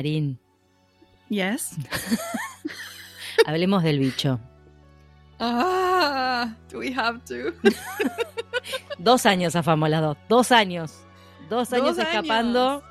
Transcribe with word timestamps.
Marín, 0.00 0.38
Yes. 1.28 1.76
hablemos 3.46 3.82
del 3.82 3.98
bicho. 3.98 4.40
Ah, 5.38 6.54
do 6.70 6.78
we 6.78 6.90
have 6.96 7.20
to? 7.26 7.52
Dos 8.98 9.26
años 9.26 9.54
afamos 9.56 9.90
las 9.90 10.00
dos. 10.00 10.16
Dos 10.26 10.52
años. 10.52 11.04
Dos 11.50 11.70
años 11.74 11.96
Dos 11.96 11.98
escapando 12.06 12.70
años. 12.70 12.82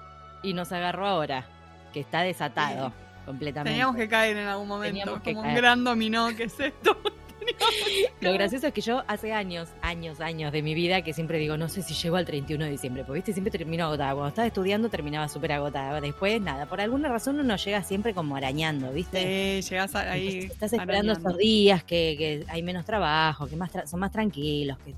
y 0.43 0.54
nos 0.54 0.71
agarró 0.71 1.07
ahora. 1.07 1.48
Que 1.93 2.00
está 2.02 2.21
desatado 2.21 2.93
completamente. 3.26 3.71
Teníamos 3.71 3.96
que 3.96 4.07
caer 4.07 4.38
en 4.38 4.47
algún 4.47 4.68
momento. 4.68 5.00
Teníamos 5.00 5.24
como 5.24 5.41
un 5.41 5.55
gran 5.55 5.83
dominó, 5.83 6.28
¿qué 6.38 6.44
es 6.44 6.60
esto? 6.60 6.96
Lo 8.21 8.34
gracioso 8.34 8.68
es 8.68 8.74
que 8.74 8.82
yo 8.82 9.04
hace 9.07 9.32
años, 9.34 9.70
años, 9.82 10.20
años 10.20 10.52
de 10.52 10.61
mi 10.61 10.74
vida 10.74 11.02
que 11.02 11.14
siempre 11.14 11.38
digo, 11.39 11.57
no 11.57 11.70
sé 11.70 11.82
si 11.82 11.93
llego 11.93 12.16
al 12.18 12.25
31 12.25 12.66
de 12.66 12.71
diciembre, 12.71 13.04
porque 13.04 13.20
viste, 13.20 13.34
siempre 13.34 13.52
termino 13.52 13.86
agotada. 13.86 14.14
Cuando 14.14 14.30
estaba 14.30 14.47
estudiando 14.47 14.89
terminaba 14.89 15.28
súper 15.30 15.54
agotada. 15.54 16.00
Después, 16.02 16.42
nada, 16.42 16.66
por 16.66 16.82
alguna 16.82 17.10
razón 17.10 17.39
uno 17.39 17.56
llega 17.56 17.83
siempre 17.83 18.14
como 18.14 18.36
arañando, 18.36 18.92
¿viste? 18.92 19.61
Sí, 19.61 19.70
llegás 19.70 19.96
a- 19.96 20.11
ahí. 20.11 20.39
Estás 20.39 20.74
esperando 20.74 21.11
arañando. 21.14 21.30
esos 21.30 21.38
días 21.39 21.83
que, 21.83 22.16
que 22.18 22.46
hay 22.47 22.61
menos 22.64 22.86
trabajo, 22.86 23.47
que 23.47 23.56
más 23.56 23.71
tra- 23.71 23.86
son 23.88 24.00
más 24.00 24.11
tranquilos, 24.11 24.78
que 24.80 24.94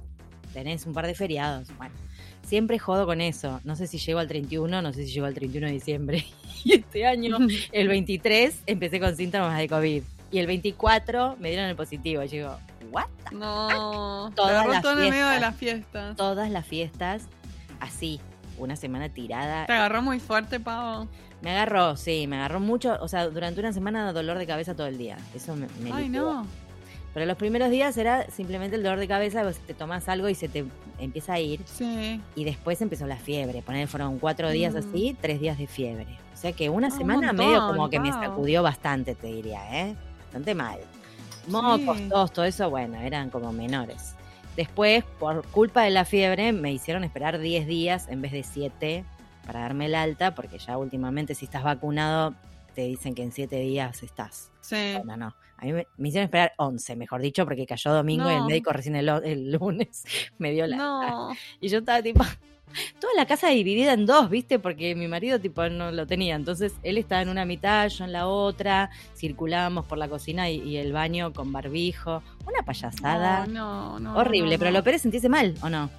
tenés 0.53 0.85
un 0.85 0.93
par 0.93 1.07
de 1.07 1.13
feriados. 1.15 1.67
Bueno, 1.77 1.93
siempre 2.45 2.79
jodo 2.79 3.05
con 3.05 3.21
eso. 3.21 3.61
No 3.63 3.75
sé 3.75 3.87
si 3.87 3.97
llego 3.97 4.19
al 4.19 4.27
31, 4.27 4.81
no 4.81 4.93
sé 4.93 5.05
si 5.05 5.11
llego 5.11 5.25
al 5.27 5.33
31 5.33 5.67
de 5.67 5.73
diciembre. 5.73 6.25
Y 6.63 6.73
este 6.75 7.07
año, 7.07 7.39
el 7.71 7.87
23, 7.87 8.55
empecé 8.67 8.99
con 8.99 9.15
síntomas 9.17 9.57
de 9.57 9.67
COVID. 9.67 10.03
Y 10.31 10.39
el 10.39 10.47
24 10.47 11.35
me 11.39 11.49
dieron 11.49 11.67
el 11.67 11.75
positivo. 11.75 12.23
Y 12.23 12.27
yo 12.27 12.31
digo, 12.31 12.57
¿what? 12.91 13.05
No, 13.31 14.31
Todas 14.35 14.51
te 14.51 14.55
agarró 14.55 14.71
las 14.73 14.81
todo 14.81 14.93
en 15.03 15.09
medio 15.09 15.25
de 15.27 15.31
fiestas. 15.31 15.41
las 15.41 15.55
fiestas. 15.55 16.15
Todas 16.17 16.49
las 16.49 16.65
fiestas, 16.65 17.23
así, 17.79 18.19
una 18.57 18.75
semana 18.75 19.09
tirada. 19.09 19.65
Te 19.65 19.73
agarró 19.73 20.01
muy 20.01 20.19
fuerte, 20.19 20.59
Pavo. 20.59 21.07
Me 21.41 21.51
agarró, 21.51 21.97
sí, 21.97 22.27
me 22.27 22.37
agarró 22.37 22.59
mucho. 22.59 22.97
O 23.01 23.07
sea, 23.07 23.27
durante 23.27 23.59
una 23.59 23.73
semana 23.73 24.13
dolor 24.13 24.37
de 24.37 24.45
cabeza 24.47 24.75
todo 24.75 24.87
el 24.87 24.97
día. 24.97 25.17
Eso 25.35 25.55
me, 25.55 25.67
me 25.81 25.91
Ay, 25.91 26.07
no. 26.09 26.45
Pero 27.13 27.25
los 27.25 27.35
primeros 27.35 27.69
días 27.69 27.97
era 27.97 28.29
simplemente 28.29 28.77
el 28.77 28.83
dolor 28.83 28.97
de 28.99 29.07
cabeza, 29.07 29.43
vos 29.43 29.57
te 29.57 29.73
tomas 29.73 30.07
algo 30.07 30.29
y 30.29 30.35
se 30.35 30.47
te 30.47 30.63
empieza 30.97 31.33
a 31.33 31.39
ir. 31.41 31.59
Sí. 31.65 32.21
Y 32.35 32.43
después 32.45 32.81
empezó 32.81 33.05
la 33.05 33.17
fiebre. 33.17 33.61
Poner 33.63 33.87
fueron 33.89 34.17
cuatro 34.17 34.49
días 34.49 34.73
Mm. 34.73 34.77
así, 34.77 35.17
tres 35.19 35.41
días 35.41 35.57
de 35.57 35.67
fiebre. 35.67 36.07
O 36.33 36.37
sea 36.37 36.53
que 36.53 36.69
una 36.69 36.87
Ah, 36.87 36.91
un 36.93 36.97
semana 36.97 37.27
montón, 37.33 37.45
medio 37.47 37.67
como 37.67 37.89
que 37.89 37.99
me 37.99 38.11
sacudió 38.13 38.63
bastante, 38.63 39.13
te 39.15 39.27
diría, 39.27 39.59
¿eh? 39.87 39.95
Bastante 40.31 40.55
mal. 40.55 40.79
Mocos, 41.47 41.97
Sí. 41.97 42.07
tos, 42.09 42.31
todo 42.31 42.45
eso, 42.45 42.69
bueno, 42.69 43.01
eran 43.01 43.29
como 43.29 43.51
menores. 43.51 44.15
Después, 44.55 45.03
por 45.19 45.45
culpa 45.47 45.83
de 45.83 45.89
la 45.89 46.05
fiebre, 46.05 46.53
me 46.53 46.71
hicieron 46.71 47.03
esperar 47.03 47.37
10 47.39 47.67
días 47.67 48.07
en 48.07 48.21
vez 48.21 48.31
de 48.31 48.43
7 48.43 49.03
para 49.45 49.61
darme 49.61 49.87
el 49.87 49.95
alta, 49.95 50.35
porque 50.35 50.57
ya 50.59 50.77
últimamente 50.77 51.35
si 51.35 51.45
estás 51.45 51.63
vacunado 51.63 52.33
te 52.75 52.83
dicen 52.83 53.13
que 53.15 53.23
en 53.23 53.31
7 53.33 53.57
días 53.57 54.03
estás. 54.03 54.51
Sí. 54.61 54.93
Bueno, 55.03 55.17
no. 55.17 55.35
A 55.57 55.65
mí 55.65 55.73
me, 55.73 55.87
me 55.97 56.07
hicieron 56.07 56.25
esperar 56.25 56.53
11, 56.57 56.95
mejor 56.95 57.21
dicho, 57.21 57.43
porque 57.45 57.65
cayó 57.65 57.91
domingo 57.93 58.31
y 58.31 58.35
el 58.35 58.45
médico 58.45 58.71
recién 58.71 58.95
el, 58.95 59.09
el 59.09 59.51
lunes 59.59 60.03
me 60.37 60.51
dio 60.51 60.65
la... 60.67 60.77
No. 60.77 61.29
Y 61.59 61.67
yo 61.67 61.79
estaba 61.79 62.01
tipo... 62.01 62.23
Toda 62.99 63.13
la 63.15 63.25
casa 63.25 63.49
dividida 63.49 63.93
en 63.93 64.05
dos, 64.05 64.29
¿viste? 64.29 64.59
Porque 64.59 64.95
mi 64.95 65.07
marido 65.07 65.39
tipo 65.39 65.67
no 65.69 65.91
lo 65.91 66.07
tenía. 66.07 66.35
Entonces 66.35 66.73
él 66.83 66.97
estaba 66.97 67.21
en 67.21 67.29
una 67.29 67.45
mitad, 67.45 67.87
yo 67.89 68.05
en 68.05 68.11
la 68.11 68.27
otra. 68.27 68.89
Circulábamos 69.15 69.85
por 69.85 69.97
la 69.97 70.07
cocina 70.07 70.49
y, 70.49 70.61
y 70.61 70.77
el 70.77 70.93
baño 70.93 71.33
con 71.33 71.51
barbijo. 71.51 72.23
Una 72.45 72.63
payasada. 72.65 73.45
No, 73.47 73.99
no, 73.99 73.99
no, 73.99 74.17
Horrible. 74.17 74.57
Pero 74.57 74.71
lo 74.71 74.83
peor 74.83 74.95
es 74.95 75.01
sentirse 75.01 75.29
mal, 75.29 75.55
¿o 75.61 75.69
no? 75.69 75.89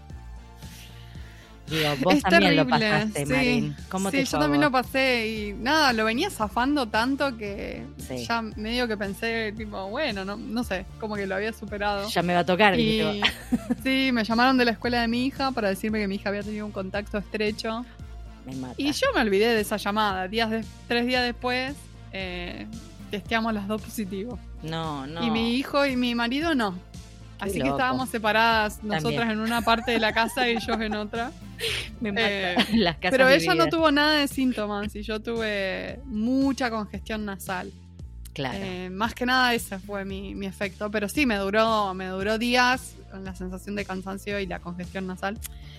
Digo, 1.68 1.88
vos 2.02 2.14
Es 2.14 2.22
también 2.22 2.56
lo 2.56 2.66
terrible, 2.66 2.90
pasaste, 2.90 3.26
sí. 3.26 3.32
Marín. 3.32 3.76
¿Cómo 3.88 4.10
sí, 4.10 4.16
te 4.18 4.24
yo 4.26 4.38
también 4.38 4.60
lo 4.60 4.70
pasé 4.70 5.28
y 5.28 5.52
nada, 5.54 5.92
lo 5.92 6.04
venía 6.04 6.28
zafando 6.28 6.86
tanto 6.86 7.36
que 7.38 7.84
Sí. 7.96 8.26
ya 8.26 8.42
medio 8.42 8.86
que 8.88 8.96
pensé, 8.96 9.52
tipo, 9.56 9.88
bueno, 9.88 10.24
no, 10.24 10.36
no 10.36 10.64
sé, 10.64 10.84
como 11.00 11.14
que 11.14 11.26
lo 11.26 11.34
había 11.36 11.52
superado. 11.52 12.08
Ya 12.08 12.22
me 12.22 12.34
va 12.34 12.40
a 12.40 12.46
tocar. 12.46 12.78
Y 12.78 13.20
sí, 13.84 14.10
me 14.12 14.24
llamaron 14.24 14.58
de 14.58 14.64
la 14.66 14.72
escuela 14.72 15.00
de 15.00 15.08
mi 15.08 15.24
hija 15.26 15.50
para 15.52 15.68
decirme 15.68 16.00
que 16.00 16.08
mi 16.08 16.16
hija 16.16 16.28
había 16.28 16.42
tenido 16.42 16.66
un 16.66 16.72
contacto 16.72 17.16
estrecho. 17.18 17.84
Me 18.44 18.54
mata. 18.56 18.74
Y 18.76 18.90
yo 18.92 19.06
me 19.14 19.20
olvidé 19.20 19.54
de 19.54 19.60
esa 19.60 19.76
llamada. 19.76 20.26
Días 20.28 20.50
de- 20.50 20.64
tres 20.88 21.06
días 21.06 21.22
después, 21.24 21.74
eh, 22.12 22.66
testeamos 23.10 23.54
las 23.54 23.68
dos 23.68 23.80
positivos. 23.80 24.38
No, 24.62 25.06
no. 25.06 25.24
Y 25.24 25.30
mi 25.30 25.54
hijo 25.56 25.86
y 25.86 25.96
mi 25.96 26.14
marido 26.14 26.54
no. 26.54 26.76
Así 27.42 27.60
que 27.60 27.68
estábamos 27.68 28.08
separadas, 28.08 28.84
nosotras 28.84 29.02
También. 29.02 29.30
en 29.30 29.40
una 29.40 29.62
parte 29.62 29.90
de 29.90 29.98
la 29.98 30.12
casa 30.12 30.48
y 30.48 30.52
ellos 30.52 30.80
en 30.80 30.94
otra. 30.94 31.32
me 32.00 32.12
eh, 32.16 32.56
Las 32.74 32.96
casas 32.96 33.10
Pero 33.10 33.28
ella 33.28 33.54
no 33.54 33.66
tuvo 33.66 33.90
nada 33.90 34.18
de 34.18 34.28
síntomas 34.28 34.94
y 34.94 35.02
yo 35.02 35.20
tuve 35.20 35.98
mucha 36.04 36.70
congestión 36.70 37.24
nasal. 37.24 37.72
Claro. 38.32 38.58
Eh, 38.62 38.90
más 38.90 39.14
que 39.14 39.26
nada 39.26 39.52
ese 39.54 39.80
fue 39.80 40.04
mi, 40.04 40.36
mi 40.36 40.46
efecto. 40.46 40.88
Pero 40.90 41.08
sí, 41.08 41.26
me 41.26 41.36
duró, 41.36 41.92
me 41.94 42.06
duró 42.06 42.38
días 42.38 42.94
con 43.10 43.24
la 43.24 43.34
sensación 43.34 43.74
de 43.74 43.84
cansancio 43.84 44.38
y 44.38 44.46
la 44.46 44.60
congestión 44.60 45.08
nasal. 45.08 45.38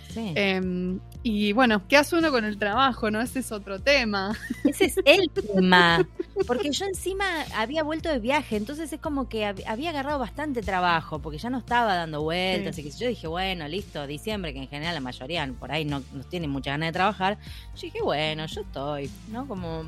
Sí. 0.09 0.34
Eh, 0.36 0.97
y 1.25 1.53
bueno, 1.53 1.88
¿qué 1.88 1.96
hace 1.97 2.18
uno 2.18 2.31
con 2.31 2.44
el 2.44 2.58
trabajo? 2.58 3.09
¿No? 3.09 3.22
Ese 3.22 3.40
es 3.40 3.52
otro 3.53 3.80
tema. 3.80 4.36
Ese 4.66 4.86
es 4.86 4.96
el 5.06 5.30
tema. 5.53 6.06
Porque 6.47 6.72
yo 6.72 6.86
encima 6.86 7.24
había 7.56 7.84
vuelto 7.84 8.09
de 8.09 8.19
viaje, 8.19 8.58
entonces 8.58 8.91
es 8.91 9.00
como 9.00 9.30
que 9.30 9.44
hab- 9.46 9.64
había 9.68 9.91
agarrado 9.91 10.19
bastante 10.19 10.62
trabajo, 10.62 11.19
porque 11.19 11.38
ya 11.38 11.50
no 11.50 11.59
estaba 11.59 11.96
dando 11.96 12.22
vueltas. 12.24 12.75
Sí. 12.75 12.81
Y 12.81 12.84
que 12.86 12.91
yo 12.97 13.08
dije, 13.08 13.28
bueno, 13.28 13.68
listo, 13.68 14.06
diciembre, 14.08 14.52
que 14.53 14.59
en 14.59 14.68
general 14.68 14.96
la 14.96 15.00
mayoría 15.02 15.50
por 15.59 15.72
ahí 15.72 15.86
no, 15.86 16.03
no 16.12 16.24
tienen 16.24 16.50
mucha 16.50 16.72
ganas 16.72 16.90
de 16.90 16.94
trabajar. 16.94 17.38
Yo 17.75 17.81
dije, 17.84 18.02
bueno, 18.03 18.46
yo 18.47 18.62
estoy, 18.62 19.09
¿no? 19.31 19.47
Como. 19.47 19.84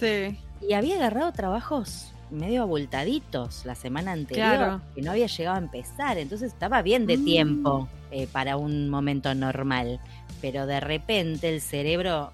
Sí. 0.00 0.36
Y 0.68 0.72
había 0.74 0.96
agarrado 0.96 1.30
trabajos 1.32 2.12
medio 2.30 2.62
abultaditos 2.62 3.64
la 3.64 3.74
semana 3.74 4.12
anterior, 4.12 4.56
Claro. 4.56 4.80
que 4.94 5.02
no 5.02 5.10
había 5.12 5.26
llegado 5.26 5.56
a 5.56 5.60
empezar, 5.60 6.16
entonces 6.18 6.52
estaba 6.52 6.80
bien 6.82 7.06
de 7.06 7.16
Mm. 7.18 7.24
tiempo 7.24 7.88
eh, 8.10 8.26
para 8.26 8.56
un 8.56 8.88
momento 8.88 9.34
normal. 9.34 10.00
Pero 10.40 10.66
de 10.66 10.80
repente 10.80 11.48
el 11.48 11.60
cerebro 11.60 12.32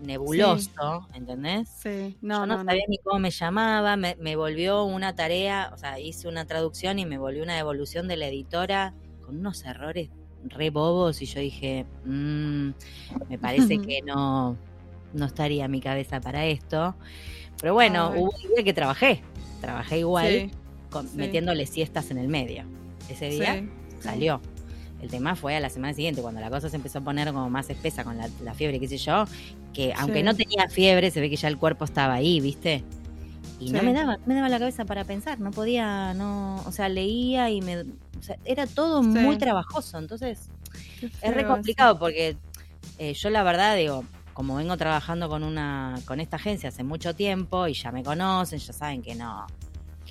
nebuloso, 0.00 1.06
¿entendés? 1.14 1.68
Sí. 1.68 2.16
No, 2.22 2.46
No, 2.46 2.56
no, 2.58 2.64
sabía 2.64 2.82
ni 2.88 2.98
cómo 2.98 3.18
me 3.18 3.30
llamaba, 3.30 3.96
me, 3.96 4.16
me 4.20 4.36
volvió 4.36 4.84
una 4.84 5.14
tarea, 5.14 5.70
o 5.72 5.76
sea, 5.78 6.00
hice 6.00 6.28
una 6.28 6.44
traducción 6.44 6.98
y 6.98 7.06
me 7.06 7.18
volvió 7.18 7.42
una 7.42 7.54
devolución 7.56 8.08
de 8.08 8.16
la 8.16 8.26
editora 8.26 8.94
con 9.24 9.38
unos 9.38 9.64
errores 9.64 10.10
re 10.44 10.70
bobos 10.70 11.22
y 11.22 11.26
yo 11.26 11.38
dije, 11.40 11.86
"Mm, 12.04 12.70
me 13.28 13.38
parece 13.38 13.78
que 13.88 14.02
no, 14.02 14.56
no 15.12 15.24
estaría 15.26 15.68
mi 15.68 15.80
cabeza 15.80 16.20
para 16.20 16.46
esto. 16.46 16.96
Pero 17.60 17.74
bueno, 17.74 18.10
Ay. 18.12 18.18
hubo 18.20 18.30
un 18.30 18.54
día 18.54 18.64
que 18.64 18.72
trabajé, 18.74 19.22
trabajé 19.60 19.98
igual, 20.00 20.32
Sí, 20.32 20.50
con- 20.90 21.06
sí. 21.06 21.16
metiéndole 21.16 21.66
siestas 21.66 22.10
en 22.10 22.18
el 22.18 22.26
medio. 22.26 22.64
Ese 23.08 23.28
día 23.28 23.54
sí, 23.54 23.68
sí. 23.98 24.02
salió. 24.02 24.40
El 25.02 25.10
tema 25.10 25.34
fue 25.36 25.56
a 25.56 25.60
la 25.60 25.68
semana 25.68 25.92
siguiente, 25.94 26.22
cuando 26.22 26.40
la 26.40 26.48
cosa 26.48 26.68
se 26.70 26.76
empezó 26.76 27.00
a 27.00 27.02
poner 27.02 27.26
como 27.32 27.50
más 27.50 27.68
espesa 27.68 28.04
con 28.04 28.16
la, 28.16 28.28
la 28.42 28.54
fiebre, 28.54 28.78
qué 28.80 28.86
sé 28.88 28.96
yo, 28.98 29.24
que 29.74 29.92
aunque 29.94 30.20
Sí. 30.20 30.22
no 30.22 30.34
tenía 30.34 30.68
fiebre, 30.70 31.10
se 31.10 31.20
ve 31.20 31.28
que 31.28 31.36
ya 31.36 31.48
el 31.48 31.58
cuerpo 31.58 31.84
estaba 31.84 32.14
ahí, 32.14 32.40
¿viste? 32.40 32.84
Y 33.58 33.70
no 33.72 33.82
me 33.82 33.92
daba, 33.92 34.16
me 34.26 34.34
daba 34.34 34.48
la 34.48 34.58
cabeza 34.58 34.84
para 34.84 35.04
pensar, 35.04 35.38
no 35.40 35.50
podía, 35.50 36.14
no, 36.14 36.56
o 36.66 36.72
sea, 36.72 36.88
leía 36.88 37.50
y 37.50 37.60
me, 37.62 37.80
o 37.82 38.22
sea, 38.22 38.36
era 38.44 38.66
todo 38.66 39.02
Sí. 39.02 39.08
muy 39.08 39.36
trabajoso, 39.38 39.98
entonces 39.98 40.48
es 41.20 41.34
re 41.34 41.46
complicado 41.46 41.98
porque 41.98 42.36
eh, 42.98 43.14
yo 43.14 43.30
la 43.30 43.42
verdad 43.42 43.76
digo, 43.76 44.04
como 44.34 44.54
vengo 44.56 44.76
trabajando 44.76 45.28
con 45.28 45.42
una, 45.42 45.96
con 46.06 46.20
esta 46.20 46.36
agencia 46.36 46.68
hace 46.70 46.84
mucho 46.84 47.14
tiempo 47.14 47.66
y 47.68 47.74
ya 47.74 47.90
me 47.92 48.02
conocen, 48.04 48.58
ya 48.60 48.72
saben 48.72 49.02
que 49.02 49.14
no, 49.14 49.46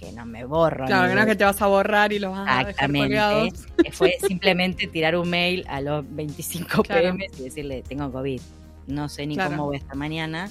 que 0.01 0.11
no 0.11 0.25
me 0.25 0.43
borro. 0.45 0.85
Claro, 0.87 1.07
que 1.09 1.15
no 1.15 1.21
es 1.21 1.27
que 1.27 1.35
te 1.35 1.43
vas 1.45 1.61
a 1.61 1.67
borrar 1.67 2.11
y 2.11 2.17
los 2.19 2.31
vas 2.31 2.39
a 2.39 2.43
dejar 2.43 2.69
Exactamente. 2.71 3.07
colgados. 3.07 3.53
Fue 3.91 4.17
simplemente 4.27 4.87
tirar 4.87 5.15
un 5.15 5.29
mail 5.29 5.63
a 5.69 5.79
los 5.79 6.03
25 6.13 6.81
Claro. 6.83 7.01
pm 7.01 7.27
y 7.37 7.43
decirle, 7.43 7.83
tengo 7.87 8.11
COVID. 8.11 8.41
No 8.87 9.07
sé 9.09 9.27
ni 9.27 9.35
Claro. 9.35 9.51
cómo 9.51 9.65
voy 9.65 9.77
esta 9.77 9.93
mañana. 9.95 10.49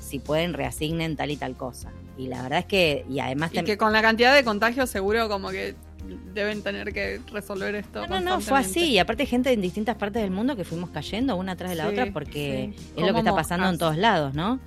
Si 0.00 0.18
pueden, 0.18 0.52
reasignen 0.52 1.16
tal 1.16 1.30
y 1.30 1.36
tal 1.36 1.56
cosa. 1.56 1.90
Y 2.18 2.28
la 2.28 2.42
verdad 2.42 2.60
es 2.60 2.66
que, 2.66 3.04
y 3.08 3.18
además... 3.18 3.50
Y 3.54 3.62
que 3.64 3.76
con 3.78 3.92
la 3.92 4.02
cantidad 4.02 4.34
de 4.34 4.44
contagios 4.44 4.88
seguro 4.90 5.28
como 5.28 5.48
que 5.50 5.74
deben 6.34 6.62
tener 6.62 6.92
que 6.92 7.20
resolver 7.32 7.74
esto. 7.74 8.06
No, 8.06 8.20
no, 8.20 8.36
no, 8.36 8.40
fue 8.40 8.58
así. 8.58 8.90
Y 8.90 8.98
aparte 8.98 9.26
gente 9.26 9.52
en 9.52 9.60
distintas 9.60 9.96
partes 9.96 10.22
del 10.22 10.30
mundo 10.30 10.54
que 10.54 10.64
fuimos 10.64 10.90
cayendo 10.90 11.34
una 11.36 11.52
atrás 11.52 11.70
de 11.70 11.76
la 11.76 11.84
Sí, 11.84 11.90
otra 11.90 12.12
porque 12.12 12.72
sí. 12.76 12.90
es 12.96 13.06
lo 13.06 13.12
que 13.12 13.18
está 13.20 13.34
pasando 13.34 13.68
en 13.68 13.78
todos 13.78 13.96
lados, 13.96 14.34
¿no? 14.34 14.60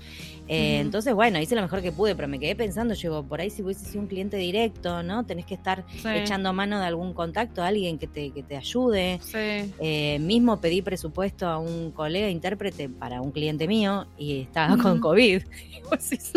Eh. 0.52 0.80
Entonces, 0.80 1.14
bueno, 1.14 1.40
hice 1.40 1.56
lo 1.56 1.62
mejor 1.62 1.82
que 1.84 1.92
pude, 1.92 2.16
pero 2.16 2.28
me 2.28 2.40
quedé 2.40 2.56
pensando, 2.56 2.96
llego, 2.96 3.24
por 3.24 3.40
ahí 3.40 3.52
si 3.52 3.62
hubiese 3.62 3.86
sido 3.86 4.02
un 4.02 4.08
cliente 4.08 4.36
directo, 4.36 5.04
¿no? 5.04 5.24
Tenés 5.24 5.46
que 5.46 5.54
estar 5.54 5.86
Sí, 5.92 6.08
echando 6.08 6.52
mano 6.54 6.80
de 6.80 6.86
algún 6.88 7.14
contacto, 7.14 7.62
alguien 7.64 8.00
que 8.00 8.08
te, 8.08 8.32
que 8.32 8.42
te 8.42 8.58
ayude. 8.58 9.20
Sí. 9.22 9.72
Eh, 9.80 10.18
mismo 10.20 10.60
pedí 10.60 10.82
presupuesto 10.82 11.48
a 11.48 11.60
un 11.60 11.92
colega 11.92 12.30
intérprete 12.30 12.90
para 12.90 13.22
un 13.22 13.32
cliente 13.32 13.68
mío 13.68 14.08
y 14.18 14.42
estaba 14.42 14.76
con. 14.78 15.00
COVID. 15.00 15.44
Decís, 15.92 16.32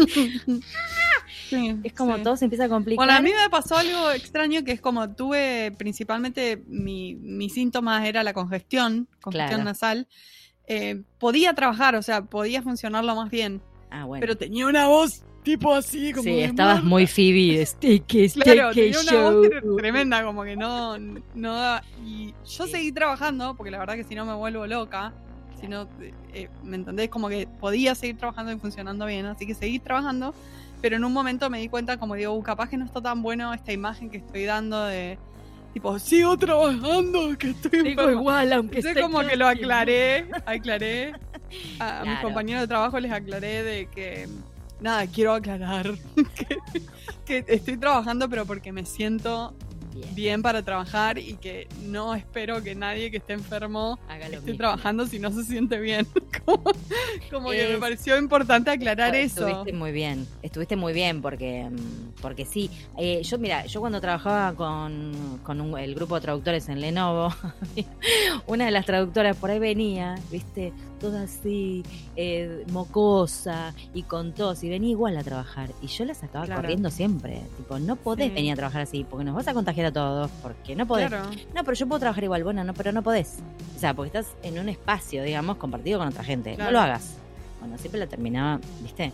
Sí, 1.48 1.76
es 1.84 1.92
como 1.92 2.18
todo 2.18 2.36
se 2.36 2.44
empieza 2.46 2.64
a 2.64 2.68
complicar. 2.68 2.96
Bueno, 2.96 3.12
a 3.12 3.20
mí 3.20 3.30
me 3.30 3.50
pasó 3.50 3.76
algo 3.76 4.10
extraño 4.12 4.64
que 4.64 4.72
es 4.72 4.80
como 4.80 5.10
tuve 5.14 5.72
principalmente 5.76 6.62
mi, 6.66 7.14
mis 7.14 7.52
síntomas 7.54 8.04
era 8.06 8.22
la 8.22 8.32
congestión, 8.32 9.08
congestión 9.20 9.48
Claro. 9.48 9.64
nasal. 9.64 10.06
Eh, 10.66 11.02
podía 11.18 11.52
trabajar, 11.54 11.94
o 11.96 12.02
sea, 12.02 12.22
podía 12.24 12.62
funcionarlo 12.62 13.14
más 13.16 13.30
bien. 13.30 13.60
Ah, 13.94 14.04
bueno. 14.06 14.20
pero 14.22 14.36
tenía 14.36 14.66
una 14.66 14.88
voz 14.88 15.22
tipo 15.42 15.74
así, 15.74 16.12
como 16.12 16.22
sí, 16.24 16.40
estabas 16.40 16.82
muy 16.84 17.06
Phoebe 17.06 17.58
de 17.58 17.66
Sticky, 17.66 18.28
Claro, 18.42 18.72
Sticky 18.72 18.92
tenía 18.92 19.00
una 19.00 19.10
Show. 19.12 19.34
voz 19.40 19.46
tre- 19.48 19.76
tremenda, 19.76 20.24
como 20.24 20.44
que 20.44 20.56
no, 20.56 20.96
no 20.98 21.54
da- 21.54 21.82
Y 22.04 22.32
yo 22.48 22.64
Sí. 22.66 22.72
seguí 22.72 22.92
trabajando, 22.92 23.54
porque 23.56 23.70
la 23.70 23.78
verdad 23.78 23.94
que 23.96 24.04
si 24.04 24.14
no 24.14 24.24
me 24.24 24.34
vuelvo 24.34 24.66
loca, 24.66 25.12
si 25.60 25.68
no, 25.68 25.88
eh, 26.32 26.48
¿me 26.64 26.76
entendés? 26.76 27.08
Como 27.10 27.28
que 27.28 27.46
podía 27.60 27.94
seguir 27.94 28.16
trabajando 28.18 28.50
y 28.52 28.58
funcionando 28.58 29.04
bien, 29.06 29.26
así 29.26 29.46
que 29.46 29.54
seguí 29.54 29.78
trabajando, 29.78 30.32
pero 30.80 30.96
en 30.96 31.04
un 31.04 31.12
momento 31.12 31.50
me 31.50 31.58
di 31.60 31.68
cuenta, 31.68 31.96
como 31.98 32.14
digo, 32.14 32.32
"Uh, 32.34 32.42
capaz 32.42 32.68
que 32.70 32.76
no 32.76 32.84
está 32.84 33.00
tan 33.02 33.20
bueno 33.22 33.52
esta 33.52 33.72
imagen 33.72 34.10
que 34.10 34.16
estoy 34.18 34.44
dando 34.44 34.84
de, 34.84 35.18
tipo, 35.72 35.98
sigo 35.98 36.36
trabajando, 36.36 37.36
que 37.38 37.50
estoy 37.50 37.70
Digo 37.82 37.88
enferma". 38.02 38.12
igual, 38.12 38.52
aunque 38.52 38.76
Entonces 38.78 38.90
esté 38.96 39.02
como 39.02 39.20
que 39.26 39.36
lo 39.36 39.46
aclaré, 39.48 40.28
aclaré. 40.46 41.12
A, 41.78 42.00
a 42.00 42.04
mis 42.04 42.18
compañeros 42.20 42.62
de 42.62 42.68
trabajo 42.68 42.98
les 43.00 43.12
aclaré 43.12 43.62
de 43.62 43.86
que, 43.86 44.28
nada, 44.80 45.06
quiero 45.06 45.34
aclarar 45.34 45.92
que, 47.24 47.42
que 47.44 47.44
estoy 47.54 47.76
trabajando 47.76 48.28
pero 48.28 48.46
porque 48.46 48.72
me 48.72 48.84
siento 48.84 49.54
Bien, 49.94 50.14
bien 50.14 50.42
para 50.42 50.62
trabajar 50.62 51.18
y 51.18 51.34
que 51.34 51.68
no 51.82 52.14
espero 52.14 52.62
que 52.62 52.74
nadie 52.74 53.10
que 53.10 53.18
esté 53.18 53.34
enfermo 53.34 53.98
esté 54.22 54.40
mismo. 54.40 54.56
trabajando 54.56 55.06
si 55.06 55.18
no 55.18 55.30
se 55.30 55.44
siente 55.44 55.78
bien. 55.78 56.06
como 56.46 56.62
como 57.30 57.50
que 57.50 57.68
me 57.68 57.76
pareció 57.76 58.16
importante 58.16 58.70
aclarar 58.70 59.14
eso. 59.14 59.46
Estuviste 59.46 59.74
muy 59.76 59.92
bien, 59.92 60.26
estuviste 60.42 60.76
muy 60.76 60.94
bien 60.94 61.20
porque, 61.20 61.68
porque 62.22 62.46
sí. 62.46 62.70
Eh, 62.96 63.20
yo, 63.22 63.36
mira, 63.38 63.66
yo 63.66 63.80
cuando 63.80 64.00
trabajaba 64.00 64.54
con, 64.54 65.40
con 65.42 65.60
un- 65.60 65.78
el 65.78 65.94
grupo 65.94 66.14
de 66.14 66.22
traductores 66.22 66.70
en 66.70 66.80
Lenovo, 66.80 67.28
una 68.46 68.64
de 68.64 68.70
las 68.70 68.86
traductoras 68.86 69.36
por 69.36 69.50
ahí 69.50 69.58
venía, 69.58 70.14
viste, 70.30 70.72
toda 71.02 71.24
así, 71.24 71.82
eh, 72.16 72.64
mocosa 72.72 73.74
y 73.92 74.04
con 74.04 74.32
tos, 74.32 74.62
y 74.64 74.70
venía 74.70 74.88
igual 74.90 75.16
a 75.18 75.22
trabajar. 75.22 75.68
Y 75.82 75.88
yo 75.88 76.04
la 76.06 76.14
sacaba 76.14 76.46
Claro. 76.46 76.62
corriendo 76.62 76.90
siempre. 76.90 77.42
Tipo, 77.58 77.78
no 77.78 77.96
podés 77.96 78.28
Sí. 78.28 78.34
venir 78.34 78.52
a 78.52 78.56
trabajar 78.56 78.80
así, 78.82 79.04
porque 79.04 79.24
nos 79.24 79.34
vas 79.34 79.48
a 79.48 79.52
contagiar 79.54 79.86
a 79.86 79.92
todos, 79.92 80.30
porque 80.42 80.74
no 80.74 80.86
podés. 80.86 81.08
Claro. 81.08 81.28
No, 81.54 81.64
pero 81.64 81.74
yo 81.74 81.86
puedo 81.86 82.00
trabajar 82.00 82.24
igual, 82.24 82.44
bueno, 82.44 82.64
no, 82.64 82.72
pero 82.72 82.92
no 82.92 83.02
podés. 83.02 83.40
O 83.76 83.78
sea, 83.78 83.92
porque 83.92 84.16
estás 84.16 84.34
en 84.42 84.58
un 84.58 84.68
espacio, 84.70 85.22
digamos, 85.24 85.56
compartido 85.56 85.98
con 85.98 86.08
otra 86.08 86.24
gente. 86.24 86.54
Claro. 86.54 86.70
No 86.70 86.78
lo 86.78 86.80
hagas. 86.84 87.16
Bueno, 87.62 87.78
siempre 87.78 88.00
la 88.00 88.08
terminaba, 88.08 88.60
¿viste? 88.80 89.12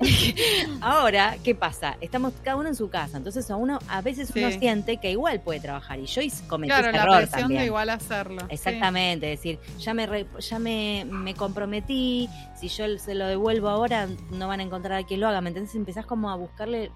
Ahora, 0.80 1.36
¿qué 1.44 1.54
pasa? 1.54 1.98
Estamos 2.00 2.32
cada 2.42 2.56
uno 2.56 2.68
en 2.70 2.74
su 2.74 2.88
casa, 2.88 3.18
entonces 3.18 3.50
a 3.50 3.56
uno 3.56 3.78
a 3.88 4.00
veces 4.00 4.30
uno 4.34 4.50
siente 4.50 4.96
que 4.96 5.10
igual 5.10 5.42
puede 5.42 5.60
trabajar 5.60 5.98
y 6.00 6.06
yo 6.06 6.22
cometí 6.48 6.70
Claro, 6.72 6.90
la 6.90 7.02
error 7.02 7.16
presión 7.18 7.40
también. 7.42 7.60
de 7.60 7.66
igual 7.66 7.90
hacerlo. 7.90 8.40
sí. 8.40 8.46
Exactamente, 8.54 9.30
es 9.32 9.40
decir, 9.40 9.58
ya 9.78 9.92
me 9.92 10.06
re- 10.06 10.26
ya 10.40 10.58
me, 10.58 11.04
me 11.06 11.34
comprometí, 11.34 12.30
si 12.58 12.68
yo 12.68 12.98
se 12.98 13.14
lo 13.14 13.26
devuelvo 13.26 13.68
ahora 13.68 14.08
no 14.30 14.48
van 14.48 14.60
a 14.60 14.62
encontrar 14.62 15.02
a 15.02 15.06
quien 15.06 15.20
lo 15.20 15.28
haga, 15.28 15.42
¿me 15.42 15.48
entendés? 15.50 15.74
Empezás 15.74 16.06
como 16.06 16.30
a 16.30 16.36
buscarle 16.36 16.90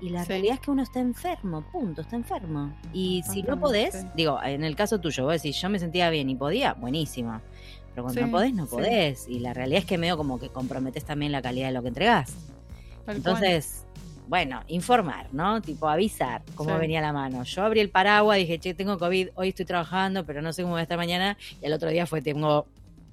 y 0.00 0.10
la 0.10 0.22
Sí. 0.22 0.28
realidad 0.28 0.54
es 0.54 0.60
que 0.60 0.70
uno 0.70 0.82
está 0.84 1.00
enfermo, 1.00 1.62
punto, 1.72 2.00
está 2.02 2.14
enfermo. 2.16 2.72
Y 2.92 3.22
si 3.24 3.42
no 3.42 3.58
podés, 3.58 4.04
digo, 4.14 4.40
en 4.42 4.62
el 4.64 4.74
caso 4.76 4.98
tuyo, 5.00 5.24
vos 5.24 5.34
decís, 5.34 5.60
yo 5.60 5.68
me 5.68 5.78
sentía 5.80 6.10
bien 6.10 6.30
y 6.30 6.36
podía, 6.36 6.74
buenísimo. 6.74 7.40
Pero 7.94 8.04
cuando 8.04 8.20
Sí, 8.20 8.26
no 8.26 8.30
podés, 8.32 8.54
no 8.54 8.64
sí. 8.66 8.70
podés. 8.70 9.28
Y 9.28 9.40
la 9.40 9.52
realidad 9.54 9.80
es 9.80 9.86
que 9.86 9.98
medio 9.98 10.16
como 10.16 10.38
que 10.40 10.48
comprometes 10.48 11.04
también 11.04 11.32
la 11.32 11.42
calidad 11.42 11.68
de 11.68 11.72
lo 11.74 11.82
que 11.82 11.88
entregás. 11.88 12.32
Tal 12.32 13.04
cual. 13.04 13.16
Entonces, 13.16 13.84
bueno, 14.28 14.62
informar, 14.68 15.26
¿no? 15.32 15.60
Tipo 15.60 15.88
avisar 15.88 16.42
cómo 16.54 16.70
Sí. 16.74 16.80
venía 16.80 17.00
la 17.00 17.12
mano. 17.12 17.42
Yo 17.44 17.62
abrí 17.64 17.80
el 17.80 17.90
paraguas, 17.90 18.38
dije, 18.38 18.58
che, 18.58 18.72
tengo 18.74 18.98
COVID, 18.98 19.28
hoy 19.34 19.48
estoy 19.50 19.66
trabajando, 19.66 20.24
pero 20.24 20.40
no 20.40 20.52
sé 20.52 20.62
cómo 20.62 20.72
voy 20.74 20.80
a 20.80 20.82
estar 20.84 20.96
mañana. 20.96 21.36
Y 21.60 21.66
el 21.66 21.72
otro 21.74 21.90
día 21.90 22.06
fue, 22.06 22.22
tengo 22.22 22.66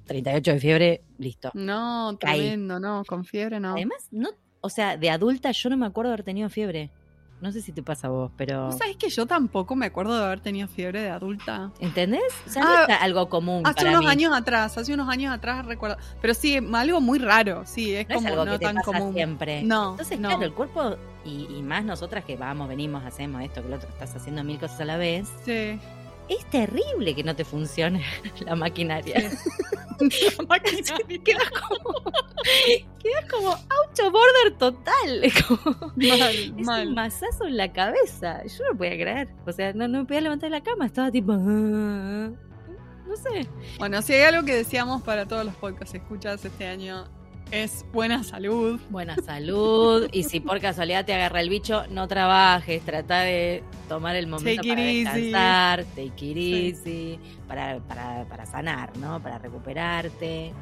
38 0.06 0.52
de 0.52 0.60
fiebre, 0.60 1.02
listo. 1.18 1.50
No, 1.54 2.16
Caí. 2.18 2.38
tremendo, 2.40 2.80
no, 2.80 3.04
con 3.06 3.24
fiebre 3.24 3.60
no. 3.60 3.72
Además, 3.72 4.06
no, 4.10 4.30
o 4.62 4.68
sea, 4.70 4.96
de 4.96 5.10
adulta 5.10 5.50
yo 5.52 5.68
no 5.70 5.76
me 5.76 5.86
acuerdo 5.86 6.10
haber 6.12 6.24
tenido 6.24 6.48
fiebre. 6.48 6.90
No 7.40 7.52
sé 7.52 7.62
si 7.62 7.72
te 7.72 7.82
pasa 7.82 8.08
a 8.08 8.10
vos, 8.10 8.30
pero. 8.36 8.66
¿Vos 8.66 8.78
sabés 8.78 8.96
que 8.96 9.08
yo 9.08 9.24
tampoco 9.26 9.74
me 9.74 9.86
acuerdo 9.86 10.18
de 10.18 10.24
haber 10.24 10.40
tenido 10.40 10.68
fiebre 10.68 11.00
de 11.00 11.10
adulta? 11.10 11.70
¿Entendés? 11.80 12.22
O 12.46 12.50
sea, 12.50 12.62
Ah, 12.66 12.86
es 12.88 12.96
algo 13.00 13.28
común. 13.28 13.62
Hace 13.64 13.76
para 13.76 13.90
unos 13.92 14.02
mí. 14.04 14.10
años 14.10 14.34
atrás, 14.36 14.76
hace 14.76 14.92
unos 14.92 15.08
años 15.08 15.32
atrás 15.34 15.64
recuerdo. 15.64 15.96
Pero 16.20 16.34
sí, 16.34 16.58
algo 16.74 17.00
muy 17.00 17.18
raro, 17.18 17.62
sí, 17.64 17.94
es 17.94 18.06
No 18.08 18.14
es 18.16 18.18
como 18.18 18.28
algo 18.28 18.44
no 18.44 18.52
que 18.52 18.58
te 18.58 18.64
tan 18.66 18.74
pasa 18.76 18.84
común. 18.86 19.14
siempre. 19.14 19.62
No, 19.62 19.92
Entonces, 19.92 20.20
no. 20.20 20.28
claro, 20.28 20.44
el 20.44 20.52
cuerpo, 20.52 20.96
y, 21.24 21.46
y 21.56 21.62
más 21.62 21.82
nosotras 21.84 22.24
que 22.24 22.36
vamos, 22.36 22.68
venimos, 22.68 23.04
hacemos 23.04 23.42
esto, 23.42 23.62
que 23.62 23.68
lo 23.70 23.76
otro, 23.76 23.88
estás 23.88 24.14
haciendo 24.16 24.44
mil 24.44 24.58
cosas 24.58 24.80
a 24.82 24.84
la 24.84 24.96
vez, 24.98 25.28
Sí. 25.44 25.78
Es 26.30 26.48
terrible 26.48 27.14
que 27.14 27.22
no 27.24 27.36
te 27.36 27.44
funcione 27.44 28.04
la 28.46 28.54
maquinaria. 28.56 29.30
La 30.00 30.44
maquinaria. 30.48 31.22
Quedas 31.22 31.50
como, 31.50 32.02
quedas 33.02 33.30
como 33.30 33.48
auto 33.50 34.10
border 34.10 34.56
total. 34.58 35.22
Es 35.24 35.44
como, 35.44 35.92
mal, 35.94 36.34
es 36.34 36.50
un 36.52 36.62
mal. 36.62 36.94
mazazo 36.94 37.44
en 37.46 37.58
la 37.58 37.70
cabeza. 37.70 38.42
Yo 38.46 38.64
no 38.72 38.78
podía 38.78 38.92
creer. 38.92 39.28
O 39.46 39.52
sea, 39.52 39.74
no, 39.74 39.88
no 39.88 39.98
me 39.98 40.04
podía 40.06 40.22
levantar 40.22 40.48
de 40.50 40.56
la 40.56 40.62
cama. 40.62 40.86
Estaba 40.86 41.10
tipo. 41.10 41.32
"Ah". 41.32 42.30
No 43.06 43.16
sé. 43.16 43.46
Bueno, 43.78 44.00
si 44.00 44.14
hay 44.14 44.22
algo 44.22 44.42
que 44.46 44.54
decíamos 44.54 45.02
para 45.02 45.26
todos 45.28 45.44
los 45.44 45.54
podcasts 45.56 45.94
escuchas 45.94 46.42
este 46.46 46.66
año 46.66 47.04
es 47.50 47.84
buena 47.92 48.22
salud. 48.22 48.80
Buena 48.90 49.16
salud. 49.16 50.08
Y 50.12 50.24
si 50.24 50.40
por 50.40 50.60
casualidad 50.60 51.04
te 51.04 51.14
agarra 51.14 51.40
el 51.40 51.48
bicho, 51.48 51.84
no 51.90 52.06
trabajes. 52.08 52.82
Trata 52.84 53.20
de 53.20 53.62
tomar 53.88 54.16
el 54.16 54.26
momento 54.26 54.62
para 54.62 54.80
easy. 54.80 55.04
descansar. 55.04 55.84
Take 55.96 56.04
it 56.04 56.36
Sí. 56.36 56.68
easy. 56.68 57.18
Para, 57.48 57.78
para, 57.80 58.24
para 58.26 58.46
sanar, 58.46 58.96
¿no? 58.98 59.20
Para 59.22 59.38
recuperarte. 59.38 60.52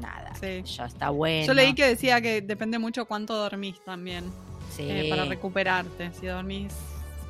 Nada. 0.00 0.34
Sí. 0.40 0.62
Ya 0.64 0.86
está 0.86 1.10
bueno. 1.10 1.46
Yo 1.46 1.54
leí 1.54 1.74
que 1.74 1.86
decía 1.86 2.20
que 2.20 2.42
depende 2.42 2.78
mucho 2.78 3.06
cuánto 3.06 3.34
dormís 3.34 3.80
también 3.84 4.24
Sí. 4.70 4.82
eh, 4.88 5.06
para 5.08 5.24
recuperarte. 5.24 6.12
Si 6.12 6.26
dormís 6.26 6.72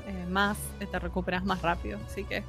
eh, 0.09 0.25
más, 0.29 0.57
te 0.91 0.99
recuperas 0.99 1.45
más 1.45 1.63
rápido. 1.63 1.99
Así 2.11 2.25
que 2.25 2.43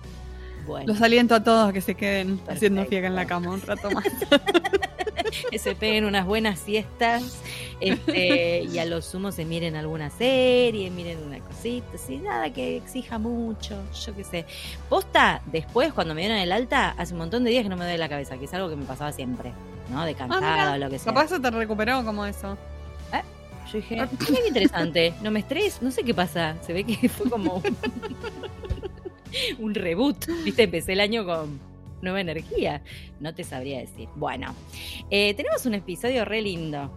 bueno. 0.67 0.93
los 0.93 1.01
aliento 1.01 1.35
a 1.35 1.43
todos 1.43 1.69
a 1.69 1.73
que 1.73 1.81
se 1.81 1.95
queden 1.95 2.39
haciendo 2.47 2.85
fiega 2.85 3.07
en 3.07 3.15
la 3.15 3.25
cama 3.25 3.51
un 3.51 3.61
rato 3.61 3.89
más. 3.91 4.05
que 5.51 5.59
se 5.59 5.75
peguen 5.75 6.05
unas 6.05 6.25
buenas 6.25 6.59
siestas 6.59 7.39
este, 7.79 8.63
y 8.63 8.79
a 8.79 8.85
lo 8.85 9.01
sumo 9.01 9.31
se 9.31 9.45
miren 9.45 9.75
alguna 9.75 10.09
serie, 10.09 10.89
miren 10.89 11.23
una 11.23 11.39
cosita, 11.39 11.87
así, 11.95 12.17
nada 12.17 12.51
que 12.51 12.77
exija 12.77 13.17
mucho, 13.17 13.81
yo 14.05 14.15
qué 14.15 14.23
sé. 14.23 14.45
Posta, 14.89 15.41
después 15.45 15.93
cuando 15.93 16.15
me 16.15 16.21
dieron 16.21 16.37
el 16.37 16.51
alta, 16.51 16.89
hace 16.97 17.13
un 17.13 17.19
montón 17.19 17.43
de 17.43 17.51
días 17.51 17.63
que 17.63 17.69
no 17.69 17.77
me 17.77 17.83
duele 17.83 17.97
la 17.97 18.09
cabeza, 18.09 18.37
que 18.37 18.45
es 18.45 18.53
algo 18.53 18.69
que 18.69 18.75
me 18.75 18.85
pasaba 18.85 19.11
siempre, 19.11 19.53
¿no? 19.91 20.05
De 20.05 20.15
cansado 20.15 20.41
Ah, 20.43 20.73
o 20.75 20.77
lo 20.77 20.89
que 20.89 20.97
sea. 20.97 21.13
Capaz 21.13 21.27
se 21.29 21.39
te 21.39 21.51
recuperó 21.51 22.03
como 22.03 22.25
eso. 22.25 22.57
Yo 23.71 23.79
dije, 23.79 23.95
mira 23.95 24.09
qué 24.25 24.47
interesante, 24.47 25.13
no 25.21 25.29
me 25.29 25.39
estreso, 25.39 25.79
no 25.81 25.91
sé 25.91 26.03
qué 26.03 26.13
pasa, 26.13 26.55
se 26.65 26.71
ve 26.71 26.85
que 26.85 27.09
fue 27.09 27.29
como 27.29 27.61
un, 29.59 29.73
reboot, 29.73 30.27
viste, 30.43 30.63
empecé 30.63 30.93
el 30.93 30.99
año 30.99 31.25
con 31.25 31.59
nueva 32.01 32.21
energía, 32.21 32.81
no 33.19 33.33
te 33.33 33.43
sabría 33.43 33.79
decir. 33.79 34.07
Bueno, 34.15 34.53
eh, 35.09 35.33
tenemos 35.33 35.65
un 35.65 35.73
episodio 35.73 36.25
re 36.25 36.41
lindo, 36.41 36.91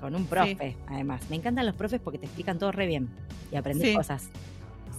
con 0.00 0.14
un 0.14 0.26
profe, 0.26 0.76
además. 0.86 1.22
Me 1.30 1.36
encantan 1.36 1.66
los 1.66 1.74
profes 1.74 2.00
porque 2.02 2.18
te 2.18 2.26
explican 2.26 2.58
todo 2.58 2.72
re 2.72 2.86
bien 2.86 3.08
y 3.50 3.56
aprendes 3.56 3.88
Sí. 3.88 3.94
cosas. 3.94 4.28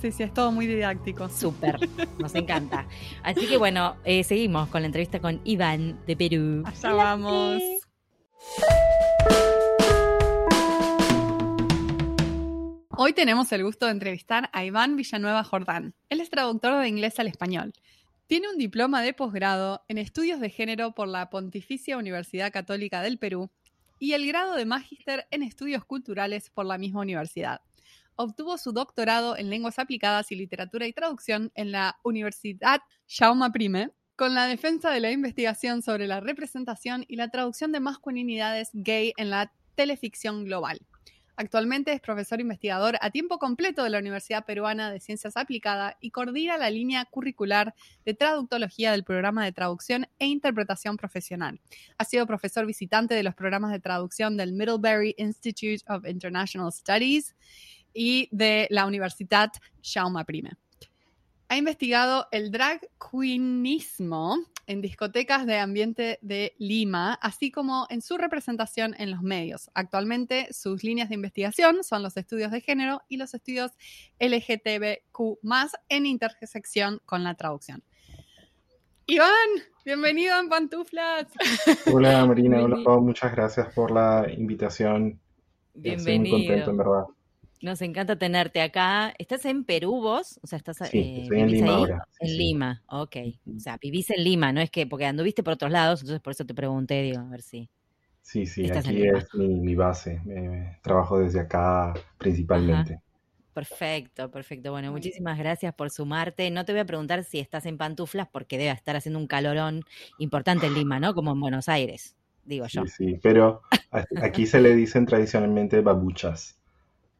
Sí, 0.01 0.11
sí, 0.11 0.23
es 0.23 0.33
todo 0.33 0.51
muy 0.51 0.67
didáctico. 0.67 1.29
Súper, 1.29 1.77
nos 2.19 2.35
encanta. 2.35 2.87
Así 3.23 3.47
que 3.47 3.57
bueno, 3.57 3.95
eh, 4.03 4.23
seguimos 4.23 4.67
con 4.69 4.81
la 4.81 4.87
entrevista 4.87 5.19
con 5.19 5.41
Iván 5.45 5.99
de 6.05 6.15
Perú. 6.15 6.63
Allá 6.65 6.93
vamos. 6.93 7.61
Hoy 12.97 13.11
tenemos 13.11 13.51
el 13.51 13.61
gusto 13.65 13.87
de 13.87 13.91
entrevistar 13.91 14.49
a 14.53 14.63
Iván 14.63 14.95
Villanueva 14.95 15.43
Jordán. 15.43 15.93
Él 16.07 16.21
es 16.21 16.29
traductor 16.29 16.79
de 16.79 16.87
inglés 16.87 17.19
al 17.19 17.27
español. 17.27 17.73
Tiene 18.27 18.49
un 18.49 18.57
diploma 18.57 19.01
de 19.01 19.13
posgrado 19.13 19.83
en 19.89 19.97
estudios 19.97 20.39
de 20.39 20.49
género 20.49 20.93
por 20.93 21.09
la 21.09 21.29
Pontificia 21.29 21.97
Universidad 21.97 22.53
Católica 22.53 23.01
del 23.01 23.19
Perú 23.19 23.51
y 23.99 24.13
el 24.13 24.25
grado 24.25 24.55
de 24.55 24.65
magíster 24.65 25.27
en 25.31 25.43
estudios 25.43 25.83
culturales 25.83 26.49
por 26.49 26.65
la 26.65 26.77
misma 26.77 27.01
universidad. 27.01 27.59
Obtuvo 28.15 28.57
su 28.57 28.71
doctorado 28.71 29.35
en 29.35 29.49
lenguas 29.49 29.77
aplicadas 29.77 30.31
y 30.31 30.35
literatura 30.35 30.87
y 30.87 30.93
traducción 30.93 31.51
en 31.53 31.73
la 31.73 31.99
Universidad 32.01 32.79
Jaume 33.09 33.47
I 33.59 33.89
con 34.15 34.33
la 34.33 34.47
defensa 34.47 34.89
de 34.89 35.01
la 35.01 35.11
investigación 35.11 35.81
sobre 35.81 36.07
la 36.07 36.21
representación 36.21 37.03
y 37.09 37.17
la 37.17 37.27
traducción 37.27 37.73
de 37.73 37.81
masculinidades 37.81 38.69
gay 38.71 39.11
en 39.17 39.31
la 39.31 39.51
teleficción 39.75 40.45
global. 40.45 40.79
Actualmente 41.37 41.91
es 41.91 41.99
profesor 41.99 42.39
investigador 42.39 42.97
a 43.01 43.09
tiempo 43.09 43.39
completo 43.39 43.83
de 43.83 43.89
la 43.89 43.99
Universidad 43.99 44.45
Peruana 44.45 44.89
de 44.89 45.01
Ciencias 45.01 45.35
Aplicadas 45.35 45.95
y 45.99 46.11
coordina 46.11 46.57
la 46.57 46.69
línea 46.69 47.03
curricular 47.05 47.75
de 48.05 48.13
traductología 48.13 48.93
del 48.93 49.03
programa 49.03 49.43
de 49.43 49.51
traducción 49.51 50.07
e 50.17 50.27
interpretación 50.27 50.95
profesional. 50.95 51.59
Ha 51.97 52.05
sido 52.05 52.25
profesor 52.25 52.65
visitante 52.65 53.15
de 53.15 53.23
los 53.23 53.35
programas 53.35 53.71
de 53.71 53.81
traducción 53.81 54.37
del 54.37 54.53
Middlebury 54.53 55.13
Institute 55.17 55.83
of 55.87 56.05
International 56.05 56.71
Studies 56.71 57.35
y 57.93 58.29
de 58.31 58.67
la 58.69 58.85
Universidad 58.85 59.51
Jaume 59.83 60.23
I. 60.29 60.49
Ha 61.49 61.57
investigado 61.57 62.27
el 62.31 62.49
drag 62.49 62.79
queenismo 62.97 64.37
en 64.67 64.81
discotecas 64.81 65.45
de 65.45 65.57
ambiente 65.57 66.19
de 66.22 66.55
Lima, 66.57 67.13
así 67.22 67.51
como 67.51 67.88
en 67.89 68.01
su 68.01 68.17
representación 68.17 68.95
en 68.98 69.12
los 69.12 69.22
medios. 69.22 69.69
Actualmente 69.74 70.48
sus 70.51 70.84
líneas 70.84 71.10
de 71.10 71.15
investigación 71.15 71.84
son 71.84 72.03
los 72.03 72.17
estudios 72.17 72.51
de 72.51 72.62
género 72.62 73.01
y 73.10 73.17
los 73.17 73.34
estudios 73.34 73.72
LGTBQ 74.19 75.39
en 75.89 76.05
intersección 76.05 77.01
con 77.05 77.24
la 77.24 77.36
traducción. 77.36 77.84
Iván, 79.07 79.29
bienvenido 79.86 80.39
en 80.39 80.50
Pantuflas. 80.50 81.27
Hola 81.93 82.25
Marina, 82.25 82.63
hola 82.63 82.77
Pau, 82.84 83.01
muchas 83.01 83.31
gracias 83.31 83.72
por 83.74 83.91
la 83.91 84.25
invitación. 84.36 85.19
Bienvenido. 85.75 85.98
Estoy 85.98 86.19
muy 86.19 86.48
contento, 86.48 86.72
en 86.72 86.77
verdad. 86.77 87.14
Nos 87.62 87.81
encanta 87.81 88.17
tenerte 88.17 88.62
acá. 88.62 89.13
¿Estás 89.17 89.45
en 89.45 89.63
Perú 89.63 90.01
vos? 90.01 90.39
O 90.43 90.47
sea, 90.47 90.57
estás 90.57 90.77
sí, 90.89 90.97
eh, 90.97 91.21
estoy 91.24 91.39
en 91.39 91.51
Lima 91.51 91.75
ahora. 91.75 92.07
en 92.19 92.38
Lima, 92.38 92.83
ok. 92.88 93.15
O 93.55 93.59
sea, 93.59 93.77
vivís 93.81 94.09
en 94.09 94.24
Lima, 94.24 94.51
no 94.51 94.62
es 94.62 94.69
que, 94.69 94.85
porque 94.85 95.05
anduviste 95.05 95.43
por 95.43 95.53
otros 95.53 95.71
lados, 95.71 96.01
entonces 96.01 96.21
por 96.21 96.31
eso 96.31 96.45
te 96.45 96.53
pregunté, 96.53 97.01
digo, 97.01 97.19
a 97.19 97.29
ver 97.29 97.41
si. 97.41 97.69
Sí, 98.21 98.45
sí, 98.45 98.69
aquí 98.71 99.03
es 99.07 99.27
mi, 99.35 99.75
base. 99.75 100.19
trabajo 100.81 101.19
desde 101.19 101.39
acá 101.41 101.93
principalmente. 102.17 103.00
Perfecto, 103.55 104.29
perfecto. 104.31 104.71
Bueno, 104.71 104.91
muchísimas 104.91 105.38
gracias 105.38 105.74
por 105.74 105.89
sumarte. 105.89 106.51
No 106.51 106.65
te 106.65 106.74
voy 106.74 106.81
a 106.81 106.85
preguntar 106.85 107.24
si 107.24 107.39
estás 107.39 107.65
en 107.65 107.77
pantuflas 107.77 108.27
porque 108.27 108.57
debe 108.57 108.71
estar 108.71 108.97
haciendo 108.97 109.17
un 109.17 109.27
calorón 109.27 109.83
importante 110.17 110.65
en 110.65 110.74
Lima, 110.74 111.00
¿no? 111.00 111.13
Como 111.13 111.31
en 111.31 111.39
Buenos 111.39 111.69
Aires, 111.69 112.17
digo 112.43 112.65
yo. 112.67 112.81
Sí, 112.85 113.12
sí, 113.12 113.19
pero 113.24 113.62
aquí 114.21 114.45
se 114.45 114.59
le 114.59 114.75
dicen 114.75 115.05
tradicionalmente 115.05 115.79
babuchas. 115.79 116.59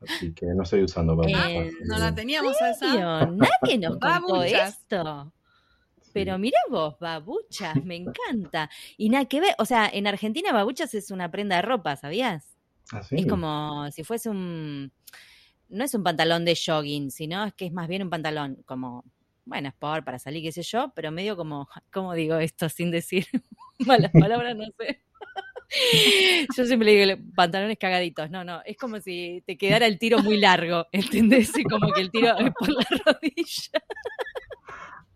Así 0.08 0.34
que 0.34 0.46
no 0.48 0.64
estoy 0.64 0.84
usando 0.84 1.16
babuchas. 1.16 1.48
Eh, 1.48 1.72
no 1.86 1.98
la 1.98 2.14
teníamos 2.14 2.56
esa. 2.62 3.26
Nadie 3.26 3.78
nos 3.80 3.98
contó 4.00 4.44
esto. 4.44 5.34
Pero 6.14 6.38
mira 6.38 6.58
vos, 6.70 6.98
babuchas, 7.00 7.84
me 7.84 7.98
encanta. 7.98 8.70
Y 8.96 9.10
nada 9.10 9.26
que 9.26 9.42
ver, 9.42 9.54
o 9.58 9.66
sea, 9.66 9.90
en 9.92 10.08
Argentina 10.08 10.54
babuchas 10.54 10.94
es 10.94 11.12
una 11.12 11.30
prenda 11.30 11.58
de 11.58 11.62
ropa, 11.62 11.98
¿sabías? 11.98 12.56
¿Ah, 12.92 13.02
Es 13.12 13.26
como 13.28 13.92
si 13.92 14.04
fuese 14.04 14.30
un 14.30 14.92
no 15.70 15.84
es 15.84 15.94
un 15.94 16.04
pantalón 16.04 16.46
de 16.46 16.56
jogging, 16.56 17.12
sino 17.12 17.44
es 17.46 17.54
que 17.54 17.66
es 17.66 17.74
más 17.74 17.88
bien 17.88 18.04
un 18.04 18.10
pantalón 18.10 18.62
como, 18.66 19.04
bueno, 19.46 19.70
sport 19.70 20.06
para 20.06 20.20
salir, 20.20 20.44
qué 20.44 20.52
sé 20.52 20.62
yo, 20.62 20.92
pero 20.96 21.12
medio 21.12 21.36
como, 21.36 21.68
¿cómo 21.92 22.14
digo 22.14 22.38
esto 22.38 22.70
sin 22.70 22.92
decir 22.92 23.26
malas 23.80 24.12
palabras? 24.12 24.56
No 24.56 24.66
sé. 24.78 25.02
Yo 26.57 26.65
siempre 26.65 26.91
digo 26.91 27.22
pantalones 27.36 27.77
cagaditos. 27.77 28.29
No, 28.29 28.43
no, 28.43 28.62
es 28.65 28.77
como 28.77 29.00
si 29.00 29.43
te 29.45 29.57
quedara 29.57 29.86
el 29.86 30.00
tiro 30.00 30.19
muy 30.19 30.38
largo, 30.38 30.86
¿entendés? 30.91 31.51
Como 31.69 31.91
que 31.93 32.01
el 32.01 32.12
tiro 32.12 32.38
es 32.38 32.51
por 32.53 32.69
la 32.69 32.86
rodilla. 33.05 33.81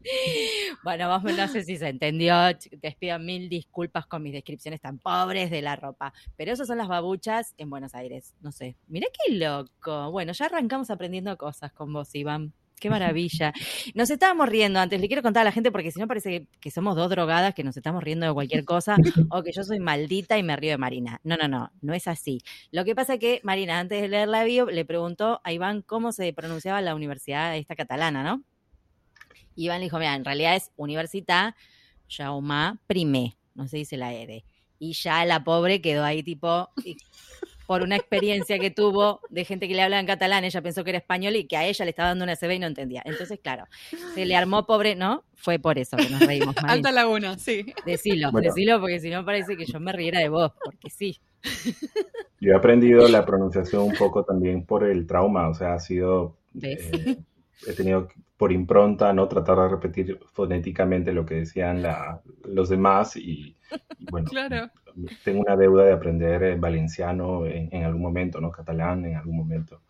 Bueno, 0.84 1.10
vos 1.10 1.24
no 1.36 1.48
sé 1.48 1.64
si 1.64 1.78
se 1.78 1.90
entendió. 1.90 2.34
Te 2.58 2.96
pido 2.98 3.20
mil 3.20 3.50
disculpas 3.50 4.08
con 4.08 4.24
mis 4.24 4.34
descripciones 4.34 4.82
tan 4.82 4.98
pobres 4.98 5.52
de 5.52 5.62
la 5.62 5.76
ropa. 5.76 6.14
Pero 6.36 6.52
esas 6.52 6.68
son 6.68 6.78
las 6.78 6.88
babuchas 6.88 7.54
en 7.58 7.70
Buenos 7.70 7.94
Aires. 7.94 8.34
No 8.42 8.52
sé. 8.52 8.76
Mirá 8.88 9.08
qué 9.14 9.34
loco. 9.34 10.10
Bueno, 10.10 10.32
ya 10.32 10.46
arrancamos 10.46 10.90
aprendiendo 10.90 11.38
cosas 11.38 11.72
con 11.74 11.94
vos, 11.94 12.16
Iván. 12.16 12.54
Qué 12.80 12.90
maravilla. 12.90 13.54
Nos 13.94 14.10
estábamos 14.10 14.48
riendo 14.50 14.80
antes. 14.80 15.00
Le 15.00 15.08
quiero 15.08 15.22
contar 15.22 15.42
a 15.42 15.44
la 15.46 15.52
gente 15.52 15.72
porque 15.72 15.92
si 15.92 16.00
no 16.00 16.08
parece 16.08 16.48
que, 16.60 16.72
somos 16.72 16.96
dos 16.96 17.10
drogadas 17.10 17.54
que 17.54 17.64
nos 17.64 17.76
estamos 17.76 18.04
riendo 18.04 18.26
de 18.26 18.34
cualquier 18.34 18.64
cosa 18.66 18.96
o 19.30 19.44
que 19.44 19.52
yo 19.52 19.64
soy 19.64 19.80
maldita 19.80 20.38
y 20.38 20.44
me 20.44 20.56
río 20.56 20.72
de 20.72 20.78
Marina. 20.78 21.20
No, 21.24 21.36
no, 21.38 21.48
no. 21.48 21.72
No 21.82 21.94
es 21.94 22.08
así. 22.08 22.42
Lo 22.72 22.86
que 22.86 22.96
pasa 22.96 23.16
es 23.16 23.20
que 23.20 23.42
Marina, 23.44 23.80
antes 23.80 24.02
de 24.02 24.08
leer 24.08 24.28
la 24.30 24.44
bio, 24.44 24.68
le 24.68 24.86
preguntó 24.86 25.42
a 25.44 25.52
Iván 25.52 25.82
cómo 25.82 26.12
se 26.12 26.32
pronunciaba 26.34 26.82
la 26.82 26.96
universidad 26.96 27.56
esta 27.58 27.76
catalana, 27.76 28.24
¿no? 28.24 28.44
Iván 29.56 29.80
le 29.80 29.86
dijo, 29.86 30.00
mira, 30.00 30.16
en 30.16 30.24
realidad 30.24 30.56
es 30.56 30.72
Università 30.78 31.56
Jaume 32.10 32.78
Primé, 32.88 33.38
no 33.56 33.68
se 33.68 33.78
dice 33.78 33.98
la 33.98 34.14
R. 34.14 34.44
Y 34.80 34.94
ya 34.94 35.26
la 35.26 35.44
pobre 35.44 35.82
quedó 35.82 36.06
ahí 36.06 36.24
tipo, 36.24 36.70
por 37.70 37.84
una 37.84 37.98
experiencia 37.98 38.58
que 38.58 38.72
tuvo 38.72 39.22
de 39.30 39.46
gente 39.46 39.68
que 39.68 39.76
le 39.76 39.84
habla 39.84 40.00
en 40.00 40.08
catalán, 40.08 40.44
ella 40.44 40.60
pensó 40.60 40.84
que 40.84 40.90
era 40.90 40.98
español 40.98 41.36
y 41.36 41.46
que 41.46 41.56
a 41.56 41.68
ella 41.68 41.86
le 41.86 41.92
estaba 41.92 42.10
dando 42.10 42.24
una 42.24 42.36
CB 42.36 42.54
y 42.54 42.58
no 42.58 42.66
entendía. 42.66 43.04
Entonces, 43.06 43.40
claro, 43.44 43.66
se 44.16 44.26
le 44.26 44.36
armó 44.36 44.66
pobre, 44.66 44.96
¿no? 44.96 45.24
Fue 45.36 45.60
por 45.60 45.78
eso 45.78 45.96
que 45.96 46.10
nos 46.10 46.20
reímos. 46.26 46.56
Alta 46.64 46.92
laguna, 46.92 47.38
sí. 47.38 47.72
Decilo, 47.86 48.32
decilo, 48.32 48.82
porque 48.82 49.00
si 49.00 49.12
no 49.12 49.24
parece 49.24 49.56
que 49.56 49.68
yo 49.68 49.80
me 49.80 49.92
riera 49.92 50.18
de 50.18 50.30
vos, 50.30 50.52
porque 50.66 50.90
sí. 50.90 51.20
Yo 52.40 52.54
he 52.54 52.56
aprendido 52.56 53.08
la 53.08 53.24
pronunciación 53.24 53.84
un 53.84 53.94
poco 53.94 54.24
también 54.24 54.66
por 54.66 54.84
el 54.84 55.06
trauma, 55.06 55.48
o 55.48 55.54
sea, 55.54 55.76
ha 55.76 55.80
sido... 55.80 56.38
Eh, 56.64 57.18
he 57.68 57.74
tenido 57.74 58.08
por 58.38 58.52
impronta 58.52 59.12
no 59.14 59.28
tratar 59.28 59.58
de 59.58 59.68
repetir 59.70 60.20
fonéticamente 60.32 61.12
lo 61.12 61.26
que 61.26 61.36
decían 61.36 61.84
los 62.46 62.70
demás 62.70 63.16
y, 63.16 63.56
bueno, 64.12 64.30
tengo 65.24 65.42
una 65.42 65.56
deuda 65.56 65.84
de 65.84 65.92
aprender 65.92 66.58
valenciano 66.58 67.46
en, 67.46 67.84
algún 67.84 68.02
momento, 68.02 68.40
¿no? 68.40 68.52
Catalán 68.52 69.06
en 69.06 69.16
algún 69.16 69.38
momento 69.38 69.82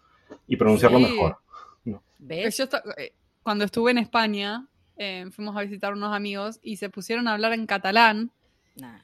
y 0.48 0.56
pronunciarlo 0.58 1.00
mejor. 1.00 1.38
¿Ves? 2.18 2.60
Eh, 2.60 3.14
cuando 3.44 3.66
estuve 3.66 3.92
en 3.92 4.00
España, 4.00 4.68
eh, 4.98 5.26
fuimos 5.32 5.56
a 5.56 5.62
visitar 5.62 5.94
unos 5.94 6.14
amigos 6.14 6.60
y 6.62 6.78
se 6.78 6.90
pusieron 6.90 7.28
a 7.28 7.34
hablar 7.34 7.54
en 7.54 7.66
catalán. 7.66 8.32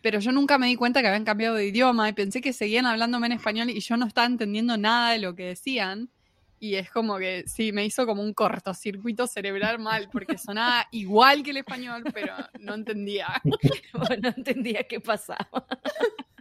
Pero 0.01 0.19
yo 0.19 0.31
nunca 0.31 0.57
me 0.57 0.67
di 0.67 0.77
cuenta 0.77 1.01
que 1.01 1.07
habían 1.07 1.25
cambiado 1.25 1.55
de 1.55 1.67
idioma 1.67 2.07
y 2.07 2.13
pensé 2.13 2.39
que 2.39 2.53
seguían 2.53 2.85
hablándome 2.85 3.27
en 3.27 3.33
español 3.33 3.69
y 3.69 3.79
yo 3.81 3.97
no 3.97 4.05
estaba 4.05 4.25
entendiendo 4.25 4.77
nada 4.77 5.11
de 5.11 5.19
lo 5.19 5.35
que 5.35 5.43
decían. 5.43 6.09
Y 6.59 6.75
es 6.75 6.89
como 6.89 7.17
que 7.17 7.43
sí, 7.47 7.71
me 7.71 7.85
hizo 7.85 8.05
como 8.05 8.21
un 8.21 8.33
cortocircuito 8.33 9.27
cerebral 9.27 9.79
mal, 9.79 10.09
porque 10.11 10.37
sonaba 10.37 10.87
igual 10.91 11.43
que 11.43 11.51
el 11.51 11.57
español, 11.57 12.03
pero 12.13 12.33
no 12.59 12.75
entendía. 12.75 13.27
no 14.21 14.29
entendía 14.35 14.83
qué 14.83 14.99
pasaba. 14.99 15.47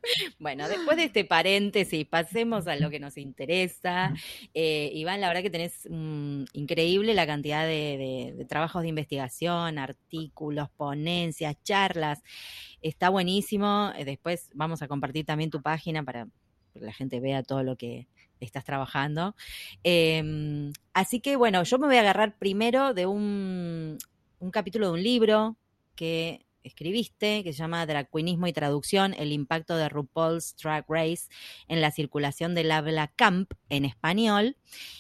Bueno, 0.39 0.69
después 0.69 0.97
de 0.97 1.05
este 1.05 1.25
paréntesis, 1.25 2.07
pasemos 2.07 2.67
a 2.67 2.77
lo 2.77 2.91
que 2.91 3.01
nos 3.01 3.17
interesa. 3.17 4.13
Eh, 4.53 4.91
Iván, 4.95 5.21
la 5.21 5.29
verdad 5.29 5.43
que 5.43 5.51
tenés 5.51 5.89
mm, 5.89 6.45
increíble 6.53 7.15
la 7.15 7.27
cantidad 7.27 7.67
de, 7.67 8.45
trabajos 8.49 8.83
de 8.83 8.89
investigación, 8.89 9.79
artículos, 9.79 10.69
ponencias, 10.71 11.57
charlas. 11.63 12.23
Está 12.83 13.09
buenísimo. 13.09 13.93
Eh, 13.97 14.05
después 14.05 14.51
vamos 14.55 14.83
a 14.83 14.89
compartir 14.89 15.25
también 15.25 15.51
tu 15.51 15.63
página 15.63 16.03
para 16.03 16.29
que 16.73 16.81
la 16.81 16.93
gente 16.93 17.21
vea 17.21 17.43
todo 17.43 17.63
lo 17.63 17.77
que, 17.77 18.07
estás 18.45 18.65
trabajando. 18.65 19.35
Em, 19.83 20.73
así 20.93 21.21
que 21.21 21.37
bueno, 21.37 21.63
yo 21.63 21.79
me 21.79 21.87
voy 21.87 21.97
a 21.97 22.01
agarrar 22.01 22.39
primero 22.39 22.95
de 22.95 23.07
un, 23.07 23.99
un 24.39 24.51
capítulo 24.51 24.87
de 24.89 24.93
un 24.93 25.03
libro 25.03 25.57
que 25.97 26.45
escribiste, 26.65 27.45
que 27.45 27.53
se 27.53 27.59
llama 27.59 27.87
Dracuinismo 27.87 28.47
y 28.47 28.53
Traducción, 28.53 29.15
el 29.15 29.33
impacto 29.33 29.77
de 29.77 29.89
RuPaul's 29.89 30.57
Drag 30.57 30.85
Race 30.89 31.29
en 31.69 31.81
la 31.81 31.91
circulación 31.91 32.55
del 32.55 32.73
habla 32.73 33.09
camp 33.09 33.53
en 33.69 33.85
español. 33.85 34.57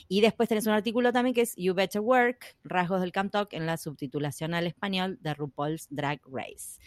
Y 0.06 0.20
después 0.20 0.48
tenés 0.48 0.66
un 0.66 0.74
artículo 0.74 1.12
también 1.12 1.34
que 1.34 1.40
es 1.40 1.54
You 1.56 1.74
Better 1.74 2.00
Work, 2.00 2.56
rasgos 2.62 3.00
del 3.00 3.12
camp 3.12 3.32
talk 3.32 3.52
en 3.52 3.66
la 3.66 3.76
subtitulación 3.76 4.54
al 4.54 4.66
español 4.66 5.18
de 5.20 5.34
RuPaul's 5.34 5.88
Drag 5.90 6.20
Race. 6.30 6.78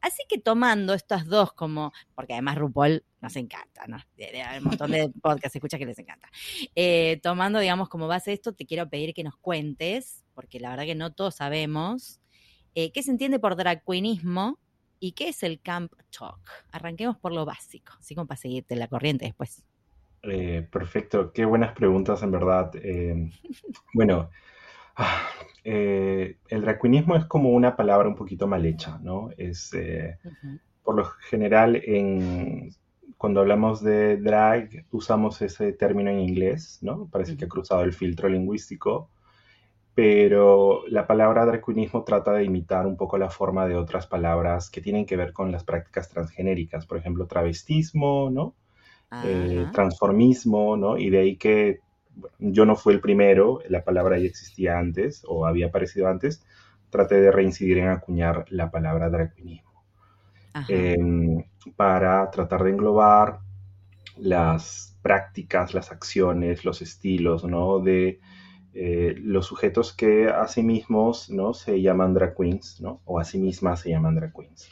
Así 0.00 0.22
que 0.28 0.38
tomando 0.38 0.92
estas 0.92 1.26
dos 1.26 1.52
como, 1.52 1.92
porque 2.14 2.34
además 2.34 2.58
RuPaul 2.58 3.04
nos 3.20 3.36
encanta, 3.36 3.86
¿no? 3.86 3.96
Hay 4.18 4.58
un 4.58 4.64
montón 4.64 4.90
de 4.90 5.08
podcasts 5.22 5.56
escucha 5.56 5.78
que 5.78 5.86
les 5.86 5.98
encanta. 5.98 6.28
Eh, 6.74 7.20
tomando, 7.22 7.58
digamos, 7.60 7.88
como 7.88 8.06
base 8.06 8.32
esto, 8.32 8.52
te 8.52 8.66
quiero 8.66 8.90
pedir 8.90 9.14
que 9.14 9.24
nos 9.24 9.36
cuentes, 9.36 10.24
porque 10.34 10.60
la 10.60 10.70
verdad 10.70 10.84
que 10.84 10.94
no 10.94 11.12
todos 11.12 11.36
sabemos 11.36 12.20
eh, 12.74 12.92
¿Qué 12.92 13.02
se 13.02 13.10
entiende 13.10 13.38
por 13.38 13.56
drag 13.56 13.84
queenismo 13.84 14.58
y 15.00 15.12
qué 15.12 15.28
es 15.28 15.42
el 15.42 15.60
camp 15.60 15.92
talk? 16.16 16.40
Arranquemos 16.72 17.16
por 17.16 17.32
lo 17.32 17.44
básico, 17.44 17.92
así 17.98 18.14
como 18.14 18.26
para 18.26 18.38
seguirte 18.38 18.76
la 18.76 18.88
corriente 18.88 19.26
después. 19.26 19.64
Eh, 20.22 20.66
perfecto, 20.70 21.32
qué 21.32 21.44
buenas 21.44 21.72
preguntas 21.72 22.22
en 22.22 22.30
verdad. 22.30 22.70
Eh, 22.76 23.30
bueno, 23.94 24.30
ah, 24.96 25.28
el 25.64 26.36
drag 26.48 26.80
queenismo 26.80 27.16
es 27.16 27.24
como 27.26 27.50
una 27.50 27.76
palabra 27.76 28.08
un 28.08 28.16
poquito 28.16 28.46
mal 28.46 28.64
hecha, 28.66 28.98
¿no? 29.02 29.30
Es, 29.36 29.70
por 30.82 30.96
lo 30.96 31.04
general, 31.04 31.82
cuando 33.16 33.40
hablamos 33.40 33.82
de 33.82 34.18
drag, 34.18 34.84
usamos 34.90 35.40
ese 35.42 35.72
término 35.72 36.10
en 36.10 36.20
inglés, 36.20 36.78
¿no? 36.82 37.08
Parece 37.10 37.36
que 37.36 37.46
ha 37.46 37.48
cruzado 37.48 37.82
el 37.82 37.92
filtro 37.92 38.28
lingüístico 38.28 39.10
pero 39.94 40.82
la 40.88 41.06
palabra 41.06 41.46
dracuinismo 41.46 42.02
trata 42.02 42.32
de 42.32 42.44
imitar 42.44 42.86
un 42.86 42.96
poco 42.96 43.16
la 43.16 43.30
forma 43.30 43.66
de 43.66 43.76
otras 43.76 44.06
palabras 44.06 44.68
que 44.68 44.80
tienen 44.80 45.06
que 45.06 45.16
ver 45.16 45.32
con 45.32 45.52
las 45.52 45.62
prácticas 45.62 46.08
transgénericas, 46.08 46.86
por 46.86 46.98
ejemplo, 46.98 47.26
travestismo, 47.26 48.30
¿no? 48.30 48.54
Eh, 49.24 49.66
transformismo, 49.72 50.76
¿no? 50.76 50.98
Y 50.98 51.10
de 51.10 51.18
ahí 51.20 51.36
que 51.36 51.78
yo 52.38 52.64
no 52.64 52.74
fui 52.74 52.94
el 52.94 53.00
primero, 53.00 53.60
la 53.68 53.84
palabra 53.84 54.18
ya 54.18 54.26
existía 54.26 54.78
antes 54.78 55.22
o 55.28 55.46
había 55.46 55.66
aparecido 55.66 56.08
antes, 56.08 56.44
traté 56.90 57.20
de 57.20 57.30
reincidir 57.30 57.78
en 57.78 57.88
acuñar 57.88 58.44
la 58.50 58.70
palabra 58.70 59.10
dracuinismo 59.10 59.84
em, 60.68 61.44
para 61.76 62.28
tratar 62.30 62.64
de 62.64 62.70
englobar 62.70 63.38
las 64.16 64.96
prácticas, 65.02 65.74
las 65.74 65.92
acciones, 65.92 66.64
los 66.64 66.82
estilos, 66.82 67.44
¿no? 67.44 67.78
De 67.78 68.20
eh, 68.76 69.14
los 69.18 69.46
sujetos 69.46 69.92
que 69.92 70.26
a 70.26 70.48
sí 70.48 70.64
mismos 70.64 71.30
¿no? 71.30 71.54
se 71.54 71.80
llaman 71.80 72.12
drag 72.12 72.34
queens, 72.34 72.80
¿no? 72.80 73.00
o 73.04 73.20
a 73.20 73.24
sí 73.24 73.38
mismas 73.38 73.80
se 73.80 73.90
llaman 73.90 74.16
drag 74.16 74.32
queens. 74.32 74.68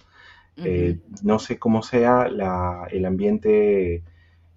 Eh, 0.56 0.98
no 1.22 1.38
sé 1.38 1.58
cómo 1.58 1.82
sea 1.82 2.26
el 2.90 3.06
ambiente 3.06 4.02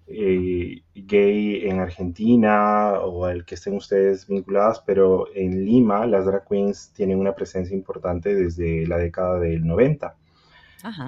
eh, 0.08 0.82
gay 0.94 1.68
en 1.68 1.78
Argentina 1.78 2.94
o 3.00 3.28
el 3.28 3.44
que 3.44 3.54
estén 3.54 3.74
ustedes 3.74 4.26
vinculadas, 4.26 4.82
pero 4.84 5.26
en 5.32 5.64
Lima 5.64 6.06
las 6.06 6.26
drag 6.26 6.48
queens 6.48 6.92
tienen 6.92 7.18
una 7.18 7.34
presencia 7.34 7.76
importante 7.76 8.34
desde 8.34 8.84
la 8.86 8.98
década 8.98 9.38
del 9.38 9.64
90. 9.64 10.16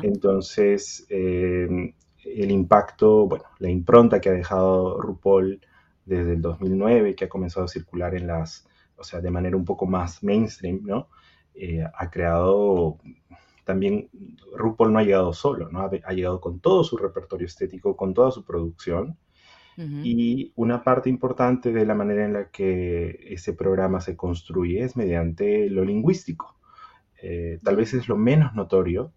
Entonces, 0.03 1.07
el 1.09 2.51
impacto, 2.51 3.27
bueno, 3.27 3.45
la 3.59 3.69
impronta 3.69 4.21
que 4.21 4.29
ha 4.29 4.33
dejado 4.33 5.01
RuPaul 5.01 5.61
desde 6.09 6.33
el 6.33 6.43
2009, 6.43 7.15
que 7.15 7.27
ha 7.27 7.29
comenzado 7.29 7.67
a 7.67 7.69
circular 7.69 8.15
en 8.15 8.27
las, 8.27 8.67
o 8.97 9.05
sea, 9.05 9.21
de 9.21 9.31
manera 9.31 9.57
un 9.57 9.65
poco 9.65 9.87
más 9.87 10.23
mainstream, 10.23 10.81
¿no? 10.85 11.09
Eh, 11.55 11.83
ha 11.83 12.11
creado 12.11 12.99
también, 13.65 14.09
RuPaul 14.57 14.93
no 14.93 14.99
ha 14.99 15.03
llegado 15.03 15.33
solo, 15.35 15.69
¿no? 15.71 15.81
Ha, 15.81 16.13
llegado 16.13 16.41
con 16.41 16.59
todo 16.59 16.85
su 16.85 16.97
repertorio 16.97 17.47
estético, 17.47 17.97
con 17.97 18.15
toda 18.15 18.31
su 18.31 18.45
producción. 18.45 19.19
Y 20.03 20.53
una 20.57 20.83
parte 20.83 21.09
importante 21.09 21.71
de 21.71 21.87
la 21.87 21.95
manera 21.95 22.25
en 22.25 22.33
la 22.33 22.51
que 22.51 23.17
ese 23.29 23.53
programa 23.53 24.01
se 24.01 24.17
construye 24.17 24.83
es 24.83 24.97
mediante 24.97 25.71
lo 25.71 25.85
lingüístico. 25.85 26.59
Eh, 27.23 27.61
tal 27.63 27.77
vez 27.77 27.95
es 27.95 28.09
lo 28.09 28.17
menos 28.17 28.55
notorio, 28.55 29.13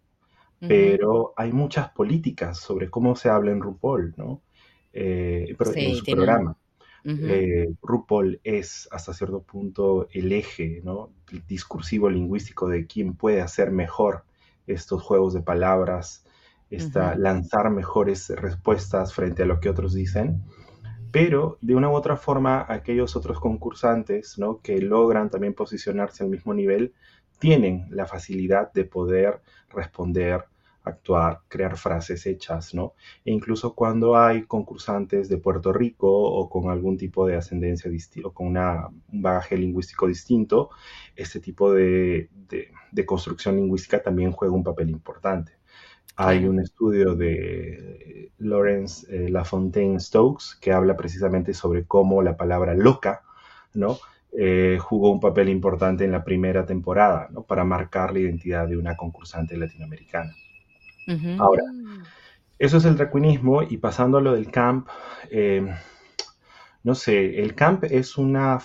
pero 0.60 1.34
hay 1.36 1.52
muchas 1.52 1.90
políticas 1.90 2.60
sobre 2.60 2.92
cómo 2.92 3.16
se 3.16 3.30
habla 3.30 3.52
en 3.52 3.62
RuPaul, 3.62 4.14
¿no? 4.18 4.44
Eh, 4.94 5.56
en 5.76 5.96
su 5.96 6.06
programa. 6.06 6.58
Eh, 7.04 7.74
RuPaul 7.82 8.40
es 8.44 8.88
hasta 8.92 9.14
cierto 9.14 9.42
punto 9.42 10.08
el 10.12 10.32
eje 10.32 10.82
¿no? 10.84 11.10
discursivo 11.48 12.10
lingüístico 12.10 12.70
de 12.70 12.86
quién 12.86 13.16
puede 13.16 13.42
hacer 13.42 13.72
mejor 13.72 14.24
estos 14.68 15.02
juegos 15.02 15.34
de 15.34 15.42
palabras, 15.42 16.26
esta, 16.70 17.16
lanzar 17.16 17.72
mejores 17.72 18.30
respuestas 18.30 19.14
frente 19.14 19.44
a 19.44 19.46
lo 19.46 19.60
que 19.60 19.70
otros 19.70 19.94
dicen. 19.94 20.44
Pero 21.12 21.58
de 21.62 21.76
una 21.76 21.90
u 21.90 21.94
otra 21.94 22.16
forma, 22.16 22.66
aquellos 22.70 23.16
otros 23.16 23.40
concursantes 23.40 24.38
¿no? 24.38 24.62
que 24.62 24.80
logran 24.80 25.30
también 25.30 25.54
posicionarse 25.54 26.24
al 26.24 26.30
mismo 26.30 26.54
nivel 26.54 26.94
tienen 27.40 27.88
la 27.90 28.06
facilidad 28.06 28.72
de 28.72 28.86
poder 28.86 29.42
responder 29.70 30.46
actuar, 30.84 31.42
crear 31.48 31.78
frases 31.78 32.26
hechas, 32.26 32.74
¿no? 32.74 32.94
E 33.26 33.32
incluso 33.32 33.76
cuando 33.76 34.18
hay 34.18 34.44
concursantes 34.44 35.30
de 35.30 35.38
Puerto 35.38 35.72
Rico 35.74 36.10
o 36.12 36.50
con 36.50 36.70
algún 36.70 36.98
tipo 36.98 37.28
de 37.28 37.36
ascendencia 37.36 37.92
o 38.24 38.34
con 38.34 38.48
una, 38.48 38.88
un 38.88 39.22
bagaje 39.22 39.58
lingüístico 39.58 40.08
distinto, 40.08 40.70
este 41.16 41.40
tipo 41.40 41.74
de, 41.74 42.30
construcción 43.06 43.56
lingüística 43.58 44.02
también 44.02 44.32
juega 44.32 44.54
un 44.54 44.64
papel 44.64 44.90
importante. 44.90 45.54
Hay 46.16 46.46
un 46.46 46.60
estudio 46.60 47.16
de 47.16 48.32
Lawrence 48.38 49.08
eh, 49.10 49.30
Lafontaine 49.30 50.00
Stokes 50.00 50.58
que 50.60 50.72
habla 50.72 50.98
precisamente 50.98 51.54
sobre 51.54 51.86
cómo 51.86 52.22
la 52.22 52.38
palabra 52.38 52.74
loca, 52.74 53.24
¿no? 53.74 53.98
Eh, 54.34 54.78
jugó 54.80 55.12
un 55.12 55.20
papel 55.20 55.50
importante 55.50 56.06
en 56.06 56.12
la 56.12 56.24
primera 56.24 56.66
temporada, 56.66 57.28
¿no? 57.32 57.44
Para 57.44 57.64
marcar 57.66 58.14
la 58.14 58.20
identidad 58.20 58.68
de 58.68 58.78
una 58.78 58.96
concursante 58.96 59.58
latinoamericana. 59.58 60.34
Ahora, 61.40 61.64
eso 62.60 62.78
es 62.78 62.86
el 62.86 62.96
dracuinismo 62.96 63.64
y 63.64 63.78
pasando 63.78 64.18
a 64.20 64.22
lo 64.22 64.34
del 64.34 64.52
camp, 64.52 64.88
em, 65.30 65.70
no 66.84 66.96
sé, 66.96 67.42
el 67.42 67.56
camp 67.56 67.86
es 67.86 68.18
una, 68.18 68.60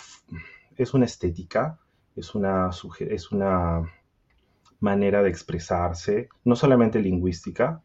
es 0.77 0.95
una 0.95 1.07
estética, 1.07 1.79
es 2.15 2.35
una, 2.35 2.71
es 3.01 3.33
una 3.33 3.83
manera 4.81 5.23
de 5.23 5.31
expresarse, 5.31 6.29
no 6.45 6.57
solamente 6.57 7.01
lingüística, 7.01 7.83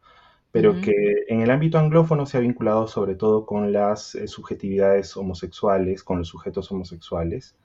pero 0.50 0.78
que 0.82 1.24
en 1.28 1.40
el 1.40 1.50
ámbito 1.50 1.78
anglófono 1.78 2.26
se 2.26 2.36
ha 2.36 2.40
vinculado 2.40 2.86
sobre 2.86 3.14
todo 3.14 3.46
con 3.46 3.72
las 3.72 4.14
eh, 4.14 4.28
subjetividades 4.28 5.16
homosexuales, 5.16 6.04
con 6.04 6.18
los 6.18 6.28
sujetos 6.28 6.70
homosexuales, 6.70 7.56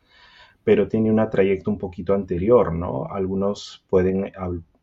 pero 0.63 0.87
tiene 0.87 1.11
una 1.11 1.29
trayecto 1.29 1.69
un 1.69 1.77
poquito 1.77 2.13
anterior, 2.13 2.73
¿no? 2.73 3.05
Algunos 3.11 3.83
pueden 3.89 4.31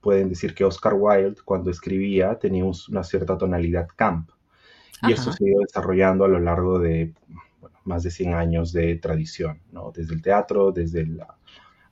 pueden 0.05 0.29
decir 0.29 0.55
que 0.55 0.65
Oscar 0.65 0.93
Wilde 0.95 1.41
cuando 1.47 1.71
escribía 1.71 2.39
tenía 2.39 2.65
una 2.91 3.03
cierta 3.03 3.39
tonalidad 3.39 3.89
camp. 3.97 4.31
Y 5.03 5.13
eso 5.13 5.33
se 5.33 5.45
ha 5.45 5.49
ido 5.49 5.61
desarrollando 5.61 6.25
a 6.25 6.29
lo 6.29 6.39
largo 6.39 6.79
de 6.79 7.15
más 7.85 8.03
de 8.03 8.11
100 8.11 8.35
años 8.35 8.73
de 8.73 8.97
tradición, 8.97 9.61
¿no? 9.73 9.93
Desde 9.93 10.15
el 10.15 10.23
teatro, 10.23 10.73
desde 10.73 11.07
la... 11.07 11.37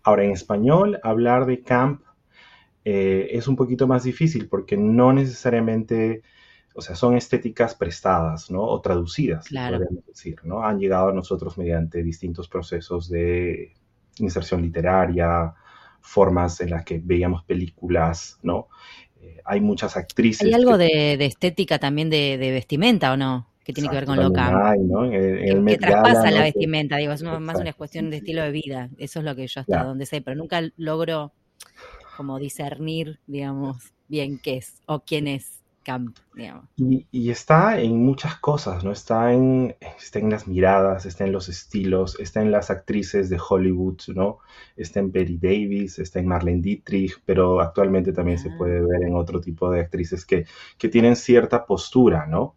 Ahora, 0.02 0.24
en 0.24 0.32
español, 0.32 1.00
hablar 1.02 1.46
de 1.46 1.62
camp 1.62 2.02
eh, 2.84 3.28
es 3.30 3.48
un 3.48 3.56
poquito 3.56 3.86
más 3.86 4.04
difícil 4.04 4.48
porque 4.48 4.76
no 4.76 5.12
necesariamente, 5.12 6.22
o 6.74 6.82
sea, 6.82 6.94
son 6.94 7.16
estéticas 7.16 7.74
prestadas, 7.74 8.50
¿no? 8.50 8.62
O 8.62 8.80
traducidas, 8.80 9.48
podríamos 9.48 10.06
decir, 10.06 10.36
¿no? 10.44 10.64
Han 10.64 10.78
llegado 10.78 11.08
a 11.08 11.12
nosotros 11.14 11.56
mediante 11.56 12.02
distintos 12.02 12.48
procesos 12.48 13.08
de 13.08 13.72
inserción 14.18 14.60
literaria, 14.62 15.54
formas 16.02 16.60
en 16.60 16.70
las 16.70 16.84
que 16.84 17.00
veíamos 17.02 17.44
películas, 17.44 18.38
¿no? 18.42 18.68
Eh, 19.20 19.40
hay 19.44 19.60
muchas 19.60 19.96
actrices. 19.96 20.46
¿Hay 20.46 20.52
algo 20.52 20.76
de, 20.76 21.14
estética 21.24 21.78
también 21.78 22.10
de, 22.10 22.36
vestimenta 22.38 23.12
o 23.12 23.16
no? 23.16 23.48
Que 23.64 23.72
tiene 23.72 23.88
que 23.88 23.94
ver 23.94 24.06
con 24.06 24.18
lo 24.18 24.32
campo. 24.32 25.08
que, 25.08 25.78
traspasa 25.80 26.30
la 26.32 26.42
vestimenta, 26.42 26.96
digo, 26.96 27.12
es 27.12 27.22
más 27.22 27.60
una 27.60 27.72
cuestión 27.72 28.10
de 28.10 28.16
estilo 28.16 28.42
de 28.42 28.50
vida. 28.50 28.90
Eso 28.98 29.20
es 29.20 29.24
lo 29.24 29.36
que 29.36 29.46
yo 29.46 29.60
hasta 29.60 29.84
donde 29.84 30.04
sé, 30.04 30.20
pero 30.20 30.36
nunca 30.36 30.60
logro 30.76 31.32
como 32.16 32.40
discernir, 32.40 33.20
digamos, 33.26 33.92
bien 34.08 34.40
qué 34.42 34.56
es 34.56 34.80
o 34.86 35.00
quién 35.04 35.28
es 35.28 35.61
camp, 35.82 36.16
Y, 36.76 37.30
está 37.30 37.80
en 37.80 38.04
muchas 38.04 38.36
cosas, 38.36 38.84
¿no? 38.84 38.92
Está 38.92 39.32
en, 39.32 39.76
está 39.98 40.18
en 40.18 40.30
las 40.30 40.46
miradas, 40.46 41.06
está 41.06 41.24
en 41.24 41.32
los 41.32 41.48
estilos, 41.48 42.18
está 42.18 42.40
en 42.40 42.50
las 42.50 42.70
actrices 42.70 43.28
de 43.28 43.38
Hollywood, 43.38 44.00
¿no? 44.14 44.38
Está 44.76 45.00
en 45.00 45.12
Betty 45.12 45.38
Davis, 45.38 45.98
está 45.98 46.20
en 46.20 46.28
Marlene 46.28 46.62
Dietrich, 46.62 47.20
pero 47.24 47.60
actualmente 47.60 48.12
también 48.12 48.38
se 48.38 48.50
puede 48.50 48.78
ah. 48.78 48.86
ver 48.88 49.02
en 49.08 49.14
otro 49.14 49.40
tipo 49.40 49.70
de 49.70 49.80
actrices 49.80 50.24
que, 50.24 50.46
que 50.78 50.88
tienen 50.88 51.16
cierta 51.16 51.66
postura, 51.66 52.26
¿no? 52.26 52.56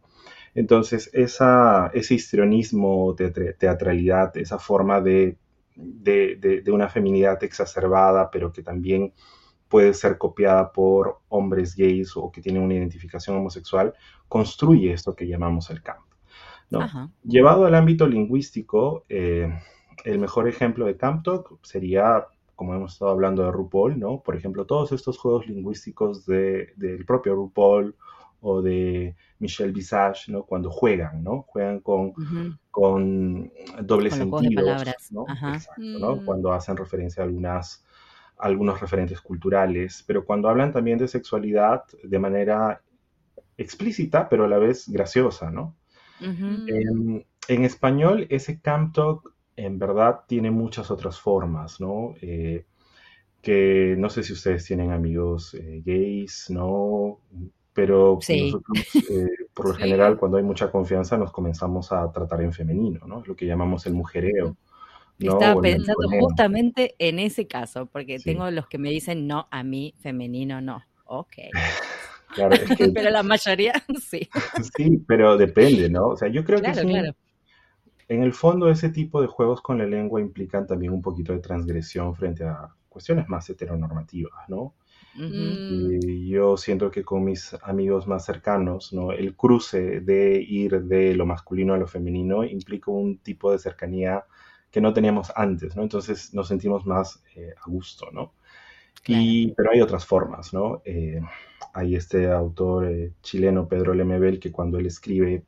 Entonces, 0.53 1.09
esa, 1.13 1.91
ese 1.93 2.13
histrionismo, 2.15 3.15
teatralidad, 3.15 4.35
esa 4.37 4.57
forma 4.57 5.01
de, 5.01 5.37
de, 5.75 6.61
de 6.63 6.71
una 6.71 6.87
feminidad 6.87 7.43
exacerbada, 7.43 8.31
pero 8.31 8.53
que 8.53 8.63
también 8.63 9.13
puede 9.75 9.93
ser 9.93 10.17
copiada 10.17 10.71
por 10.71 11.19
hombres 11.27 11.75
gays 11.75 12.15
o 12.15 12.31
que 12.31 12.39
tienen 12.39 12.63
una 12.63 12.75
identificación 12.75 13.35
homosexual, 13.35 13.93
construye 14.29 14.93
esto 14.93 15.13
que 15.13 15.27
llamamos 15.27 15.69
el 15.69 15.83
camp. 15.83 16.05
Llevado 17.25 17.65
al 17.65 17.75
ámbito 17.75 18.07
lingüístico, 18.07 19.03
eh, 19.09 19.53
el 20.05 20.17
mejor 20.17 20.47
ejemplo 20.47 20.85
de 20.85 20.95
Camp 20.95 21.25
Talk 21.25 21.59
sería, 21.61 22.25
como 22.55 22.73
hemos 22.73 22.93
estado 22.93 23.11
hablando 23.11 23.43
de 23.43 23.51
RuPaul, 23.51 23.99
¿no? 23.99 24.21
Por 24.21 24.37
ejemplo, 24.37 24.65
todos 24.65 24.93
estos 24.93 25.17
juegos 25.17 25.45
lingüísticos 25.45 26.25
de, 26.25 26.69
del 26.77 27.03
propio 27.03 27.35
RuPaul 27.35 27.97
o 28.39 28.61
de 28.61 29.13
Michelle 29.39 29.73
Visage, 29.73 30.31
¿no? 30.31 30.43
Cuando 30.43 30.71
juegan, 30.71 31.21
¿no? 31.21 31.41
Juegan 31.49 31.81
con, 31.81 32.13
con 32.71 33.51
doble 33.83 34.09
sentido, 34.09 34.73
¿no? 35.11 35.25
¿no? 35.99 36.15
Mm. 36.15 36.25
Cuando 36.25 36.53
hacen 36.53 36.77
referencia 36.77 37.23
a 37.23 37.25
algunas 37.25 37.84
algunos 38.37 38.81
referentes 38.81 39.21
culturales, 39.21 40.03
pero 40.05 40.25
cuando 40.25 40.49
hablan 40.49 40.71
también 40.71 40.97
de 40.97 41.07
sexualidad 41.07 41.83
de 42.03 42.19
manera 42.19 42.81
explícita, 43.57 44.27
pero 44.29 44.45
a 44.45 44.47
la 44.47 44.57
vez 44.57 44.89
graciosa, 44.89 45.51
¿no? 45.51 45.75
en, 46.21 47.25
español, 47.65 48.25
ese 48.29 48.59
camp 48.59 48.95
talk 48.95 49.33
en 49.55 49.79
verdad 49.79 50.21
tiene 50.27 50.51
muchas 50.51 50.91
otras 50.91 51.19
formas, 51.19 51.79
¿no? 51.79 52.15
Eh, 52.21 52.65
que 53.41 53.95
no 53.97 54.09
sé 54.09 54.23
si 54.23 54.33
ustedes 54.33 54.65
tienen 54.65 54.91
amigos 54.91 55.53
eh, 55.53 55.81
gays, 55.85 56.49
¿no? 56.49 57.19
Pero 57.73 58.17
nosotros, 58.27 58.95
eh, 59.09 59.29
por 59.53 59.67
lo 59.67 59.73
general, 59.75 60.17
cuando 60.17 60.37
hay 60.37 60.43
mucha 60.43 60.71
confianza, 60.71 61.17
nos 61.17 61.31
comenzamos 61.31 61.91
a 61.91 62.11
tratar 62.11 62.41
en 62.41 62.53
femenino, 62.53 63.05
¿no? 63.05 63.23
Lo 63.25 63.35
que 63.35 63.45
llamamos 63.45 63.85
el 63.85 63.93
mujereo. 63.93 64.57
Estaba 65.19 65.61
pensando 65.61 66.09
justamente 66.19 66.95
en 66.99 67.19
ese 67.19 67.47
caso, 67.47 67.85
porque 67.85 68.19
tengo 68.19 68.49
los 68.51 68.67
que 68.67 68.77
me 68.77 68.89
dicen 68.89 69.27
no, 69.27 69.47
a 69.51 69.63
mí 69.63 69.93
femenino 69.99 70.61
no. 70.61 70.83
Ok. 71.05 71.37
pero 72.93 73.09
la 73.09 73.23
mayoría 73.23 73.73
sí. 74.01 74.27
Sí, 74.75 75.03
pero 75.07 75.37
depende, 75.37 75.89
¿no? 75.89 76.09
O 76.09 76.17
sea, 76.17 76.27
yo 76.27 76.43
creo 76.43 76.61
que 76.61 77.13
en 78.07 78.21
el 78.21 78.33
fondo 78.33 78.69
ese 78.69 78.89
tipo 78.89 79.21
de 79.21 79.27
juegos 79.27 79.61
con 79.61 79.79
la 79.79 79.85
lengua 79.85 80.21
implican 80.21 80.67
también 80.67 80.93
un 80.93 81.01
poquito 81.01 81.33
de 81.33 81.39
transgresión 81.39 82.13
frente 82.15 82.43
a 82.43 82.69
cuestiones 82.87 83.27
más 83.27 83.49
heteronormativas, 83.49 84.47
¿no? 84.47 84.73
Y 85.17 86.27
yo 86.27 86.57
siento 86.57 86.91
que 86.91 87.03
con 87.03 87.23
mis 87.23 87.55
amigos 87.63 88.05
más 88.05 88.25
cercanos, 88.25 88.91
¿no? 88.91 89.13
El 89.13 89.33
cruce 89.33 90.01
de 90.01 90.41
ir 90.41 90.83
de 90.83 91.15
lo 91.15 91.25
masculino 91.25 91.73
a 91.73 91.77
lo 91.77 91.87
femenino 91.87 92.43
implica 92.43 92.91
un 92.91 93.19
tipo 93.19 93.51
de 93.51 93.57
cercanía 93.57 94.25
que 94.75 94.81
no 94.81 94.91
teníamos 94.91 95.31
antes, 95.37 95.73
¿no? 95.77 95.83
Entonces 95.83 96.33
nos 96.33 96.49
sentimos 96.49 96.85
más 96.85 97.23
eh, 97.33 97.53
a 97.65 97.69
gusto, 97.69 98.07
¿no? 98.11 98.33
Y, 99.07 99.53
pero 99.53 99.71
hay 99.71 99.79
otras 99.79 100.05
formas, 100.05 100.53
¿no? 100.53 100.81
Eh, 100.83 101.21
hay 101.73 101.95
este 101.95 102.29
autor 102.29 102.85
eh, 102.85 103.13
chileno, 103.21 103.69
Pedro 103.69 103.93
Lemebel, 103.93 104.37
que 104.37 104.51
cuando 104.51 104.77
él 104.77 104.87
escribe, 104.87 105.45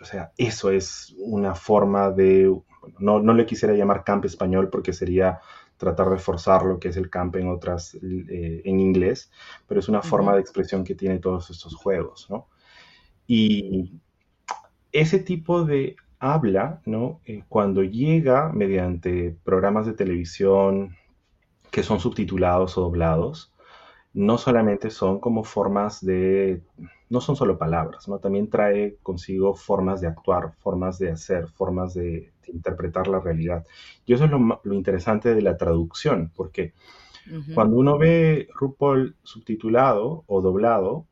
o 0.00 0.04
sea, 0.04 0.30
eso 0.38 0.70
es 0.70 1.12
una 1.18 1.56
forma 1.56 2.12
de, 2.12 2.56
no, 3.00 3.18
no 3.18 3.34
le 3.34 3.44
quisiera 3.44 3.74
llamar 3.74 4.04
camp 4.04 4.24
español 4.26 4.70
porque 4.70 4.92
sería 4.92 5.40
tratar 5.76 6.08
de 6.08 6.18
forzar 6.18 6.64
lo 6.64 6.78
que 6.78 6.90
es 6.90 6.96
el 6.96 7.10
camp 7.10 7.34
en 7.34 7.48
otras, 7.48 7.96
eh, 7.96 8.62
en 8.64 8.78
inglés, 8.78 9.32
pero 9.66 9.80
es 9.80 9.88
una 9.88 10.00
forma 10.00 10.32
de 10.34 10.42
expresión 10.42 10.84
que 10.84 10.94
tiene 10.94 11.18
todos 11.18 11.50
estos 11.50 11.74
juegos, 11.74 12.28
¿no? 12.30 12.46
Y 13.26 14.00
ese 14.92 15.18
tipo 15.18 15.64
de 15.64 15.96
habla, 16.20 16.82
¿no? 16.84 17.20
cuando 17.48 17.82
llega 17.82 18.50
mediante 18.50 19.34
programas 19.42 19.86
de 19.86 19.94
televisión, 19.94 20.96
que 21.70 21.82
son 21.82 21.98
subtitulados 21.98 22.76
o 22.76 22.82
doblados, 22.82 23.52
no 24.12 24.38
solamente 24.38 24.90
son 24.90 25.20
como 25.20 25.44
formas 25.44 26.04
de, 26.04 26.62
no 27.08 27.20
son 27.20 27.36
solo 27.36 27.58
palabras, 27.58 28.08
¿no? 28.08 28.18
También 28.18 28.50
trae 28.50 28.96
consigo 29.02 29.54
formas 29.54 30.00
de 30.00 30.08
actuar, 30.08 30.52
formas 30.58 30.98
de 30.98 31.10
hacer, 31.10 31.48
formas 31.48 31.94
de, 31.94 32.32
interpretar 32.52 33.06
la 33.06 33.20
realidad. 33.20 33.64
Y 34.04 34.12
eso 34.12 34.24
es 34.24 34.30
lo, 34.32 34.74
interesante 34.74 35.34
de 35.34 35.42
la 35.42 35.56
traducción, 35.56 36.32
porque 36.34 36.72
cuando 37.54 37.76
uno 37.76 37.96
ve 37.96 38.48
RuPaul 38.52 39.14
subtitulado 39.22 40.24
o 40.26 40.40
doblado, 40.40 41.06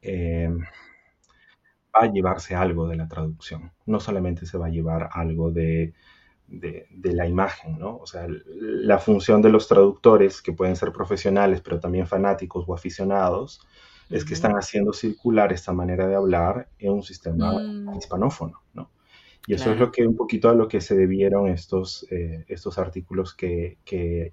eh, 0.00 0.56
va 1.94 2.04
a 2.04 2.12
llevarse 2.12 2.54
algo 2.54 2.88
de 2.88 2.96
la 2.96 3.08
traducción. 3.08 3.72
No 3.86 4.00
solamente 4.00 4.46
se 4.46 4.58
va 4.58 4.66
a 4.66 4.70
llevar 4.70 5.08
algo 5.12 5.50
de 5.50 5.94
de, 6.48 7.12
la 7.12 7.26
imagen, 7.26 7.78
¿no? 7.78 7.96
O 7.96 8.06
sea, 8.06 8.26
la 8.28 8.98
función 8.98 9.42
de 9.42 9.50
los 9.50 9.68
traductores, 9.68 10.42
que 10.42 10.52
pueden 10.52 10.76
ser 10.76 10.92
profesionales, 10.92 11.60
pero 11.60 11.78
también 11.78 12.06
fanáticos 12.06 12.64
o 12.66 12.74
aficionados, 12.74 13.60
es 14.10 14.24
que 14.24 14.32
están 14.32 14.52
haciendo 14.52 14.94
circular 14.94 15.52
esta 15.52 15.72
manera 15.72 16.06
de 16.06 16.14
hablar 16.14 16.70
en 16.78 16.92
un 16.92 17.02
sistema 17.02 17.52
mm. 17.52 17.94
hispanófono, 17.98 18.62
¿no? 18.72 18.90
Y 19.46 19.54
eso 19.54 19.72
es 19.72 19.78
lo 19.78 19.90
que 19.90 20.06
un 20.06 20.16
poquito 20.16 20.50
a 20.50 20.54
lo 20.54 20.68
que 20.68 20.80
se 20.82 20.94
debieron 20.94 21.48
estos, 21.48 22.06
eh, 22.10 22.44
estos 22.48 22.76
artículos 22.76 23.34
que, 23.34 23.78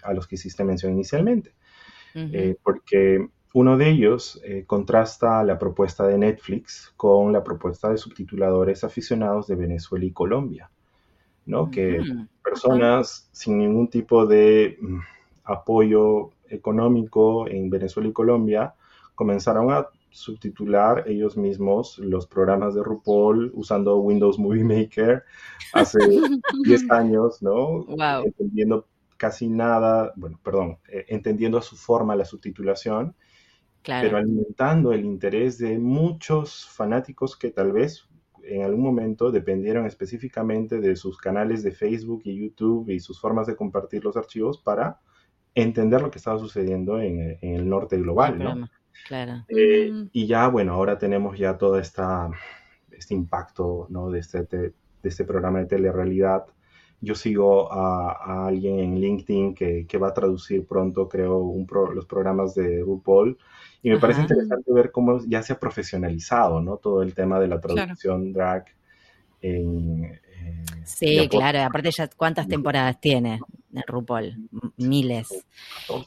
a 0.03 0.13
los 0.13 0.27
que 0.27 0.35
hiciste 0.35 0.63
mención 0.63 0.93
inicialmente. 0.93 1.53
Eh, 2.15 2.55
porque 2.63 3.27
uno 3.55 3.77
de 3.77 3.89
ellos 3.89 4.41
eh, 4.43 4.65
contrasta 4.67 5.41
la 5.45 5.57
propuesta 5.57 6.05
de 6.05 6.17
Netflix 6.17 6.93
con 6.97 7.31
la 7.31 7.41
propuesta 7.41 7.89
de 7.89 7.97
subtituladores 7.97 8.83
aficionados 8.83 9.47
de 9.47 9.55
Venezuela 9.55 10.03
y 10.03 10.11
Colombia. 10.11 10.69
¿no? 11.45 11.71
Que 11.71 12.01
personas 12.43 13.29
sin 13.31 13.59
ningún 13.59 13.87
tipo 13.87 14.25
de 14.25 14.77
mm, 14.81 14.99
apoyo 15.45 16.31
económico 16.49 17.47
en 17.47 17.69
Venezuela 17.69 18.09
y 18.09 18.11
Colombia 18.11 18.73
comenzaron 19.15 19.71
a 19.71 19.87
subtitular 20.09 21.05
ellos 21.07 21.37
mismos 21.37 21.97
los 21.99 22.27
programas 22.27 22.75
de 22.75 22.83
RuPaul 22.83 23.51
usando 23.53 23.99
Windows 23.99 24.37
Movie 24.37 24.65
Maker 24.65 25.23
hace 25.71 25.99
10 26.65 26.91
años, 26.91 27.41
¿no? 27.41 27.85
Entendiendo 28.21 28.85
casi 29.15 29.47
nada, 29.47 30.11
bueno, 30.17 30.37
perdón, 30.43 30.77
eh, 30.89 31.05
entendiendo 31.07 31.57
a 31.57 31.61
su 31.61 31.77
forma 31.77 32.17
la 32.17 32.25
subtitulación, 32.25 33.15
pero 33.85 34.17
alimentando 34.17 34.93
el 34.93 35.05
interés 35.05 35.57
de 35.57 35.77
muchos 35.77 36.67
fanáticos 36.67 37.37
que 37.37 37.51
tal 37.51 37.71
vez 37.71 38.07
en 38.43 38.63
algún 38.63 38.83
momento 38.83 39.31
dependieron 39.31 39.85
específicamente 39.85 40.79
de 40.79 40.95
sus 40.95 41.17
canales 41.17 41.63
de 41.63 41.71
Facebook 41.71 42.21
y 42.25 42.39
YouTube 42.39 42.89
y 42.89 42.99
sus 42.99 43.19
formas 43.19 43.47
de 43.47 43.55
compartir 43.55 44.03
los 44.03 44.17
archivos 44.17 44.59
para 44.59 44.99
entender 45.55 46.01
lo 46.01 46.11
que 46.11 46.17
estaba 46.17 46.37
sucediendo 46.37 46.99
en, 46.99 47.37
el 47.41 47.67
norte 47.67 47.97
global, 47.97 48.37
¿no? 48.37 48.69
Claro. 49.07 49.45
Eh, 49.47 49.89
mm. 49.91 50.09
Y 50.11 50.27
ya, 50.27 50.47
bueno, 50.47 50.73
ahora 50.73 50.97
tenemos 50.97 51.37
ya 51.37 51.57
todo 51.57 51.79
esta, 51.79 52.29
este 52.91 53.13
impacto, 53.13 53.87
¿no? 53.89 54.09
De 54.09 54.19
este, 54.19 54.43
de, 54.43 54.73
este 55.03 55.23
programa 55.23 55.59
de 55.59 55.65
telerrealidad. 55.65 56.45
Yo 57.05 57.15
sigo 57.15 57.71
a, 57.71 58.47
alguien 58.47 58.79
en 58.79 58.99
LinkedIn 58.99 59.53
que, 59.53 59.85
que, 59.87 59.97
va 59.97 60.09
a 60.09 60.13
traducir 60.13 60.65
pronto, 60.65 61.07
creo, 61.07 61.37
un 61.37 61.67
los 61.93 62.05
programas 62.05 62.55
de 62.55 62.81
RuPaul. 62.81 63.37
Y 63.83 63.91
me 63.91 63.99
parece 63.99 64.21
interesante 64.21 64.73
ver 64.73 64.91
cómo 64.91 65.19
ya 65.27 65.43
se 65.43 65.53
ha 65.53 65.59
profesionalizado, 65.59 66.59
¿no? 66.59 66.77
Todo 66.77 67.03
el 67.03 67.13
tema 67.13 67.39
de 67.39 67.47
la 67.47 67.61
traducción 67.61 68.33
drag 68.33 68.65
en... 69.41 70.19
Sí, 70.83 71.27
claro, 71.29 71.61
aparte 71.61 71.91
ya 71.91 72.07
cuántas 72.07 72.47
temporadas 72.47 72.99
tiene 72.99 73.39
RuPaul, 73.87 74.49
miles. 74.77 75.27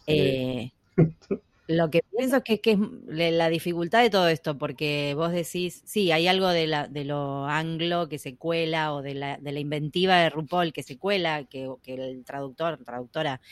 Eh, 0.07 0.71
lo 1.69 1.91
que 1.91 2.01
pienso 2.17 2.39
es 2.39 2.43
que, 2.45 2.61
que, 2.63 2.73
es 2.73 3.33
la 3.33 3.51
dificultad 3.51 4.01
de 4.01 4.09
todo 4.09 4.27
esto, 4.29 4.57
porque 4.57 5.13
vos 5.15 5.33
decís, 5.33 5.83
sí, 5.85 6.11
hay 6.11 6.27
algo 6.27 6.49
de, 6.49 6.67
la, 6.67 6.89
de 6.89 7.05
lo 7.05 7.45
anglo 7.47 8.09
que 8.09 8.19
se 8.19 8.37
cuela 8.37 8.95
o 8.95 9.03
de 9.03 9.15
la, 9.15 9.37
de 9.37 9.53
la 9.53 9.61
inventiva 9.61 10.17
de 10.17 10.31
RuPaul 10.31 10.73
que 10.73 10.83
se 10.83 10.97
cuela, 10.97 11.45
que, 11.45 11.71
que 11.83 11.95
el 11.95 12.25
traductor, 12.25 12.83
traductora, 12.85 13.43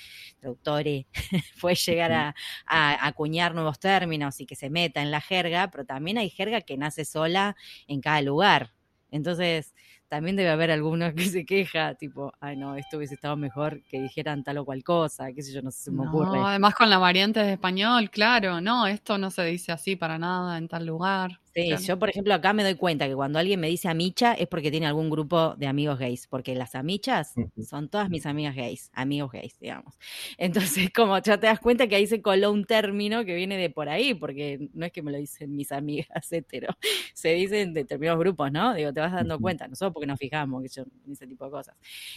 traductore, 0.40 1.06
puede 1.60 1.76
llegar 1.76 2.12
a, 2.12 2.34
a, 2.64 3.06
acuñar 3.06 3.54
nuevos 3.54 3.78
términos 3.78 4.40
y 4.40 4.46
que 4.46 4.56
se 4.56 4.70
meta 4.70 5.02
en 5.02 5.10
la 5.10 5.20
jerga, 5.20 5.70
pero 5.70 5.84
también 5.84 6.16
hay 6.16 6.30
jerga 6.30 6.62
que 6.62 6.78
nace 6.78 7.04
sola 7.04 7.54
en 7.86 8.00
cada 8.00 8.22
lugar. 8.22 8.72
Entonces, 9.10 9.74
también 10.08 10.36
debe 10.36 10.50
haber 10.50 10.70
algunos 10.70 11.12
que 11.14 11.24
se 11.24 11.44
queja, 11.44 11.94
tipo, 11.94 12.32
ay 12.40 12.56
no, 12.56 12.76
esto 12.76 12.96
hubiese 12.96 13.14
estado 13.14 13.36
mejor 13.36 13.82
que 13.88 14.00
dijeran 14.00 14.44
tal 14.44 14.58
o 14.58 14.64
cual 14.64 14.84
cosa, 14.84 15.32
qué 15.32 15.42
sé 15.42 15.52
yo, 15.52 15.62
no 15.62 15.70
sé 15.70 15.84
si 15.84 15.90
me 15.90 16.06
ocurre. 16.06 16.38
Además 16.44 16.74
con 16.74 16.90
la 16.90 16.98
variante 16.98 17.40
de 17.40 17.52
español, 17.52 18.10
claro, 18.10 18.60
no, 18.60 18.86
esto 18.86 19.18
no 19.18 19.30
se 19.30 19.44
dice 19.44 19.72
así 19.72 19.96
para 19.96 20.18
nada 20.18 20.58
en 20.58 20.68
tal 20.68 20.86
lugar. 20.86 21.40
Sí, 21.56 21.74
yo 21.86 21.98
por 21.98 22.10
ejemplo 22.10 22.34
acá 22.34 22.52
me 22.52 22.62
doy 22.62 22.74
cuenta 22.74 23.08
que 23.08 23.14
cuando 23.14 23.38
alguien 23.38 23.58
me 23.58 23.68
dice 23.68 23.88
amicha 23.88 24.34
es 24.34 24.46
porque 24.46 24.70
tiene 24.70 24.86
algún 24.86 25.08
grupo 25.08 25.54
de 25.56 25.66
amigos 25.66 25.98
gays, 25.98 26.26
porque 26.26 26.54
las 26.54 26.74
amichas 26.74 27.32
son 27.66 27.88
todas 27.88 28.10
mis 28.10 28.26
amigas 28.26 28.54
gays, 28.54 28.90
amigos 28.92 29.32
gays, 29.32 29.58
digamos. 29.58 29.94
Entonces, 30.36 30.90
como 30.94 31.16
ya 31.18 31.40
te 31.40 31.46
das 31.46 31.58
cuenta 31.58 31.86
que 31.86 31.96
ahí 31.96 32.06
se 32.06 32.20
coló 32.20 32.52
un 32.52 32.66
término 32.66 33.24
que 33.24 33.34
viene 33.34 33.56
de 33.56 33.70
por 33.70 33.88
ahí, 33.88 34.12
porque 34.12 34.68
no 34.74 34.84
es 34.84 34.92
que 34.92 35.00
me 35.00 35.10
lo 35.10 35.16
dicen 35.16 35.56
mis 35.56 35.72
amigas 35.72 36.08
hetero, 36.30 36.76
se 37.14 37.30
dicen 37.30 37.72
determinados 37.72 38.18
grupos, 38.20 38.52
¿no? 38.52 38.74
Digo, 38.74 38.92
te 38.92 39.00
vas 39.00 39.12
dando 39.12 39.40
cuenta, 39.40 39.66
nosotros 39.66 39.94
porque 39.94 40.06
nos 40.06 40.18
fijamos 40.18 40.62
que 40.62 40.68
yo, 40.68 40.82
en 41.06 41.12
ese 41.12 41.26
tipo 41.26 41.46
de 41.46 41.50
cosas. 41.52 41.74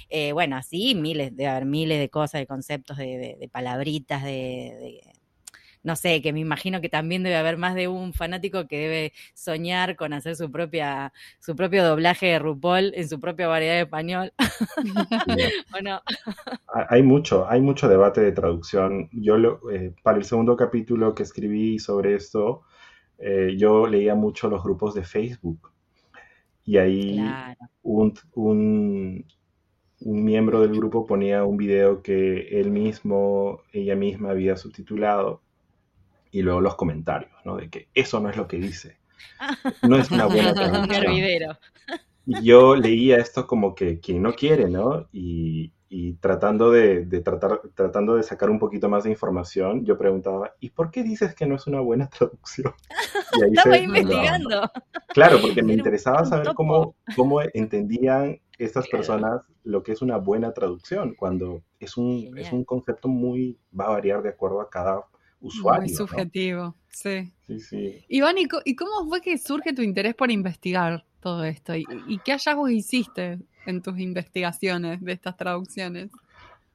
Eh, 0.10 0.34
bueno, 0.34 0.58
así 0.58 0.96
miles, 0.96 1.34
de 1.34 1.48
haber 1.48 1.64
miles 1.64 1.98
de 1.98 2.10
cosas, 2.10 2.42
de 2.42 2.46
conceptos, 2.48 2.98
de, 2.98 3.50
palabritas, 3.54 4.22
de 4.22 5.02
no 5.84 5.96
sé, 5.96 6.22
que 6.22 6.34
me 6.34 6.40
imagino 6.40 6.82
que 6.82 6.90
también 6.90 7.24
debe 7.24 7.38
haber 7.38 7.58
más 7.58 7.76
de 7.76 7.88
un 7.88 8.14
fanático 8.14 8.68
que 8.68 8.78
debe 8.78 9.14
soñar 9.34 9.96
con 9.96 10.14
hacer 10.14 10.36
su 10.36 10.52
propia, 10.52 11.14
su 11.40 11.56
propio 11.56 11.86
doblaje 11.86 12.28
de 12.28 12.40
RuPaul 12.40 12.92
en 12.96 13.08
su 13.08 13.20
propia 13.20 13.48
variedad 13.48 13.76
de 13.76 13.82
español. 13.82 14.34
Hay 16.90 17.04
mucho, 17.04 17.50
hay 17.50 17.62
mucho 17.62 17.88
debate 17.88 18.22
de 18.22 18.32
traducción. 18.32 19.10
Yo 19.12 19.36
eh, 19.72 19.94
para 20.04 20.18
el 20.18 20.24
segundo 20.24 20.56
capítulo 20.56 21.16
que 21.16 21.24
escribí 21.24 21.80
sobre 21.80 22.16
esto, 22.16 22.64
eh, 23.18 23.56
yo 23.58 23.88
leía 23.88 24.16
mucho 24.16 24.50
los 24.50 24.64
grupos 24.64 24.94
de 24.94 25.04
Facebook. 25.04 25.72
Y 26.64 26.78
ahí 26.78 27.20
un, 27.82 28.14
un, 28.36 29.26
un 30.02 30.24
miembro 30.24 30.62
del 30.62 30.76
grupo 30.76 31.08
ponía 31.08 31.44
un 31.44 31.58
video 31.58 32.04
que 32.04 32.60
él 32.60 32.70
mismo, 32.70 33.62
ella 33.74 33.96
misma 33.96 34.32
había 34.32 34.56
subtitulado 34.56 35.42
y 36.32 36.42
luego 36.42 36.62
los 36.62 36.76
comentarios, 36.76 37.32
¿no? 37.46 37.58
De 37.58 37.70
que 37.70 37.88
eso 37.94 38.20
no 38.20 38.30
es 38.30 38.38
lo 38.38 38.48
que 38.48 38.58
dice. 38.58 38.98
No 39.84 39.98
es 39.98 40.12
una 40.12 40.26
buena 40.26 40.54
traducción. 40.54 41.58
Y 42.26 42.44
yo 42.44 42.76
leía 42.76 43.18
esto 43.18 43.48
como 43.48 43.74
que 43.74 44.00
quien 44.00 44.22
no 44.22 44.34
quiere, 44.34 44.70
¿no? 44.70 45.08
Y, 45.12 45.72
tratando 46.22 46.72
de, 46.72 47.06
tratar, 47.24 47.62
tratando 47.74 48.16
de 48.16 48.24
sacar 48.24 48.50
un 48.50 48.60
poquito 48.60 48.88
más 48.90 49.06
de 49.06 49.10
información, 49.10 49.86
yo 49.86 49.98
preguntaba, 49.98 50.54
¿y 50.60 50.70
por 50.70 50.92
qué 50.92 51.02
dices 51.02 51.34
que 51.34 51.48
no 51.48 51.56
es 51.56 51.66
una 51.66 51.80
buena 51.80 52.08
traducción? 52.18 52.74
Estaba 53.52 53.78
investigando. 53.78 54.70
Claro, 55.08 55.40
porque 55.42 55.64
me 55.64 55.74
interesaba 55.74 56.26
saber 56.26 56.54
cómo, 56.54 56.96
cómo 57.16 57.42
entendían 57.54 58.40
estas 58.60 58.88
personas 58.88 59.42
lo 59.64 59.82
que 59.84 59.94
es 59.94 60.02
una 60.02 60.18
buena 60.18 60.54
traducción, 60.54 61.16
cuando 61.16 61.64
es 61.80 61.98
un, 61.98 62.38
es 62.38 62.52
un 62.52 62.64
concepto 62.66 63.08
muy, 63.08 63.58
va 63.78 63.86
a 63.86 63.92
variar 63.92 64.22
de 64.22 64.30
acuerdo 64.30 64.62
a 64.62 64.70
cada 64.70 65.06
usuario. 65.42 65.82
Muy 65.82 65.90
subjetivo, 65.90 66.76
sí. 66.90 67.32
Sí, 67.48 67.60
sí. 67.60 68.06
Iván, 68.10 68.36
¿y, 68.38 68.76
cómo 68.76 69.08
fue 69.08 69.22
que 69.22 69.38
surge 69.38 69.74
tu 69.74 69.82
interés 69.82 70.16
por 70.16 70.32
investigar 70.32 71.06
todo 71.20 71.44
esto? 71.44 71.76
¿Y, 71.76 71.86
qué 72.24 72.34
hallazgos 72.34 72.72
hiciste 72.72 73.40
en 73.66 73.82
tus 73.82 74.00
investigaciones 74.00 75.02
de 75.02 75.12
estas 75.12 75.38
traducciones? 75.38 76.12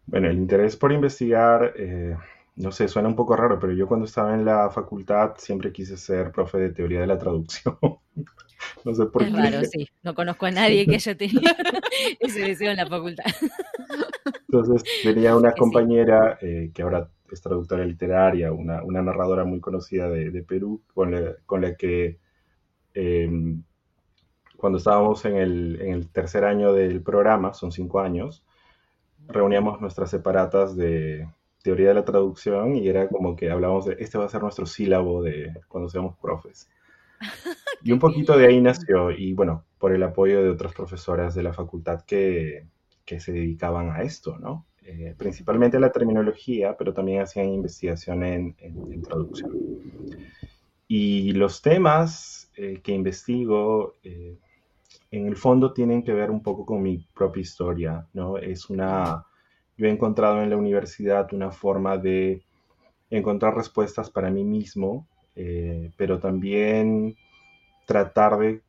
Bueno, 0.06 0.28
el 0.28 0.36
interés 0.36 0.76
por 0.76 0.92
investigar, 0.92 1.74
eh, 1.76 2.16
no 2.56 2.72
sé, 2.72 2.88
suena 2.88 3.08
un 3.08 3.16
poco 3.16 3.36
raro, 3.36 3.58
pero 3.58 3.72
yo 3.72 3.86
cuando 3.86 4.06
estaba 4.06 4.34
en 4.34 4.44
la 4.44 4.70
facultad 4.70 5.34
siempre 5.38 5.72
quise 5.72 5.96
ser 5.96 6.30
profe 6.30 6.58
de 6.58 6.70
teoría 6.70 7.00
de 7.00 7.06
la 7.06 7.18
traducción. 7.18 7.78
no 8.84 8.94
sé 8.94 9.06
por 9.06 9.22
es 9.22 9.30
qué. 9.30 9.36
raro, 9.36 9.64
sí. 9.64 9.88
No 10.02 10.14
conozco 10.14 10.46
a 10.46 10.50
nadie 10.50 10.86
que 10.86 10.96
haya 10.96 11.16
tenido 11.16 11.40
ese 12.20 12.40
deseo 12.40 12.70
en 12.70 12.76
la 12.76 12.86
facultad. 12.86 13.24
Entonces 14.48 14.84
tenía 15.02 15.36
una 15.36 15.52
compañera 15.58 16.38
eh, 16.40 16.70
que 16.74 16.82
ahora 16.82 17.08
es 17.34 17.42
traductora 17.42 17.84
literaria, 17.84 18.52
una, 18.52 18.82
narradora 18.82 19.44
muy 19.44 19.60
conocida 19.60 20.08
de, 20.08 20.42
Perú, 20.42 20.82
con 20.94 21.12
la, 21.60 21.74
que 21.76 22.18
em, 22.94 23.62
cuando 24.56 24.78
estábamos 24.78 25.24
en 25.24 25.36
el, 25.36 25.80
en 25.80 25.92
el 25.92 26.08
tercer 26.10 26.44
año 26.44 26.72
del 26.72 27.02
programa, 27.02 27.54
son 27.54 27.72
cinco 27.72 28.00
años, 28.00 28.44
reuníamos 29.28 29.80
nuestras 29.80 30.10
separatas 30.10 30.76
de 30.76 31.28
teoría 31.62 31.88
de 31.88 31.94
la 31.94 32.04
traducción 32.04 32.76
y 32.76 32.88
era 32.88 33.08
como 33.08 33.36
que 33.36 33.50
hablábamos 33.50 33.86
de, 33.86 33.96
este 33.98 34.18
va 34.18 34.26
a 34.26 34.28
ser 34.28 34.42
nuestro 34.42 34.66
sílabo 34.66 35.22
de 35.22 35.52
cuando 35.68 35.88
seamos 35.88 36.16
profes. 36.16 36.68
Y 37.82 37.92
un 37.92 37.98
poquito 37.98 38.38
de 38.38 38.46
ahí 38.46 38.62
nació, 38.62 39.10
y 39.10 39.34
bueno, 39.34 39.66
por 39.78 39.92
el 39.92 40.02
apoyo 40.02 40.42
de 40.42 40.48
otras 40.48 40.72
profesoras 40.72 41.34
de 41.34 41.42
la 41.42 41.52
facultad 41.52 42.00
que, 42.06 42.66
que 43.04 43.20
se 43.20 43.30
dedicaban 43.30 43.90
a 43.90 44.00
esto, 44.00 44.38
¿no? 44.38 44.64
Eh, 44.84 45.14
principalmente 45.16 45.80
la 45.80 45.90
terminología, 45.90 46.76
pero 46.76 46.92
también 46.92 47.22
hacían 47.22 47.48
investigación 47.48 48.22
en, 48.22 48.56
en, 48.58 49.02
traducción. 49.02 49.52
Y 50.86 51.32
los 51.32 51.62
temas 51.62 52.50
eh, 52.56 52.80
que 52.82 52.92
investigo, 52.92 53.94
eh, 54.02 54.36
en 55.10 55.26
el 55.26 55.36
fondo, 55.36 55.72
tienen 55.72 56.02
que 56.02 56.12
ver 56.12 56.30
un 56.30 56.42
poco 56.42 56.66
con 56.66 56.82
mi 56.82 57.06
propia 57.14 57.40
historia, 57.40 58.06
¿no? 58.12 58.36
Es 58.36 58.68
una 58.68 59.24
yo 59.76 59.86
he 59.86 59.90
encontrado 59.90 60.42
en 60.42 60.50
la 60.50 60.56
universidad 60.56 61.32
una 61.32 61.50
forma 61.50 61.98
de 61.98 62.42
encontrar 63.10 63.56
respuestas 63.56 64.10
para 64.10 64.30
mí 64.30 64.44
mismo, 64.44 65.06
eh, 65.34 65.90
pero 65.96 66.18
también 66.18 67.16
tratar 67.86 68.38
de 68.38 68.62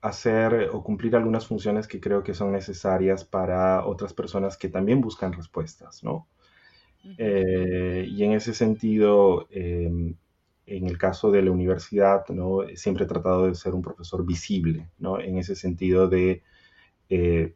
hacer 0.00 0.70
o 0.72 0.82
cumplir 0.82 1.16
algunas 1.16 1.46
funciones 1.46 1.88
que 1.88 2.00
creo 2.00 2.22
que 2.22 2.34
son 2.34 2.52
necesarias 2.52 3.24
para 3.24 3.84
otras 3.86 4.12
personas 4.12 4.56
que 4.56 4.68
también 4.68 5.00
buscan 5.00 5.32
respuestas, 5.32 6.04
¿no? 6.04 6.28
Eh, 7.16 8.06
y 8.08 8.24
en 8.24 8.32
ese 8.32 8.54
sentido, 8.54 9.46
em, 9.50 10.14
en 10.66 10.86
el 10.86 10.98
caso 10.98 11.30
de 11.30 11.42
la 11.42 11.50
universidad, 11.50 12.26
¿no? 12.28 12.60
Siempre 12.74 13.04
he 13.04 13.08
tratado 13.08 13.46
de 13.46 13.54
ser 13.54 13.74
un 13.74 13.82
profesor 13.82 14.24
visible, 14.26 14.88
¿no? 14.98 15.20
En 15.20 15.38
ese 15.38 15.54
sentido 15.56 16.08
de 16.08 16.42
eh, 17.08 17.54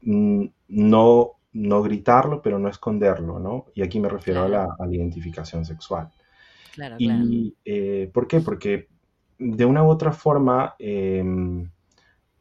no 0.00 1.38
no 1.52 1.82
gritarlo, 1.82 2.42
pero 2.42 2.58
no 2.58 2.68
esconderlo, 2.68 3.38
¿no? 3.38 3.66
Y 3.74 3.82
aquí 3.82 4.00
me 4.00 4.08
refiero 4.08 4.42
a, 4.42 4.48
la, 4.48 4.68
identificación 4.90 5.64
sexual. 5.64 6.10
Claro, 6.74 6.96
y, 6.98 7.54
eh, 7.64 8.10
¿Por 8.12 8.28
qué? 8.28 8.40
Porque 8.40 8.88
de 9.38 9.64
una 9.64 9.82
u 9.82 9.88
otra 9.88 10.12
forma, 10.12 10.74
em, 10.78 11.70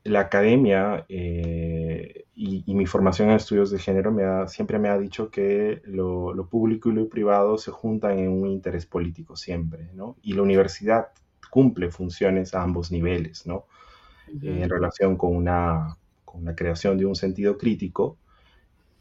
la 0.03 0.21
academia 0.21 1.05
eh, 1.10 2.25
y, 2.36 2.73
mi 2.73 2.86
formación 2.86 3.29
en 3.29 3.36
estudios 3.36 3.71
de 3.71 3.79
género 3.79 4.12
me 4.12 4.47
siempre 4.47 4.79
me 4.79 4.89
ha 4.89 4.97
dicho 4.97 5.29
que 5.29 5.81
lo, 5.86 6.47
público 6.49 6.89
y 6.89 6.93
lo 6.93 7.10
privado 7.10 7.57
se 7.57 7.71
juntan 7.71 8.19
en 8.19 8.29
un 8.29 8.47
interés 8.47 8.86
político 8.86 9.36
siempre, 9.36 9.89
¿no? 9.93 10.15
Y 10.21 10.33
la 10.33 10.43
universidad 10.43 11.10
cumple 11.49 11.91
funciones 11.91 12.53
a 12.53 12.63
ambos 12.63 12.91
niveles, 12.91 13.45
¿no? 13.47 13.65
en 14.41 14.69
relación 14.69 15.15
con 15.15 15.33
una, 15.33 15.95
con 16.25 16.41
una 16.41 16.53
creación 16.53 16.97
de 16.97 17.05
un 17.05 17.15
sentido 17.15 17.57
crítico, 17.57 18.17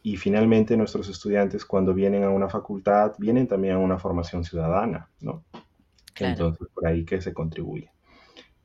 y 0.07 0.17
finalmente 0.19 0.77
nuestros 0.77 1.09
estudiantes 1.09 1.65
cuando 1.65 1.93
vienen 1.93 2.23
a 2.23 2.31
una 2.31 2.49
facultad 2.49 3.15
vienen 3.19 3.49
también 3.49 3.75
a 3.75 3.79
una 3.81 3.99
formación 3.99 4.45
ciudadana, 4.45 5.09
¿no? 5.21 5.43
Entonces 6.21 6.69
por 6.73 6.87
ahí 6.87 7.05
que 7.05 7.21
se 7.21 7.33
contribuye. 7.33 7.91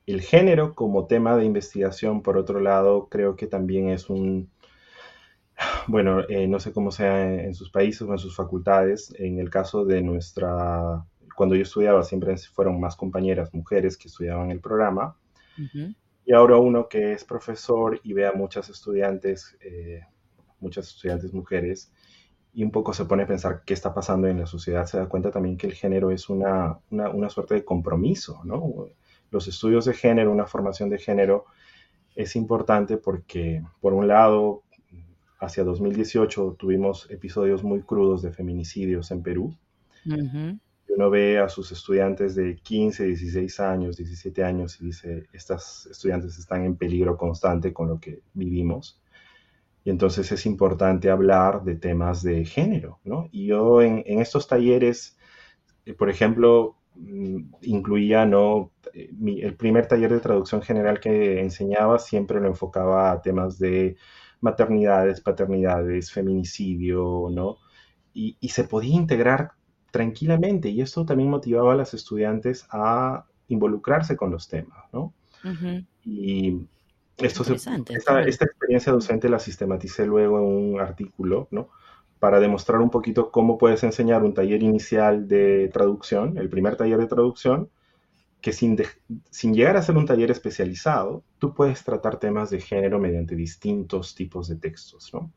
El 0.05 0.21
género 0.21 0.73
como 0.73 1.05
tema 1.05 1.37
de 1.37 1.45
investigación, 1.45 2.21
por 2.21 2.37
otro 2.37 2.59
lado, 2.59 3.07
creo 3.09 3.35
que 3.35 3.47
también 3.47 3.89
es 3.89 4.09
un, 4.09 4.49
bueno, 5.87 6.21
eh, 6.27 6.47
no 6.47 6.59
sé 6.59 6.73
cómo 6.73 6.91
sea 6.91 7.43
en, 7.43 7.53
sus 7.53 7.69
países 7.69 8.01
o 8.01 8.11
en 8.11 8.17
sus 8.17 8.35
facultades. 8.35 9.13
En 9.17 9.39
el 9.39 9.49
caso 9.49 9.85
de 9.85 10.01
nuestra, 10.01 11.05
cuando 11.35 11.55
yo 11.55 11.63
estudiaba, 11.63 12.03
siempre 12.03 12.35
fueron 12.37 12.79
más 12.79 12.95
compañeras 12.95 13.53
mujeres 13.53 13.97
que 13.97 14.07
estudiaban 14.07 14.51
el 14.51 14.59
programa. 14.59 15.15
Y 16.25 16.33
ahora 16.33 16.57
uno 16.57 16.87
que 16.87 17.13
es 17.13 17.23
profesor 17.23 17.99
y 18.03 18.13
ve 18.13 18.25
a 18.25 18.31
muchas 18.31 18.69
estudiantes 18.69 19.57
eh, 19.61 20.01
muchas 20.61 20.87
estudiantes 20.87 21.33
mujeres, 21.33 21.91
y 22.53 22.63
un 22.63 22.71
poco 22.71 22.93
se 22.93 23.05
pone 23.05 23.23
a 23.23 23.27
pensar 23.27 23.63
qué 23.65 23.73
está 23.73 23.93
pasando 23.93 24.27
en 24.27 24.39
la 24.39 24.45
sociedad, 24.45 24.85
se 24.85 24.97
da 24.97 25.07
cuenta 25.07 25.31
también 25.31 25.57
que 25.57 25.67
el 25.67 25.73
género 25.73 26.11
es 26.11 26.29
una, 26.29 26.79
una, 26.89 27.29
suerte 27.29 27.55
de 27.55 27.65
compromiso, 27.65 28.41
¿no? 28.43 28.87
Los 29.29 29.47
estudios 29.47 29.85
de 29.85 29.93
género, 29.93 30.31
una 30.31 30.45
formación 30.45 30.89
de 30.89 30.97
género, 30.97 31.45
es 32.15 32.35
importante 32.35 32.97
porque, 32.97 33.63
por 33.79 33.93
un 33.93 34.07
lado, 34.07 34.63
hacia 35.39 35.63
2018 35.63 36.55
tuvimos 36.59 37.09
episodios 37.09 37.63
muy 37.63 37.81
crudos 37.81 38.21
de 38.21 38.31
feminicidios 38.31 39.11
en 39.11 39.23
Perú. 39.23 39.55
Uno 40.87 41.09
ve 41.09 41.39
a 41.39 41.47
sus 41.47 41.71
estudiantes 41.71 42.35
de 42.35 42.57
15, 42.57 43.05
16 43.05 43.59
años, 43.61 43.95
17 43.95 44.43
años 44.43 44.79
y 44.81 44.85
dice, 44.87 45.27
estas 45.31 45.87
estudiantes 45.87 46.37
están 46.37 46.65
en 46.65 46.75
peligro 46.75 47.17
constante 47.17 47.71
con 47.71 47.87
lo 47.87 47.99
que 47.99 48.19
vivimos. 48.33 49.00
Y 49.83 49.89
entonces 49.89 50.31
es 50.31 50.45
importante 50.45 51.09
hablar 51.09 51.63
de 51.63 51.75
temas 51.75 52.21
de 52.21 52.45
género, 52.45 52.99
¿no? 53.03 53.27
Y 53.31 53.47
yo 53.47 53.81
en, 53.81 54.03
estos 54.05 54.47
talleres, 54.47 55.17
eh, 55.85 55.93
por 55.93 56.09
ejemplo, 56.09 56.77
mm, 56.95 57.55
incluía, 57.63 58.25
¿no? 58.25 58.71
Eh, 58.93 59.09
el 59.41 59.55
primer 59.55 59.87
taller 59.87 60.11
de 60.11 60.19
traducción 60.19 60.61
general 60.61 60.99
que 60.99 61.41
enseñaba 61.41 61.97
siempre 61.99 62.39
lo 62.39 62.47
enfocaba 62.47 63.11
a 63.11 63.21
temas 63.21 63.57
de 63.57 63.95
maternidades, 64.39 65.21
paternidades, 65.21 66.11
feminicidio, 66.11 67.27
¿no? 67.31 67.57
Y, 68.13 68.37
se 68.49 68.65
podía 68.65 68.95
integrar 68.95 69.51
tranquilamente 69.91 70.69
y 70.69 70.81
esto 70.81 71.05
también 71.05 71.29
motivaba 71.29 71.73
a 71.73 71.75
las 71.75 71.93
estudiantes 71.93 72.67
a 72.71 73.25
involucrarse 73.47 74.15
con 74.17 74.31
los 74.31 74.47
temas, 74.47 74.83
¿no? 74.93 75.13
Y 76.03 76.67
esto 77.21 77.43
esta, 77.53 78.45
experiencia 78.45 78.91
docente 78.91 79.29
la 79.29 79.39
sistematicé 79.39 80.05
luego 80.05 80.39
en 80.39 80.45
un 80.73 80.79
artículo, 80.79 81.47
¿no? 81.51 81.69
Para 82.19 82.39
demostrar 82.39 82.81
un 82.81 82.89
poquito 82.89 83.31
cómo 83.31 83.57
puedes 83.57 83.83
enseñar 83.83 84.23
un 84.23 84.33
taller 84.33 84.61
inicial 84.61 85.27
de 85.27 85.69
traducción, 85.73 86.37
el 86.37 86.49
primer 86.49 86.75
taller 86.75 86.99
de 86.99 87.07
traducción, 87.07 87.69
que 88.41 88.53
sin, 88.53 88.77
sin 89.29 89.53
llegar 89.53 89.77
a 89.77 89.81
ser 89.81 89.97
un 89.97 90.05
taller 90.05 90.31
especializado, 90.31 91.23
tú 91.37 91.53
puedes 91.53 91.83
tratar 91.83 92.17
temas 92.17 92.49
de 92.49 92.59
género 92.59 92.99
mediante 92.99 93.35
distintos 93.35 94.15
tipos 94.15 94.47
de 94.47 94.55
textos, 94.55 95.13
¿no? 95.13 95.31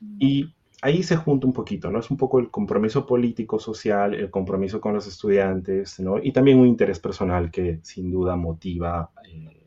Mm. 0.00 0.16
Y 0.18 0.54
ahí 0.82 1.02
se 1.02 1.16
junta 1.16 1.46
un 1.46 1.52
poquito, 1.52 1.90
¿no? 1.90 1.98
Es 1.98 2.10
un 2.10 2.16
poco 2.16 2.38
el 2.38 2.50
compromiso 2.50 3.06
político, 3.06 3.58
social, 3.58 4.14
el 4.14 4.30
compromiso 4.30 4.80
con 4.80 4.94
los 4.94 5.06
estudiantes, 5.06 5.98
¿no? 6.00 6.18
Y 6.22 6.32
también 6.32 6.58
un 6.58 6.66
interés 6.66 6.98
personal 6.98 7.50
que 7.50 7.80
sin 7.82 8.10
duda 8.10 8.36
motiva 8.36 9.10
eh, 9.28 9.57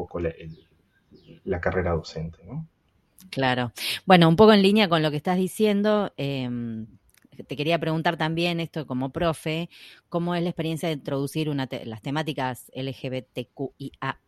poco 0.00 0.20
la, 0.20 1.60
carrera 1.60 1.92
docente, 1.92 2.38
¿no? 2.44 2.66
Claro. 3.30 3.72
Bueno, 4.06 4.28
un 4.28 4.36
poco 4.36 4.52
en 4.52 4.62
línea 4.62 4.88
con 4.88 5.02
lo 5.02 5.10
que 5.10 5.18
estás 5.18 5.36
diciendo, 5.36 6.12
em, 6.16 6.86
te 7.46 7.56
quería 7.56 7.78
preguntar 7.78 8.16
también 8.16 8.60
esto 8.60 8.86
como 8.86 9.10
profe, 9.10 9.68
¿cómo 10.08 10.34
es 10.34 10.42
la 10.42 10.48
experiencia 10.50 10.88
de 10.88 10.94
introducir 10.94 11.48
las 11.48 12.02
temáticas 12.02 12.70
LGBTQIA+, 12.74 14.20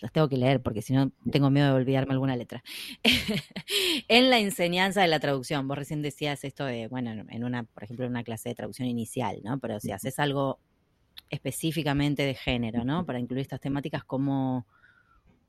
las 0.00 0.12
tengo 0.12 0.28
que 0.28 0.36
leer 0.36 0.62
porque 0.62 0.80
si 0.80 0.94
no 0.94 1.12
tengo 1.30 1.50
miedo 1.50 1.66
de 1.66 1.74
olvidarme 1.74 2.12
alguna 2.12 2.36
letra. 2.36 2.62
en 4.08 4.30
la 4.30 4.38
enseñanza 4.38 5.02
de 5.02 5.08
la 5.08 5.20
traducción, 5.20 5.68
vos 5.68 5.76
recién 5.76 6.00
decías 6.00 6.44
esto 6.44 6.64
de, 6.64 6.88
bueno, 6.88 7.10
en 7.10 7.44
una, 7.44 7.64
por 7.64 7.84
ejemplo, 7.84 8.06
en 8.06 8.12
una 8.12 8.24
clase 8.24 8.48
de 8.48 8.54
traducción 8.54 8.88
inicial, 8.88 9.40
¿no? 9.44 9.58
Pero 9.58 9.78
si 9.80 9.92
haces 9.92 10.18
algo 10.18 10.58
específicamente 11.28 12.22
de 12.22 12.34
género, 12.34 12.84
¿no? 12.84 13.04
Para 13.04 13.18
incluir 13.18 13.42
estas 13.42 13.60
temáticas, 13.60 14.04
¿cómo, 14.04 14.66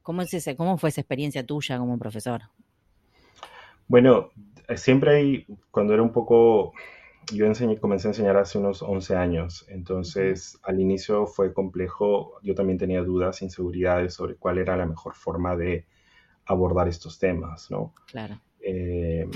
¿Cómo, 0.01 0.21
es 0.21 0.33
ese, 0.33 0.55
¿Cómo 0.55 0.77
fue 0.77 0.89
esa 0.89 1.01
experiencia 1.01 1.45
tuya 1.45 1.77
como 1.77 1.97
profesor? 1.97 2.41
Bueno, 3.87 4.29
siempre 4.75 5.17
hay, 5.17 5.45
cuando 5.69 5.93
era 5.93 6.01
un 6.01 6.11
poco, 6.11 6.73
yo 7.33 7.45
enseñé, 7.45 7.77
comencé 7.77 8.07
a 8.07 8.11
enseñar 8.11 8.37
hace 8.37 8.57
unos 8.57 8.81
11 8.81 9.15
años, 9.15 9.65
entonces 9.69 10.59
al 10.63 10.79
inicio 10.79 11.27
fue 11.27 11.53
complejo, 11.53 12.39
yo 12.41 12.55
también 12.55 12.77
tenía 12.77 13.01
dudas, 13.01 13.41
inseguridades 13.41 14.13
sobre 14.13 14.35
cuál 14.35 14.57
era 14.57 14.77
la 14.77 14.85
mejor 14.85 15.13
forma 15.13 15.55
de 15.55 15.85
abordar 16.45 16.87
estos 16.87 17.19
temas, 17.19 17.69
¿no? 17.69 17.93
Claro. 18.07 18.39
Eh, 18.61 19.27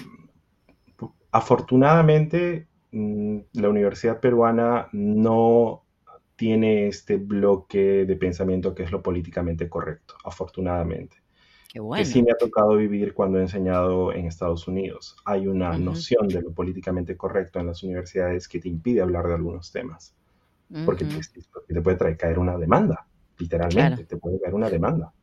afortunadamente, 1.32 2.68
mm, 2.92 3.38
la 3.54 3.70
Universidad 3.70 4.20
Peruana 4.20 4.90
no 4.92 5.85
tiene 6.36 6.88
este 6.88 7.18
bloque 7.18 8.06
de 8.06 8.16
pensamiento 8.16 8.76
que 8.76 8.84
es 8.84 8.92
lo 8.92 9.02
políticamente 9.02 9.70
correcto, 9.70 10.16
afortunadamente. 10.24 11.18
que 11.74 12.06
sí 12.06 12.24
me 12.24 12.32
ha 12.32 12.38
tocado 12.38 12.76
vivir 12.76 13.14
cuando 13.14 13.40
he 13.40 13.42
enseñado 13.42 14.14
en 14.14 14.26
Estados 14.26 14.68
Unidos. 14.68 15.16
Hay 15.26 15.48
una 15.48 15.78
noción 15.78 16.28
de 16.28 16.42
lo 16.42 16.52
políticamente 16.52 17.16
correcto 17.16 17.60
en 17.60 17.68
las 17.68 17.84
universidades 17.84 18.48
que 18.48 18.60
te 18.60 18.70
impide 18.70 19.02
hablar 19.02 19.28
de 19.28 19.36
algunos 19.36 19.72
temas, 19.72 20.16
porque, 20.86 21.06
te, 21.06 21.82
puede 21.82 21.98
traer, 21.98 22.18
caer 22.18 22.40
una 22.40 22.58
demanda, 22.58 23.08
literalmente, 23.38 24.04
te 24.04 24.18
puede 24.18 24.40
caer 24.40 24.56
una 24.56 24.70
demanda. 24.70 25.14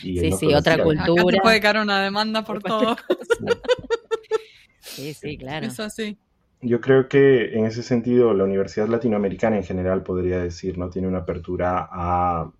sí, 0.00 0.32
sí, 0.32 0.54
otra 0.54 0.82
cultura. 0.82 1.24
te 1.30 1.40
puede 1.40 1.60
caer 1.60 1.78
una 1.78 2.02
demanda 2.02 2.42
por, 2.42 2.62
todo. 2.62 2.96
sí, 4.80 5.12
sí, 5.12 5.36
claro. 5.36 5.66
Es 5.66 5.78
así. 5.78 6.16
Yo 6.60 6.80
creo 6.80 7.08
que 7.08 7.56
en 7.58 7.66
ese 7.66 7.82
sentido 7.82 8.32
la 8.32 8.44
Universidad 8.44 8.88
Latinoamericana 8.88 9.56
en 9.56 9.64
general 9.64 10.02
podría 10.02 10.38
decir, 10.38 10.78
¿no? 10.78 10.88
Tiene 10.88 11.08
una 11.08 11.18
apertura 11.18 11.88
a, 11.90 12.50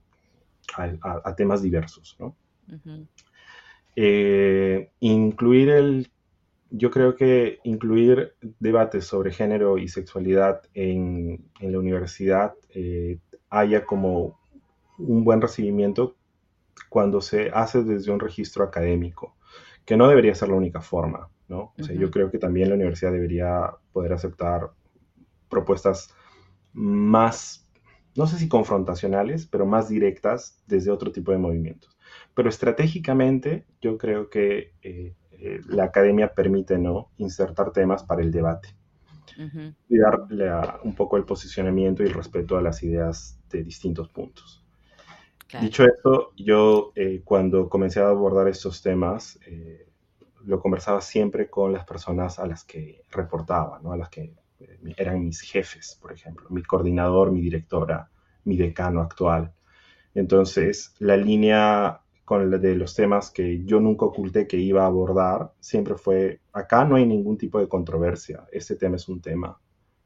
a, 0.77 1.35
temas 1.37 1.63
diversos, 1.63 2.17
¿no? 2.19 2.37
Eh, 3.97 4.91
incluir 5.01 5.71
el, 5.71 6.11
yo 6.71 6.91
creo 6.91 7.15
que 7.15 7.61
incluir 7.63 8.35
debates 8.59 9.05
sobre 9.05 9.33
género 9.33 9.79
y 9.79 9.89
sexualidad 9.89 10.63
en, 10.75 11.45
la 11.61 11.79
universidad 11.79 12.55
eh, 12.71 13.19
haya 13.51 13.85
como 13.85 14.41
un 14.99 15.25
buen 15.25 15.41
recibimiento 15.41 16.17
cuando 16.89 17.21
se 17.21 17.51
hace 17.51 17.85
desde 17.85 18.11
un 18.11 18.21
registro 18.21 18.65
académico, 18.65 19.37
que 19.85 19.97
no 19.97 20.09
debería 20.09 20.35
ser 20.35 20.49
la 20.49 20.57
única 20.57 20.81
forma, 20.81 21.29
¿no? 21.49 21.75
O 21.79 21.83
sea, 21.83 21.95
yo 21.95 22.11
creo 22.11 22.31
que 22.31 22.39
también 22.39 22.69
la 22.69 22.75
universidad 22.75 23.13
debería 23.13 23.71
poder 23.93 24.13
aceptar 24.13 24.71
propuestas 25.49 26.15
más, 26.73 27.69
no 28.17 28.27
sé 28.27 28.39
si 28.39 28.49
confrontacionales, 28.49 29.47
pero 29.47 29.67
más 29.67 29.89
directas 29.89 30.63
desde 30.67 30.91
otro 30.91 31.13
tipo 31.13 31.33
de 31.33 31.39
movimientos. 31.39 31.97
Pero 32.35 32.49
estratégicamente 32.49 33.67
yo 33.81 33.99
creo 33.99 34.31
que 34.31 34.73
eh, 34.83 35.15
eh, 35.33 35.61
la 35.69 35.85
academia 35.85 36.35
permite 36.35 36.79
¿no? 36.79 37.11
insertar 37.19 37.73
temas 37.73 38.03
para 38.03 38.23
el 38.23 38.31
debate 38.31 38.69
y 39.89 39.99
darle 39.99 40.49
un 40.85 40.95
poco 40.95 41.17
el 41.17 41.25
posicionamiento 41.25 42.03
y 42.03 42.07
el 42.07 42.15
respeto 42.15 42.57
a 42.57 42.63
las 42.63 42.83
ideas 42.85 43.41
de 43.51 43.65
distintos 43.65 44.09
puntos. 44.09 44.65
Dicho 45.61 45.85
esto, 45.85 46.33
yo 46.37 46.93
eh, 46.97 47.23
cuando 47.25 47.69
comencé 47.69 48.01
a 48.01 48.09
abordar 48.09 48.49
estos 48.49 48.83
temas, 48.83 49.39
lo 50.47 50.61
conversaba 50.61 51.01
siempre 51.01 51.49
con 51.49 51.73
las 51.73 51.85
personas 51.85 52.39
a 52.39 52.47
las 52.47 52.65
que 52.65 53.03
reportaba, 53.11 53.81
¿no? 53.83 53.93
a 53.93 53.97
las 53.97 54.09
que 54.09 54.35
eran 54.97 55.25
mis 55.25 55.41
jefes, 55.41 55.99
por 56.01 56.13
ejemplo, 56.13 56.49
mi 56.51 56.63
coordinador, 56.63 57.33
mi 57.33 57.41
directora, 57.41 58.11
mi 58.45 58.57
decano 58.57 59.01
actual. 59.01 59.53
Entonces, 60.15 60.95
la 60.99 61.17
línea 61.17 62.01
con 62.25 62.41
el 62.41 62.61
de 62.61 62.75
los 62.75 62.95
temas 62.95 63.31
que 63.31 63.65
yo 63.65 63.81
nunca 63.81 64.07
oculté 64.07 64.47
que 64.47 64.57
iba 64.57 64.85
a 64.85 64.87
abordar, 64.87 65.53
siempre 65.61 65.97
fue, 65.97 66.41
acá 66.53 66.85
no 66.85 66.97
hay 66.97 67.07
ningún 67.07 67.37
tipo 67.37 67.59
de 67.59 67.69
controversia, 67.69 68.47
este 68.51 68.77
tema 68.77 68.97
es 68.97 69.09
un 69.09 69.21
tema, 69.21 69.61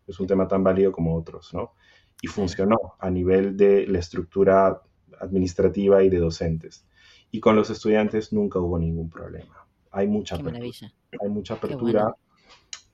es 0.07 0.19
un 0.19 0.27
tema 0.27 0.49
tan 0.49 0.65
válido 0.65 0.91
como 0.91 1.15
otros, 1.15 1.55
¿no? 1.55 1.75
Y 2.21 2.27
funcionó 2.27 2.77
a 2.99 3.11
nivel 3.11 3.57
de 3.57 3.87
la 3.87 4.01
estructura 4.01 4.83
administrativa 5.21 6.03
y 6.03 6.09
de 6.09 6.19
docentes. 6.19 6.87
Y 7.31 7.39
con 7.41 7.55
los 7.55 7.71
estudiantes 7.71 8.33
nunca 8.33 8.59
hubo 8.59 8.79
ningún 8.79 9.09
problema. 9.11 9.68
Hay 9.91 10.07
mucha 10.07 10.37
apertura. 10.37 10.91
Hay 11.21 11.29
mucha 11.29 11.55
apertura. 11.55 12.15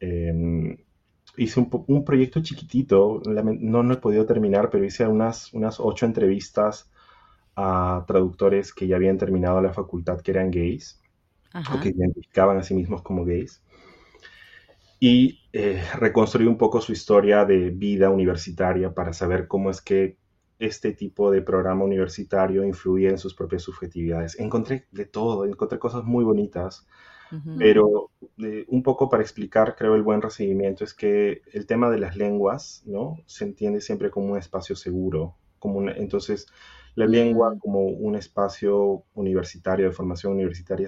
Em, 0.01 0.77
hice 1.37 1.61
un, 1.61 1.85
un, 1.89 2.05
proyecto 2.05 2.43
chiquitito, 2.43 3.23
no, 3.27 3.83
no 3.83 3.95
he 3.95 3.97
podido 3.99 4.27
terminar, 4.27 4.71
pero 4.71 4.85
hice 4.85 5.07
unas, 5.07 5.53
unas 5.55 5.81
ocho 5.81 6.07
entrevistas 6.07 6.91
a 7.57 8.05
traductores 8.07 8.73
que 8.73 8.87
ya 8.87 8.97
habían 8.97 9.19
terminado 9.19 9.61
la 9.61 9.73
facultad 9.73 10.21
que 10.21 10.33
eran 10.33 10.51
gays 10.51 11.01
o 11.55 11.81
que 11.81 11.91
identificaban 11.91 12.59
a 12.59 12.65
sí 12.65 12.75
mismos 12.75 13.03
como 13.03 13.25
gays 13.25 13.63
y 15.05 15.41
eh, 15.53 15.83
reconstruí 15.97 16.47
un 16.47 16.57
poco 16.57 16.81
su 16.81 16.93
historia 16.93 17.45
de 17.45 17.69
vida 17.69 18.09
universitaria 18.09 18.95
para 18.95 19.13
saber 19.13 19.47
cómo 19.47 19.69
es 19.69 19.83
que 19.83 20.17
este 20.59 20.93
tipo 20.93 21.31
de 21.31 21.43
programa 21.43 21.85
universitario 21.85 22.65
influía 22.65 23.11
en 23.11 23.19
sus 23.19 23.35
propias 23.35 23.63
subjetividades. 23.63 24.39
Encontré 24.39 24.87
de 24.91 25.05
todo, 25.05 25.45
encontré 25.45 25.79
cosas 25.79 26.05
muy 26.05 26.25
bonitas, 26.25 26.87
pero 27.59 28.11
eh, 28.39 28.65
un 28.69 28.85
poco 28.85 29.09
para 29.09 29.23
explicar, 29.23 29.75
creo, 29.77 29.97
el 29.97 30.03
buen 30.03 30.23
recibimiento 30.23 30.85
es 30.85 30.95
que 30.95 31.43
el 31.53 31.67
tema 31.67 31.91
de 31.91 31.99
las 31.99 32.17
lenguas, 32.17 32.83
¿no? 32.87 33.17
Se 33.27 33.45
entiende 33.45 33.81
siempre 33.81 34.11
como 34.11 34.33
un 34.33 34.39
espacio 34.39 34.77
seguro, 34.77 35.37
como 35.59 35.89
entonces 35.91 36.47
la 36.95 37.07
lengua 37.07 37.55
mm. 37.55 37.59
como 37.59 37.81
un 37.87 38.15
espacio 38.15 39.05
universitario, 39.15 39.87
de 39.87 39.93
formación 39.93 40.35
universitaria, 40.35 40.87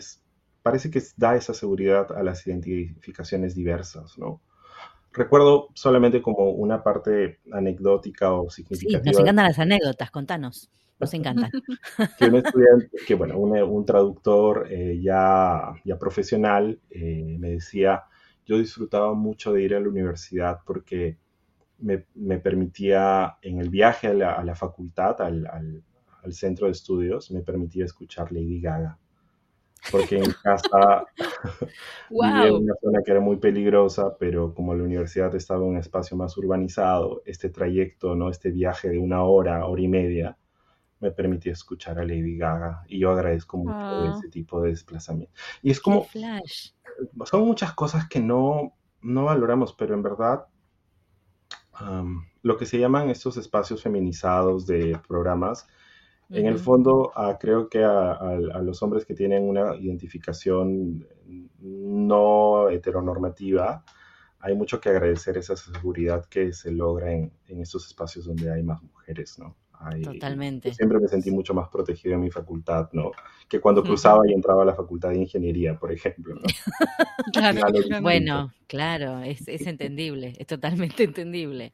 parece 0.62 0.90
que 0.90 1.02
da 1.16 1.36
esa 1.36 1.54
seguridad 1.54 2.12
a 2.12 2.22
las 2.22 2.46
identificaciones 2.46 3.54
diversas, 3.54 4.18
¿no? 4.18 4.40
Recuerdo 5.16 5.68
solamente 5.74 6.20
como 6.20 6.50
una 6.50 6.82
parte 6.82 7.40
anecdótica 7.50 8.32
o 8.32 8.50
significativa. 8.50 9.02
Sí, 9.02 9.10
nos 9.10 9.20
encantan 9.20 9.46
las 9.46 9.58
anécdotas, 9.58 10.10
contanos. 10.10 10.70
Nos 10.98 11.14
encantan. 11.14 11.50
que 12.18 12.26
un 12.26 12.36
estudiante, 12.36 12.90
que 13.06 13.14
bueno, 13.14 13.38
un, 13.38 13.84
traductor 13.86 14.66
eh, 14.70 15.00
ya, 15.00 15.74
ya 15.84 15.98
profesional 15.98 16.78
eh, 16.90 17.36
me 17.38 17.50
decía, 17.52 18.04
yo 18.44 18.58
disfrutaba 18.58 19.14
mucho 19.14 19.52
de 19.52 19.62
ir 19.62 19.74
a 19.74 19.80
la 19.80 19.88
universidad 19.88 20.60
porque 20.66 21.16
me, 21.78 22.38
permitía 22.38 23.38
en 23.40 23.60
el 23.60 23.70
viaje 23.70 24.08
a 24.08 24.44
la, 24.44 24.54
facultad, 24.54 25.20
al, 25.22 25.46
al 26.26 26.32
centro 26.34 26.66
de 26.66 26.72
estudios, 26.72 27.30
me 27.30 27.40
permitía 27.40 27.84
escuchar 27.84 28.32
Lady 28.32 28.60
Gaga. 28.60 28.98
Porque 29.90 30.18
en 30.18 30.32
casa 30.42 31.06
vivía 32.10 32.46
en 32.48 32.54
una 32.54 32.74
zona 32.80 33.02
que 33.04 33.10
era 33.10 33.20
muy 33.20 33.36
peligrosa, 33.36 34.16
pero 34.18 34.54
como 34.54 34.74
la 34.74 34.82
universidad 34.82 35.34
estaba 35.34 35.60
en 35.64 35.70
un 35.70 35.76
espacio 35.76 36.16
más 36.16 36.36
urbanizado, 36.36 37.22
este 37.24 37.50
trayecto, 37.50 38.14
¿no? 38.14 38.30
este 38.30 38.50
viaje 38.50 38.88
de 38.88 38.98
una 38.98 39.22
hora, 39.22 39.64
hora 39.66 39.82
y 39.82 39.88
media, 39.88 40.36
me 41.00 41.10
permitía 41.10 41.52
escuchar 41.52 41.98
a 41.98 42.04
Lady 42.04 42.36
Gaga. 42.36 42.84
Y 42.88 43.00
yo 43.00 43.10
agradezco 43.10 43.58
mucho 43.58 43.74
ah. 43.74 44.14
ese 44.16 44.28
tipo 44.28 44.60
de 44.62 44.70
desplazamiento. 44.70 45.32
Y 45.62 45.70
es 45.70 45.80
como... 45.80 46.06
Son 47.26 47.42
muchas 47.42 47.74
cosas 47.74 48.08
que 48.08 48.20
no, 48.20 48.72
no 49.02 49.24
valoramos, 49.24 49.74
pero 49.74 49.94
en 49.94 50.02
verdad 50.02 50.46
lo 52.42 52.56
que 52.56 52.66
se 52.66 52.78
llaman 52.78 53.10
estos 53.10 53.36
espacios 53.36 53.82
feminizados 53.82 54.66
de 54.66 54.98
programas 55.06 55.66
en 56.30 56.46
el 56.46 56.58
fondo, 56.58 57.12
ah, 57.14 57.36
creo 57.40 57.68
que 57.68 57.84
a, 57.84 58.60
los 58.62 58.82
hombres 58.82 59.04
que 59.04 59.14
tienen 59.14 59.48
una 59.48 59.76
identificación 59.76 61.06
no 61.60 62.68
heteronormativa, 62.68 63.84
hay 64.40 64.54
mucho 64.54 64.80
que 64.80 64.88
agradecer 64.88 65.38
esa 65.38 65.56
seguridad 65.56 66.26
que 66.26 66.52
se 66.52 66.70
logra 66.72 67.12
en, 67.12 67.32
estos 67.48 67.86
espacios 67.86 68.26
donde 68.26 68.52
hay 68.52 68.62
más 68.62 68.82
mujeres, 68.82 69.38
¿no? 69.38 69.56
Totalmente. 70.02 70.72
Siempre 70.72 70.98
me 70.98 71.06
sentí 71.06 71.30
mucho 71.30 71.52
más 71.52 71.68
protegido 71.68 72.14
en 72.14 72.22
mi 72.22 72.30
facultad, 72.30 72.88
¿no? 72.92 73.12
Que 73.46 73.60
cuando 73.60 73.82
cruzaba 73.82 74.26
y 74.26 74.32
entraba 74.32 74.62
a 74.62 74.64
la 74.64 74.74
facultad 74.74 75.10
de 75.10 75.18
ingeniería, 75.18 75.78
por 75.78 75.92
ejemplo, 75.92 76.34
¿no? 76.34 76.42
bueno, 78.02 78.52
claro, 78.66 79.20
es, 79.20 79.46
entendible, 79.46 80.32
es 80.38 80.46
totalmente 80.46 81.04
entendible. 81.04 81.72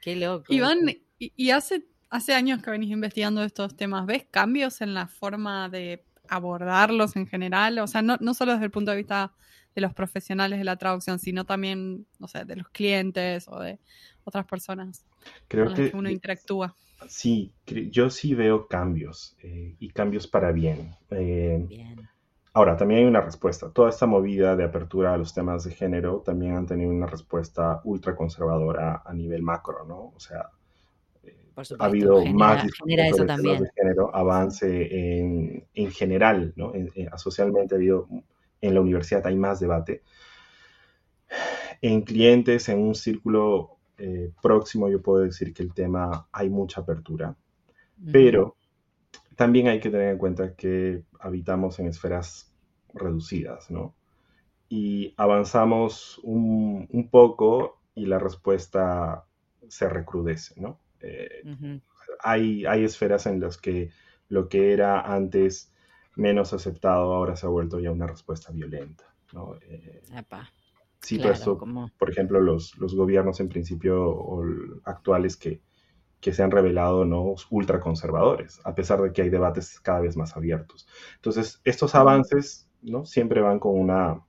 Qué 0.00 0.14
loco. 0.14 0.54
Iván, 0.54 0.78
y 1.18 1.50
hace 1.50 1.84
Hace 2.14 2.32
años 2.32 2.62
que 2.62 2.70
venís 2.70 2.92
investigando 2.92 3.42
estos 3.42 3.76
temas. 3.76 4.06
¿Ves 4.06 4.24
cambios 4.30 4.80
en 4.80 4.94
la 4.94 5.08
forma 5.08 5.68
de 5.68 6.04
abordarlos 6.28 7.16
en 7.16 7.26
general? 7.26 7.76
O 7.80 7.88
sea, 7.88 8.02
no, 8.02 8.16
no 8.20 8.34
solo 8.34 8.52
desde 8.52 8.66
el 8.66 8.70
punto 8.70 8.92
de 8.92 8.98
vista 8.98 9.32
de 9.74 9.80
los 9.80 9.92
profesionales 9.94 10.60
de 10.60 10.64
la 10.64 10.76
traducción, 10.76 11.18
sino 11.18 11.44
también, 11.44 12.06
no 12.20 12.28
sé, 12.28 12.44
de 12.44 12.54
los 12.54 12.68
clientes 12.68 13.48
o 13.48 13.58
de 13.58 13.80
otras 14.22 14.46
personas 14.46 15.04
Creo 15.48 15.64
con 15.64 15.72
las 15.72 15.90
que, 15.90 15.96
uno 15.96 16.08
interactúa. 16.08 16.76
Sí, 17.08 17.52
yo 17.66 18.08
sí 18.10 18.32
veo 18.36 18.68
cambios 18.68 19.36
eh, 19.42 19.74
y 19.80 19.88
cambios 19.90 20.28
para 20.28 20.52
bien. 20.52 20.94
Eh, 21.10 21.66
bien. 21.68 22.08
Ahora, 22.52 22.76
también 22.76 23.00
hay 23.00 23.06
una 23.06 23.22
respuesta. 23.22 23.72
Toda 23.72 23.90
esta 23.90 24.06
movida 24.06 24.54
de 24.54 24.62
apertura 24.62 25.14
a 25.14 25.18
los 25.18 25.34
temas 25.34 25.64
de 25.64 25.74
género 25.74 26.22
también 26.24 26.54
han 26.54 26.66
tenido 26.66 26.92
una 26.92 27.06
respuesta 27.06 27.80
ultra 27.82 28.14
conservadora 28.14 29.02
a 29.04 29.12
nivel 29.12 29.42
macro, 29.42 29.84
¿no? 29.84 30.12
O 30.14 30.20
sea, 30.20 30.50
ha 31.78 31.84
habido 31.84 32.24
más 32.26 32.64
eso 32.86 33.26
también. 33.26 33.62
de 33.62 33.70
género, 33.74 34.14
avance 34.14 35.18
en, 35.18 35.66
en 35.74 35.90
general, 35.90 36.52
¿no? 36.56 36.72
socialmente 37.16 37.74
ha 37.74 37.78
habido, 37.78 38.08
en 38.60 38.74
la 38.74 38.80
universidad 38.80 39.26
hay 39.26 39.36
más 39.36 39.60
debate. 39.60 40.02
En 41.80 42.02
clientes, 42.02 42.68
en 42.68 42.78
un 42.78 42.94
círculo 42.94 43.78
eh, 43.98 44.32
próximo, 44.42 44.88
yo 44.88 45.02
puedo 45.02 45.24
decir 45.24 45.52
que 45.52 45.62
el 45.62 45.72
tema 45.72 46.28
hay 46.32 46.50
mucha 46.50 46.80
apertura, 46.80 47.36
pero 48.12 48.56
también 49.36 49.68
hay 49.68 49.80
que 49.80 49.90
tener 49.90 50.10
en 50.10 50.18
cuenta 50.18 50.54
que 50.54 51.04
habitamos 51.20 51.78
en 51.78 51.86
esferas 51.86 52.52
reducidas, 52.92 53.70
¿no? 53.70 53.94
Y 54.68 55.14
avanzamos 55.16 56.18
un, 56.22 56.88
un 56.90 57.08
poco 57.08 57.80
y 57.94 58.06
la 58.06 58.18
respuesta 58.18 59.26
se 59.68 59.88
recrudece, 59.88 60.60
¿no? 60.60 60.80
Eh, 61.04 61.80
hay, 62.20 62.64
hay 62.66 62.84
esferas 62.84 63.26
en 63.26 63.40
las 63.40 63.58
que 63.58 63.90
lo 64.28 64.48
que 64.48 64.72
era 64.72 65.00
antes 65.00 65.72
menos 66.16 66.52
aceptado, 66.52 67.12
ahora 67.12 67.36
se 67.36 67.46
ha 67.46 67.50
vuelto 67.50 67.80
ya 67.80 67.90
una 67.90 68.06
respuesta 68.06 68.52
violenta. 68.52 69.04
¿no? 69.32 69.56
Eh, 69.62 70.02
sí, 71.00 71.18
pues 71.18 71.44
por 71.98 72.10
ejemplo, 72.10 72.40
los, 72.40 72.76
los 72.78 72.94
gobiernos 72.94 73.40
en 73.40 73.48
principio 73.48 74.40
actuales 74.84 75.36
que, 75.36 75.60
que 76.20 76.32
se 76.32 76.42
han 76.42 76.50
revelado 76.50 77.04
¿no? 77.04 77.34
ultraconservadores, 77.50 78.60
a 78.64 78.74
pesar 78.74 79.02
de 79.02 79.12
que 79.12 79.22
hay 79.22 79.30
debates 79.30 79.78
cada 79.80 80.00
vez 80.00 80.16
más 80.16 80.36
abiertos. 80.36 80.88
Entonces, 81.16 81.60
estos 81.64 81.94
avances 81.94 82.68
¿no? 82.80 83.04
siempre 83.04 83.40
van 83.40 83.58
con 83.58 83.78
una, 83.78 84.20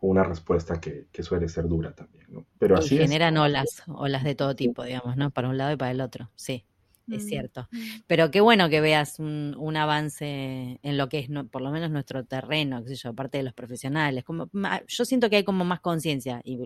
una 0.00 0.22
respuesta 0.24 0.80
que, 0.80 1.06
suele 1.22 1.48
ser 1.48 1.66
dura 1.66 1.92
también. 1.92 2.26
¿no? 2.28 2.46
Pero 2.58 2.76
así 2.76 2.96
generan 2.96 3.36
olas, 3.36 3.82
olas 3.86 4.24
de 4.24 4.34
todo 4.34 4.54
tipo, 4.54 4.84
digamos, 4.84 5.16
¿no? 5.16 5.30
Para 5.30 5.48
un 5.48 5.58
lado 5.58 5.72
y 5.72 5.76
para 5.76 5.90
el 5.90 6.00
otro, 6.00 6.30
sí 6.36 6.64
es 7.10 7.24
mm, 7.24 7.28
cierto. 7.28 7.68
Mm. 7.70 7.78
Pero 8.06 8.30
qué 8.30 8.40
bueno 8.40 8.68
que 8.68 8.80
veas 8.80 9.18
un, 9.18 9.76
avance 9.76 10.78
en 10.82 10.98
lo 10.98 11.08
que 11.08 11.20
es, 11.20 11.28
por 11.50 11.62
lo 11.62 11.70
menos 11.70 11.90
nuestro 11.90 12.24
terreno, 12.24 12.82
qué 12.82 12.90
sé 12.90 12.96
yo, 12.96 13.10
aparte 13.10 13.38
de 13.38 13.44
los 13.44 13.54
profesionales. 13.54 14.24
Como, 14.24 14.48
yo 14.86 15.04
siento 15.04 15.30
que 15.30 15.36
hay 15.36 15.44
como 15.44 15.64
más 15.64 15.80
conciencia 15.80 16.40
y 16.44 16.58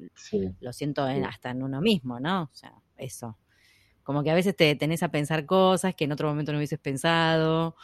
lo 0.61 0.73
siento 0.73 1.05
hasta 1.05 1.51
en 1.51 1.63
uno 1.63 1.81
mismo, 1.81 2.21
¿no? 2.21 2.45
O 2.45 2.55
sea, 2.55 2.75
eso. 2.97 3.39
Como 4.03 4.23
que 4.25 4.31
a 4.31 4.35
veces 4.35 4.57
te 4.57 4.75
tenés 4.75 5.03
a 5.03 5.11
pensar 5.11 5.47
cosas 5.47 5.95
que 5.95 6.05
en 6.05 6.13
otro 6.13 6.29
momento 6.29 6.53
no 6.53 6.59
hubieses 6.59 6.79
pensado 6.79 7.77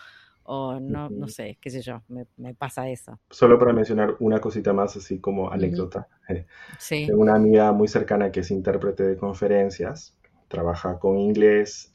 o 0.51 0.81
no, 0.81 1.11
no 1.11 1.29
sé, 1.29 1.59
qué 1.61 1.69
sé 1.69 1.83
yo, 1.83 2.03
me, 2.09 2.55
pasa 2.55 2.89
eso. 2.89 3.21
Solo 3.29 3.59
para 3.59 3.75
mencionar 3.75 4.17
una 4.19 4.41
cosita 4.41 4.73
más, 4.73 4.97
así 4.97 5.21
como 5.21 5.51
anécdota. 5.51 6.09
Sí. 6.79 7.07
Tengo 7.07 7.23
una 7.23 7.35
amiga 7.35 7.73
muy 7.73 7.89
cercana 7.89 8.31
que 8.31 8.41
es 8.41 8.51
intérprete 8.51 9.03
de 9.03 9.17
conferencias, 9.17 10.17
trabaja 10.47 10.99
con 10.99 11.19
inglés, 11.19 11.95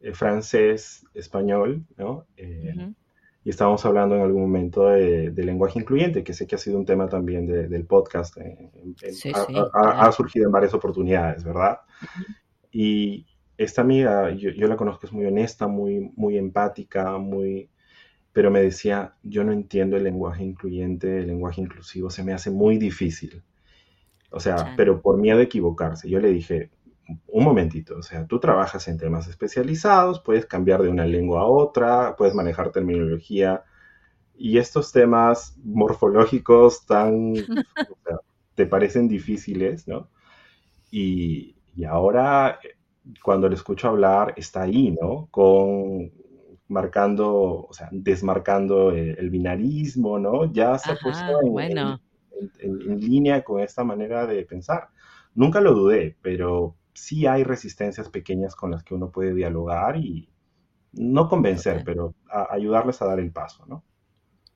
eh, 0.00 0.12
francés, 0.12 1.04
español, 1.14 1.84
¿no? 1.96 2.26
Eh, 2.36 2.92
y 3.44 3.50
estábamos 3.50 3.84
hablando 3.84 4.16
en 4.16 4.22
algún 4.22 4.42
momento 4.42 4.86
de, 4.88 5.32
lenguaje 5.36 5.78
incluyente, 5.78 6.24
que 6.24 6.32
sé 6.32 6.46
que 6.46 6.54
ha 6.54 6.58
sido 6.58 6.78
un 6.78 6.86
tema 6.86 7.08
también 7.08 7.46
del 7.46 7.84
podcast. 7.84 8.36
ha, 9.72 10.12
surgido 10.12 10.46
en 10.46 10.52
varias 10.52 10.74
oportunidades, 10.74 11.44
¿verdad? 11.44 11.78
Y 12.72 13.26
esta 13.56 13.82
amiga, 13.82 14.30
yo, 14.30 14.66
la 14.66 14.76
conozco, 14.76 15.06
es 15.06 15.12
muy 15.12 15.26
honesta, 15.26 15.66
muy, 15.68 16.12
muy 16.16 16.38
empática, 16.38 17.18
muy... 17.18 17.70
Pero 18.34 18.50
me 18.50 18.60
decía, 18.60 19.14
yo 19.22 19.44
no 19.44 19.52
entiendo 19.52 19.96
el 19.96 20.04
lenguaje 20.04 20.44
incluyente, 20.44 21.20
el 21.20 21.28
lenguaje 21.28 21.62
inclusivo, 21.62 22.10
se 22.10 22.22
me 22.22 22.34
hace 22.34 22.50
muy 22.50 22.76
difícil. 22.76 23.42
O 24.30 24.40
sea, 24.40 24.74
pero 24.76 25.00
por 25.00 25.16
miedo 25.16 25.38
a 25.38 25.44
equivocarse. 25.44 26.10
Yo 26.10 26.20
le 26.20 26.28
dije, 26.28 26.70
un 27.28 27.44
momentito, 27.44 27.96
o 27.96 28.02
sea, 28.02 28.26
tú 28.26 28.40
trabajas 28.40 28.88
en 28.88 28.98
temas 28.98 29.28
especializados, 29.28 30.20
puedes 30.20 30.44
cambiar 30.44 30.82
de 30.82 30.88
una 30.88 31.06
lengua 31.06 31.40
a 31.40 31.46
otra, 31.46 32.16
puedes 32.16 32.34
manejar 32.34 32.72
terminología 32.72 33.62
y 34.36 34.58
estos 34.58 34.92
temas 34.92 35.56
morfológicos 35.62 36.86
tan, 36.86 37.34
te 38.54 38.66
parecen 38.66 39.08
difíciles, 39.08 39.86
¿no? 39.86 40.08
Y, 40.90 41.56
ahora, 41.88 42.60
cuando 43.22 43.48
le 43.48 43.56
escucho 43.56 43.88
hablar, 43.88 44.34
está 44.36 44.62
ahí, 44.62 44.92
¿no? 45.00 45.28
Con 45.30 46.12
marcando, 46.68 47.66
o 47.66 47.72
sea, 47.72 47.88
desmarcando 47.92 48.90
el, 48.90 49.30
binarismo, 49.30 50.18
¿no? 50.18 50.52
Ya 50.52 50.78
se 50.78 50.92
ha 50.92 50.96
puesto 50.96 51.40
en 52.58 53.00
línea 53.00 53.42
con 53.44 53.60
esta 53.60 53.84
manera 53.84 54.26
de 54.26 54.44
pensar. 54.44 54.88
Nunca 55.34 55.60
lo 55.60 55.74
dudé, 55.74 56.16
pero 56.22 56.76
sí 56.94 57.26
hay 57.26 57.44
resistencias 57.44 58.08
pequeñas 58.08 58.54
con 58.54 58.70
las 58.70 58.82
que 58.82 58.94
uno 58.94 59.10
puede 59.10 59.34
dialogar 59.34 59.96
y 59.96 60.28
no 60.92 61.28
convencer, 61.28 61.82
pero 61.84 62.14
ayudarles 62.50 63.02
a 63.02 63.06
dar 63.06 63.18
el 63.18 63.32
paso, 63.32 63.66
¿no? 63.66 63.84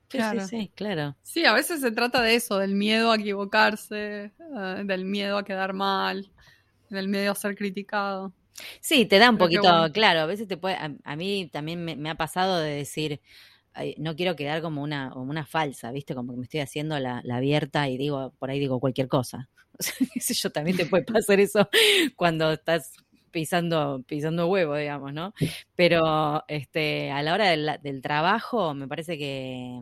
Claro. 0.09 0.40
Sí, 0.40 0.46
sí, 0.46 0.72
claro. 0.74 1.16
Sí, 1.22 1.44
a 1.44 1.52
veces 1.52 1.80
se 1.80 1.90
trata 1.90 2.22
de 2.22 2.36
eso, 2.36 2.59
del 2.59 2.74
miedo 2.74 3.12
a 3.12 3.16
equivocarse, 3.16 4.32
eh, 4.38 4.82
del 4.84 5.04
miedo 5.04 5.36
a 5.36 5.44
quedar 5.44 5.74
mal, 5.74 6.30
del 6.88 7.09
miedo 7.09 7.32
a 7.32 7.34
ser 7.34 7.56
criticado. 7.56 8.32
Sí, 8.80 9.06
te 9.06 9.18
da 9.18 9.30
un 9.30 9.38
poquito, 9.38 9.90
claro, 9.92 10.20
a 10.20 10.26
veces 10.26 10.48
te 10.48 10.56
puede, 10.56 10.76
a, 10.76 11.16
mí 11.16 11.48
también 11.52 11.84
me, 11.84 12.11
ha 12.11 12.14
pasado 12.16 12.59
de 12.59 12.70
decir, 12.70 13.20
no 13.96 14.16
quiero 14.16 14.36
quedar 14.36 14.62
como 14.62 14.82
una, 14.82 15.11
como 15.11 15.30
una 15.30 15.46
falsa, 15.46 15.92
¿viste? 15.92 16.14
Como 16.14 16.32
que 16.32 16.38
me 16.38 16.44
estoy 16.44 16.61
haciendo 16.61 16.98
la, 16.98 17.20
la 17.24 17.36
abierta 17.36 17.88
y 17.88 17.96
digo, 17.96 18.34
por 18.38 18.50
ahí 18.50 18.59
digo 18.59 18.80
cualquier 18.80 19.09
cosa. 19.09 19.48
yo, 20.14 20.50
también 20.50 20.76
te 20.76 20.86
puede 20.86 21.04
pasar 21.04 21.40
eso 21.40 21.68
cuando 22.16 22.52
estás 22.52 22.92
pisando, 23.30 24.02
pisando 24.06 24.48
huevo, 24.48 24.76
digamos, 24.76 25.12
¿no? 25.12 25.34
Pero 25.74 26.44
este, 26.48 27.11
a 27.11 27.22
la 27.22 27.34
hora 27.34 27.50
del, 27.50 28.02
trabajo, 28.02 28.74
me 28.74 28.88
parece 28.88 29.18
que, 29.18 29.80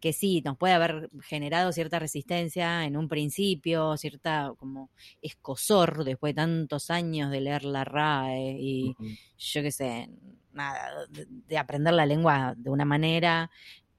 que 0.00 0.12
sí, 0.12 0.42
nos 0.44 0.56
puede 0.56 0.74
haber 0.74 1.10
generado 1.22 1.72
cierta 1.72 1.98
resistencia 1.98 2.84
en 2.84 2.96
un 2.96 3.08
principio, 3.08 3.96
cierta 3.96 4.52
como 4.56 4.90
escosor 5.20 6.04
después 6.04 6.34
de 6.34 6.36
tantos 6.36 6.90
años 6.90 7.30
de 7.30 7.40
leer 7.40 7.64
la 7.64 7.84
RAE 7.84 8.56
y 8.58 8.96
yo 9.38 9.62
qué 9.62 9.70
sé, 9.70 10.10
nada, 10.52 10.90
de, 11.10 11.58
aprender 11.58 11.94
la 11.94 12.06
lengua 12.06 12.54
de 12.56 12.70
una 12.70 12.84
manera 12.84 13.50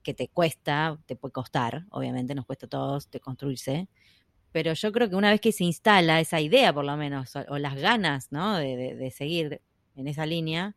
que 0.03 0.13
te 0.13 0.27
cuesta, 0.27 0.99
te 1.05 1.15
puede 1.15 1.31
costar, 1.31 1.85
obviamente 1.91 2.33
nos 2.33 2.45
cuesta 2.45 2.65
a 2.65 2.69
todos 2.69 3.11
de 3.11 3.19
construirse, 3.19 3.87
pero 4.51 4.73
yo 4.73 4.91
creo 4.91 5.09
que 5.09 5.15
una 5.15 5.29
vez 5.29 5.39
que 5.39 5.51
se 5.51 5.63
instala 5.63 6.19
esa 6.19 6.41
idea, 6.41 6.73
por 6.73 6.83
lo 6.83 6.97
menos, 6.97 7.35
o, 7.35 7.57
las 7.57 7.75
ganas, 7.75 8.31
¿no? 8.31 8.57
De, 8.57 9.11
seguir 9.15 9.61
en 9.95 10.07
esa 10.07 10.25
línea, 10.25 10.75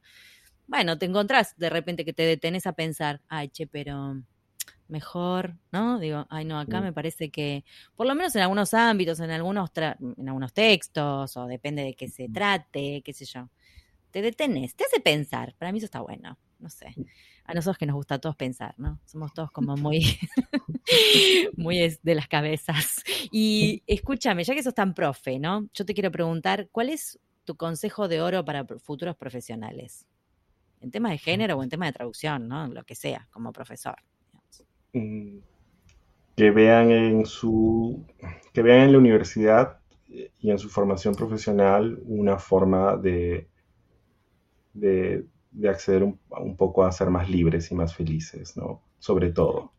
bueno, 0.67 0.99
te 0.99 1.07
encontrás 1.07 1.57
de 1.57 1.71
repente 1.71 2.05
que 2.05 2.13
te 2.13 2.23
detenés 2.25 2.67
a 2.67 2.75
pensar, 2.75 3.21
ay, 3.29 3.49
che, 3.49 3.67
pero 3.67 4.23
mejor, 4.89 5.57
¿no? 5.73 5.99
Digo, 5.99 6.27
ay, 6.31 6.45
no, 6.45 6.59
acá 6.59 6.81
mm. 6.81 6.85
me 6.85 6.93
parece 6.93 7.31
que, 7.31 7.65
por 7.97 8.07
lo 8.07 8.15
menos 8.15 8.35
en 8.37 8.43
algunos 8.43 8.75
ámbitos, 8.75 9.21
en 9.21 9.31
algunos, 9.31 9.71
en 9.75 10.29
algunos 10.29 10.53
textos, 10.53 11.37
o 11.37 11.47
depende 11.47 11.83
de 11.83 11.95
qué 11.95 12.09
se 12.09 12.29
mm. 12.29 12.33
trate, 12.33 13.03
qué 13.03 13.13
sé 13.13 13.25
yo, 13.25 13.49
te 14.11 14.23
detenés, 14.23 14.75
te 14.77 14.85
hace 14.85 15.01
pensar. 15.01 15.55
Para 15.59 15.73
mí 15.73 15.79
eso 15.79 15.87
está 15.87 16.01
bueno, 16.01 16.39
no 16.59 16.69
sé 16.69 16.95
a 17.45 17.55
nosotros 17.55 17.79
que 17.79 17.87
nos 17.87 17.95
gusta 17.95 18.17
a 18.17 18.19
todos 18.19 18.37
pensar, 18.37 18.75
¿no? 18.79 19.01
Somos 19.05 19.33
todos 19.33 19.51
como 19.51 19.77
muy, 19.77 20.19
muy 21.57 21.99
de 22.03 22.15
las 22.15 22.29
cabezas. 22.29 23.03
Y 23.31 23.83
escúchame, 23.87 24.45
ya 24.45 24.55
que 24.55 24.63
sos 24.63 24.75
tan 24.75 24.95
profe, 24.95 25.39
¿no? 25.39 25.69
Yo 25.75 25.85
te 25.85 25.95
quiero 25.95 26.11
preguntar, 26.11 26.69
¿cuál 26.73 26.91
es 26.91 27.19
tu 27.45 27.57
consejo 27.57 28.09
de 28.09 28.23
oro 28.23 28.45
para 28.45 28.65
futuros 28.65 29.17
profesionales? 29.17 30.07
En 30.81 30.91
temas 30.91 31.13
de 31.13 31.19
género 31.19 31.57
o 31.57 31.63
en 31.63 31.69
temas 31.69 31.89
de 31.89 31.95
traducción, 31.95 32.49
¿no? 32.49 32.67
Lo 32.69 32.85
que 32.85 32.95
sea, 32.95 33.29
como 33.31 33.53
profesor. 33.53 33.97
Mm, 34.95 35.39
que 36.37 36.51
vean 36.51 36.91
en 36.91 37.27
su, 37.27 38.05
que 38.53 38.63
vean 38.63 38.81
en 38.81 38.93
la 38.93 38.99
universidad 38.99 39.81
y 40.09 40.51
en 40.51 40.59
su 40.59 40.69
formación 40.69 41.17
profesional 41.17 42.01
una 42.05 42.39
forma 42.39 42.97
de, 42.97 43.49
de, 44.73 45.27
de 45.51 45.69
acceder 45.69 46.05
un, 46.05 46.21
un, 46.31 46.57
poco 46.57 46.85
a 46.85 46.93
ser 46.93 47.11
más 47.11 47.29
libres 47.29 47.71
y 47.73 47.75
más 47.75 47.95
felices, 47.95 48.57
¿no? 48.57 48.83
Sobre 48.99 49.33
todo. 49.33 49.73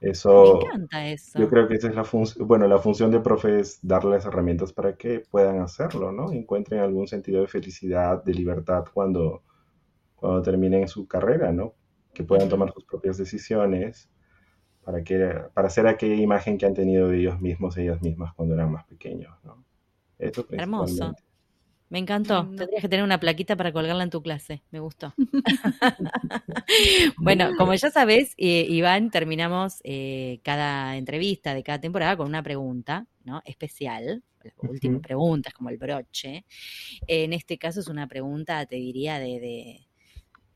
Eso, 0.00 0.58
Me 0.58 0.64
encanta 0.64 1.08
eso. 1.08 1.38
Yo 1.38 1.48
creo 1.48 1.68
que 1.68 1.74
esa 1.74 1.88
es 1.88 1.94
la 1.94 2.04
función, 2.04 2.46
bueno, 2.46 2.66
la 2.66 2.78
función 2.78 3.10
de 3.10 3.20
profe 3.20 3.60
es 3.60 3.78
darles 3.82 4.24
herramientas 4.24 4.72
para 4.72 4.96
que 4.96 5.20
puedan 5.20 5.60
hacerlo, 5.60 6.10
¿no? 6.10 6.32
Encuentren 6.32 6.80
algún 6.80 7.06
sentido 7.06 7.40
de 7.42 7.48
felicidad, 7.48 8.22
de 8.24 8.34
libertad 8.34 8.84
cuando, 8.92 9.42
cuando 10.16 10.42
terminen 10.42 10.88
su 10.88 11.06
carrera, 11.06 11.52
¿no? 11.52 11.74
Que 12.12 12.24
puedan 12.24 12.48
tomar 12.48 12.72
sus 12.72 12.84
propias 12.84 13.18
decisiones 13.18 14.10
para, 14.84 15.02
que, 15.02 15.18
para 15.52 15.68
hacer 15.68 15.86
aquella 15.86 16.14
imagen 16.14 16.58
que 16.58 16.66
han 16.66 16.74
tenido 16.74 17.08
de 17.08 17.18
ellos 17.18 17.40
mismos, 17.40 17.76
ellas 17.76 18.00
mismas 18.02 18.34
cuando 18.34 18.54
eran 18.54 18.70
más 18.70 18.84
pequeños, 18.84 19.32
¿no? 19.42 19.64
Eso 20.18 20.46
Hermoso. 20.50 21.14
Me 21.90 21.98
encantó. 21.98 22.44
Tendrías 22.56 22.82
que 22.82 22.88
tener 22.88 23.04
una 23.04 23.20
plaquita 23.20 23.56
para 23.56 23.72
colgarla 23.72 24.02
en 24.02 24.10
tu 24.10 24.22
clase. 24.22 24.62
Me 24.70 24.80
gustó. 24.80 25.14
bueno, 27.18 27.50
como 27.56 27.74
ya 27.74 27.90
sabes, 27.90 28.34
eh, 28.36 28.66
Iván, 28.68 29.10
terminamos 29.10 29.80
eh, 29.84 30.40
cada 30.42 30.96
entrevista 30.96 31.54
de 31.54 31.62
cada 31.62 31.80
temporada 31.80 32.16
con 32.16 32.26
una 32.26 32.42
pregunta, 32.42 33.06
¿no? 33.24 33.42
Especial. 33.44 34.24
La 34.42 34.70
última 34.70 35.00
pregunta 35.00 35.50
es 35.50 35.54
como 35.54 35.70
el 35.70 35.78
broche. 35.78 36.44
En 37.06 37.32
este 37.32 37.58
caso 37.58 37.80
es 37.80 37.88
una 37.88 38.08
pregunta, 38.08 38.66
te 38.66 38.76
diría, 38.76 39.18
de 39.18 39.40
de 39.40 39.88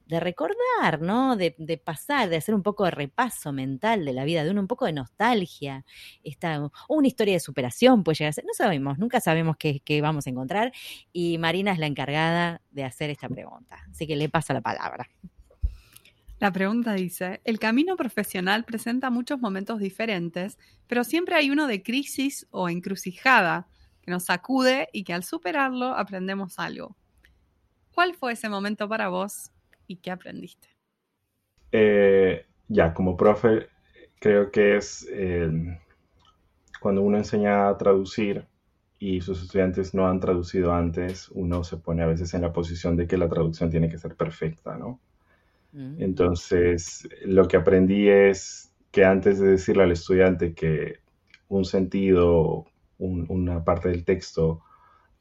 recordar, 0.09 1.01
¿no? 1.01 1.37
De, 1.37 1.53
pasar, 1.85 2.29
de 2.29 2.37
hacer 2.37 2.55
un 2.55 2.63
poco 2.63 2.85
de 2.85 2.91
repaso 2.91 3.53
mental 3.53 4.05
de 4.05 4.13
la 4.13 4.25
vida 4.25 4.43
de 4.43 4.51
uno, 4.51 4.61
un 4.61 4.67
poco 4.67 4.87
de 4.87 4.93
nostalgia, 4.93 5.85
esta, 6.25 6.65
o 6.65 6.73
una 6.89 7.09
historia 7.09 7.35
de 7.35 7.41
superación 7.41 8.03
puede 8.03 8.17
llegar 8.17 8.31
a 8.31 8.33
ser, 8.33 8.45
no 8.45 8.55
sabemos, 8.55 8.99
nunca 8.99 9.21
sabemos 9.21 9.57
qué, 9.59 9.81
qué, 9.81 10.01
vamos 10.01 10.27
a 10.27 10.31
encontrar 10.31 10.73
y 11.13 11.39
Marina 11.39 11.73
es 11.73 11.79
la 11.79 11.87
encargada 11.87 12.63
de 12.71 12.85
hacer 12.85 13.11
esta 13.11 13.29
pregunta, 13.29 13.85
así 13.91 14.07
que 14.07 14.17
le 14.17 14.29
paso 14.29 14.53
la 14.53 14.61
palabra. 14.61 15.09
La 16.41 16.53
pregunta 16.53 16.93
dice, 16.93 17.41
el 17.45 17.59
camino 17.59 17.97
profesional 17.97 18.65
presenta 18.65 19.11
muchos 19.11 19.41
momentos 19.41 19.81
diferentes, 19.81 20.57
pero 20.87 21.03
siempre 21.03 21.35
hay 21.35 21.51
uno 21.51 21.67
de 21.67 21.83
crisis 21.83 22.47
o 22.51 22.69
encrucijada 22.69 23.67
que 24.01 24.13
nos 24.13 24.25
sacude 24.25 24.89
y 24.93 25.03
que 25.03 25.15
al 25.15 25.25
superarlo 25.25 25.97
aprendemos 25.97 26.61
algo. 26.61 26.97
¿Cuál 27.91 28.15
fue 28.15 28.35
ese 28.35 28.49
momento 28.49 28.89
para 28.89 29.09
vos 29.09 29.51
y 29.89 29.97
qué 29.97 30.13
aprendiste? 30.13 30.69
Eh, 31.73 32.47
ya, 32.69 32.95
como 32.95 33.17
profe, 33.17 33.67
creo 34.21 34.53
que 34.53 34.77
es 34.77 35.09
cuando 36.81 37.03
uno 37.03 37.19
enseña 37.19 37.69
a 37.69 37.77
traducir 37.77 38.47
y 38.99 39.21
sus 39.21 39.43
estudiantes 39.43 39.95
no 39.95 40.07
han 40.07 40.21
traducido 40.21 40.73
antes, 40.73 41.29
uno 41.31 41.63
se 41.65 41.77
pone 41.77 42.03
a 42.03 42.07
veces 42.07 42.35
en 42.35 42.43
la 42.43 42.53
posición 42.53 42.97
de 42.97 43.07
que 43.07 43.17
la 43.17 43.29
traducción 43.29 43.71
tiene 43.71 43.89
que 43.89 43.99
ser 43.99 44.17
perfecta, 44.17 44.77
¿no? 44.77 45.01
Mm. 45.73 46.03
Entonces, 46.03 47.09
lo 47.25 47.47
que 47.47 47.57
aprendí 47.57 48.09
es 48.09 48.73
que 48.91 49.05
antes 49.05 49.39
de 49.39 49.49
decirle 49.49 49.85
al 49.85 49.93
estudiante 49.93 50.55
que 50.55 50.99
un 51.49 51.65
sentido, 51.65 52.67
una 52.99 53.65
parte 53.65 53.89
del 53.89 54.05
texto 54.05 54.63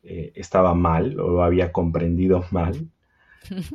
eh, 0.04 0.32
estaba 0.36 0.74
mal 0.74 1.20
o 1.20 1.30
lo 1.30 1.44
había 1.44 1.72
comprendido 1.72 2.46
mal, 2.52 2.90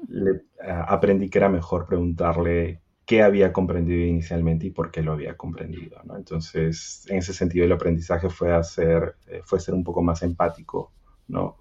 le, 0.08 0.42
aprendí 0.62 1.28
que 1.28 1.38
era 1.38 1.48
mejor 1.48 1.86
preguntarle 1.86 2.80
qué 3.04 3.22
había 3.22 3.52
comprendido 3.52 4.06
inicialmente 4.06 4.66
y 4.66 4.70
por 4.70 4.90
qué 4.90 5.02
lo 5.02 5.12
había 5.12 5.36
comprendido. 5.36 6.00
¿no? 6.04 6.16
Entonces, 6.16 7.04
en 7.08 7.18
ese 7.18 7.32
sentido, 7.32 7.64
el 7.64 7.72
aprendizaje 7.72 8.30
fue, 8.30 8.54
hacer, 8.54 9.16
eh, 9.26 9.40
fue 9.44 9.60
ser 9.60 9.74
un 9.74 9.84
poco 9.84 10.02
más 10.02 10.22
empático 10.22 10.92
¿no? 11.28 11.56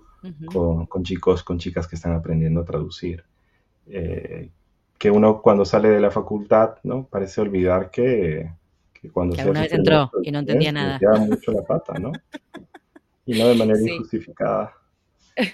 con, 0.46 0.86
con, 0.86 1.04
chicos, 1.04 1.44
con 1.44 1.58
chicas 1.58 1.88
que 1.88 1.96
están 1.96 2.14
aprendiendo 2.14 2.62
a 2.62 2.66
traducir. 2.66 3.24
Eh, 3.88 4.50
que 4.98 5.10
uno 5.10 5.42
cuando 5.42 5.66
sale 5.66 5.90
de 5.90 6.00
la 6.00 6.12
facultad, 6.12 6.76
¿no? 6.84 7.08
Parece 7.08 7.42
olvidar 7.42 7.90
que, 7.90 8.52
que 8.94 9.10
cuando 9.10 9.36
que 9.36 9.42
alguna 9.42 9.62
vez 9.62 9.74
entró 9.74 10.12
y 10.22 10.32
no 10.32 10.40
entendía 10.40 10.72
nada. 10.72 11.00
mucho 11.20 11.52
la 11.52 11.64
pata, 11.64 11.94
¿no? 12.00 12.12
Y 13.26 13.40
no 13.40 13.48
de 13.48 13.56
manera 13.56 13.80
injustificada. 13.80 14.74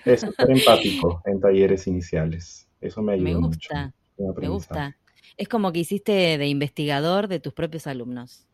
Es 0.05 0.21
ser 0.21 0.51
empático 0.51 1.21
en 1.25 1.39
talleres 1.39 1.87
iniciales. 1.87 2.67
Eso 2.81 3.01
me 3.01 3.13
ayuda 3.13 3.39
mucho. 3.39 3.69
Me 3.73 3.85
gusta, 3.85 3.93
me 4.41 4.47
gusta. 4.47 4.97
Es 5.37 5.47
como 5.47 5.71
que 5.71 5.79
hiciste 5.79 6.37
de 6.37 6.47
investigador 6.47 7.27
de 7.27 7.39
tus 7.39 7.53
propios 7.53 7.87
alumnos. 7.87 8.47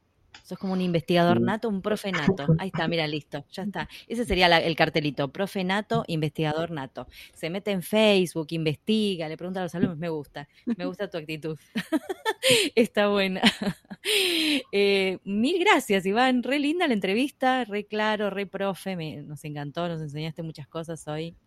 Sos 0.44 0.58
como 0.58 0.74
un 0.74 0.82
investigador 0.82 1.40
nato, 1.40 1.70
un 1.70 1.82
profe 1.82 2.12
nato. 2.12 2.48
Ahí 2.60 2.68
está, 2.68 2.88
mira, 2.88 3.08
listo, 3.08 3.46
ya 3.52 3.64
está. 3.64 3.88
Ese 4.08 4.26
sería 4.26 4.48
el 4.58 4.76
cartelito, 4.76 5.32
profe 5.32 5.64
nato, 5.64 6.04
investigador 6.08 6.72
nato. 6.72 7.08
Se 7.34 7.50
mete 7.50 7.72
en 7.72 7.82
Facebook, 7.82 8.48
investiga, 8.52 9.30
le 9.30 9.38
pregunta 9.38 9.60
a 9.60 9.64
los 9.64 9.76
alumnos, 9.76 9.98
me 9.98 10.10
gusta, 10.10 10.48
me 10.66 10.86
gusta 10.86 11.10
tu 11.10 11.18
actitud. 11.18 11.58
está 12.76 13.08
buena. 13.10 13.42
Eh, 14.74 15.20
mil 15.24 15.60
gracias, 15.60 16.06
Iván, 16.06 16.44
re 16.44 16.60
linda 16.60 16.88
la 16.88 16.94
entrevista, 16.94 17.64
re 17.64 17.86
claro, 17.86 18.30
re 18.30 18.46
profe, 18.46 18.98
nos 19.24 19.46
encantó, 19.46 19.88
nos 19.88 20.02
enseñaste 20.02 20.44
muchas 20.44 20.68
cosas 20.68 21.08
hoy. 21.08 21.38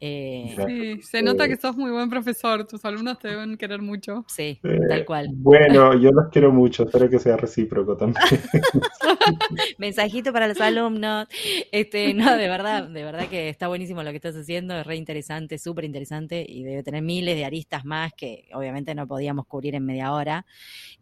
Eh, 0.00 0.54
sí, 0.66 1.02
se 1.02 1.22
nota 1.22 1.48
que 1.48 1.56
sos 1.56 1.76
muy 1.76 1.90
buen 1.90 2.10
profesor, 2.10 2.66
tus 2.66 2.84
alumnos 2.84 3.18
te 3.18 3.28
deben 3.28 3.56
querer 3.56 3.80
mucho. 3.80 4.24
Sí, 4.28 4.60
tal 4.88 5.04
cual. 5.04 5.28
Bueno, 5.32 5.98
yo 5.98 6.10
los 6.10 6.28
quiero 6.30 6.52
mucho, 6.52 6.84
espero 6.84 7.08
que 7.08 7.18
sea 7.18 7.36
recíproco 7.36 7.96
también. 7.96 8.22
Mensajito 9.78 10.32
para 10.32 10.48
los 10.48 10.60
alumnos. 10.60 11.26
Este, 11.72 12.12
no, 12.12 12.36
de 12.36 12.48
verdad, 12.48 12.88
de 12.88 13.04
verdad 13.04 13.28
que 13.28 13.48
está 13.48 13.68
buenísimo 13.68 14.02
lo 14.02 14.10
que 14.10 14.16
estás 14.16 14.36
haciendo, 14.36 14.74
es 14.74 14.86
re 14.86 14.96
interesante, 14.96 15.58
súper 15.58 15.84
interesante 15.84 16.44
y 16.46 16.64
debe 16.64 16.82
tener 16.82 17.02
miles 17.02 17.36
de 17.36 17.44
aristas 17.44 17.84
más 17.84 18.12
que 18.12 18.48
obviamente 18.52 18.94
no 18.94 19.06
podíamos 19.06 19.46
cubrir 19.46 19.74
en 19.74 19.86
media 19.86 20.12
hora, 20.12 20.44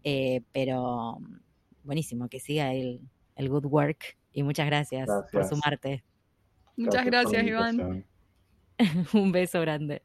eh, 0.04 0.42
pero 0.52 1.18
buenísimo, 1.82 2.28
que 2.28 2.40
siga 2.40 2.72
el, 2.72 3.00
el 3.36 3.48
good 3.48 3.66
work 3.66 4.16
y 4.32 4.42
muchas 4.42 4.66
gracias, 4.66 5.08
por 5.32 5.44
sumarte. 5.44 6.04
Muchas 6.76 7.04
gracias 7.04 7.44
Iván. 7.44 8.04
Un 9.12 9.32
beso 9.32 9.60
grande. 9.60 10.02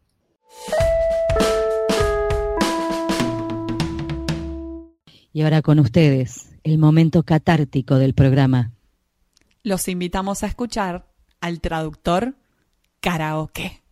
Y 5.33 5.41
ahora 5.43 5.61
con 5.61 5.79
ustedes, 5.79 6.55
el 6.63 6.77
momento 6.77 7.23
catártico 7.23 7.95
del 7.95 8.13
programa. 8.13 8.71
Los 9.63 9.87
invitamos 9.87 10.43
a 10.43 10.47
escuchar 10.47 11.07
al 11.41 11.61
traductor 11.61 12.35
karaoke. 13.01 13.83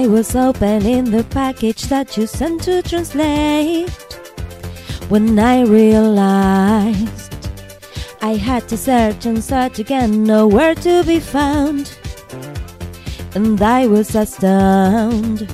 I 0.00 0.06
was 0.06 0.34
opening 0.34 1.10
the 1.10 1.24
package 1.24 1.82
that 1.92 2.16
you 2.16 2.26
sent 2.26 2.62
to 2.62 2.80
translate 2.80 3.90
when 5.10 5.38
I 5.38 5.60
realized 5.64 7.36
I 8.22 8.36
had 8.36 8.66
to 8.70 8.78
search 8.78 9.26
and 9.26 9.44
search 9.44 9.78
again, 9.78 10.24
nowhere 10.24 10.74
to 10.76 11.04
be 11.04 11.20
found. 11.20 11.94
And 13.34 13.60
I 13.60 13.88
was 13.88 14.14
astounded. 14.14 15.50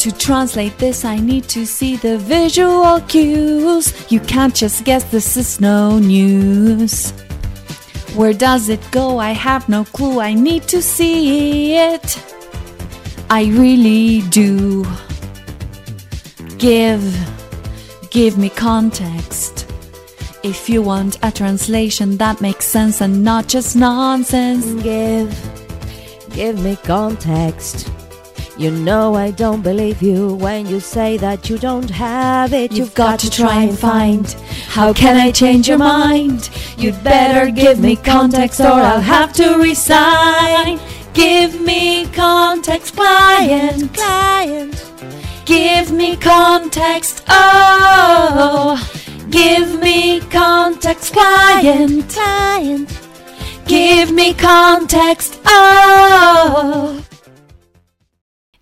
To 0.00 0.12
translate 0.12 0.76
this, 0.76 1.06
I 1.06 1.16
need 1.16 1.44
to 1.44 1.64
see 1.64 1.96
the 1.96 2.18
visual 2.18 3.00
cues. 3.08 4.12
You 4.12 4.20
can't 4.20 4.54
just 4.54 4.84
guess 4.84 5.04
this 5.04 5.38
is 5.38 5.58
no 5.58 5.98
news. 5.98 7.12
Where 8.14 8.34
does 8.34 8.68
it 8.68 8.82
go? 8.90 9.16
I 9.16 9.30
have 9.30 9.70
no 9.70 9.84
clue. 9.86 10.20
I 10.20 10.34
need 10.34 10.64
to 10.64 10.82
see 10.82 11.76
it. 11.76 12.33
I 13.30 13.46
really 13.46 14.22
do. 14.28 14.84
Give, 16.58 17.02
give 18.10 18.38
me 18.38 18.50
context. 18.50 19.66
If 20.42 20.68
you 20.68 20.82
want 20.82 21.18
a 21.22 21.30
translation 21.30 22.16
that 22.18 22.40
makes 22.40 22.66
sense 22.66 23.00
and 23.00 23.24
not 23.24 23.48
just 23.48 23.76
nonsense, 23.76 24.66
give, 24.82 25.30
give 26.34 26.62
me 26.62 26.76
context. 26.76 27.90
You 28.56 28.70
know 28.70 29.14
I 29.14 29.32
don't 29.32 29.62
believe 29.62 30.00
you 30.00 30.34
when 30.36 30.66
you 30.66 30.78
say 30.78 31.16
that 31.16 31.50
you 31.50 31.58
don't 31.58 31.90
have 31.90 32.52
it. 32.52 32.70
You've, 32.70 32.78
You've 32.78 32.94
got, 32.94 33.18
got, 33.18 33.20
to 33.20 33.30
try 33.30 33.62
and 33.64 33.76
find. 33.76 34.30
How 34.68 34.92
can 34.92 35.16
I 35.16 35.32
change 35.32 35.66
your 35.66 35.78
mind? 35.78 36.50
You'd 36.78 37.02
better 37.02 37.50
give 37.50 37.80
me 37.80 37.96
context 37.96 38.60
or 38.60 38.66
I'll 38.66 39.00
have 39.00 39.32
to 39.34 39.56
resign. 39.58 40.78
Give 41.14 41.60
me 41.60 42.06
context, 42.08 42.96
client. 42.96 43.94
Client. 43.94 44.90
Give 45.46 45.92
me 45.92 46.16
context, 46.16 47.22
oh. 47.28 48.76
Give 49.30 49.80
me 49.80 50.20
context, 50.20 51.12
client. 51.12 52.08
Client. 52.10 53.00
Give 53.66 54.10
me 54.10 54.34
context, 54.34 55.40
oh. 55.46 57.04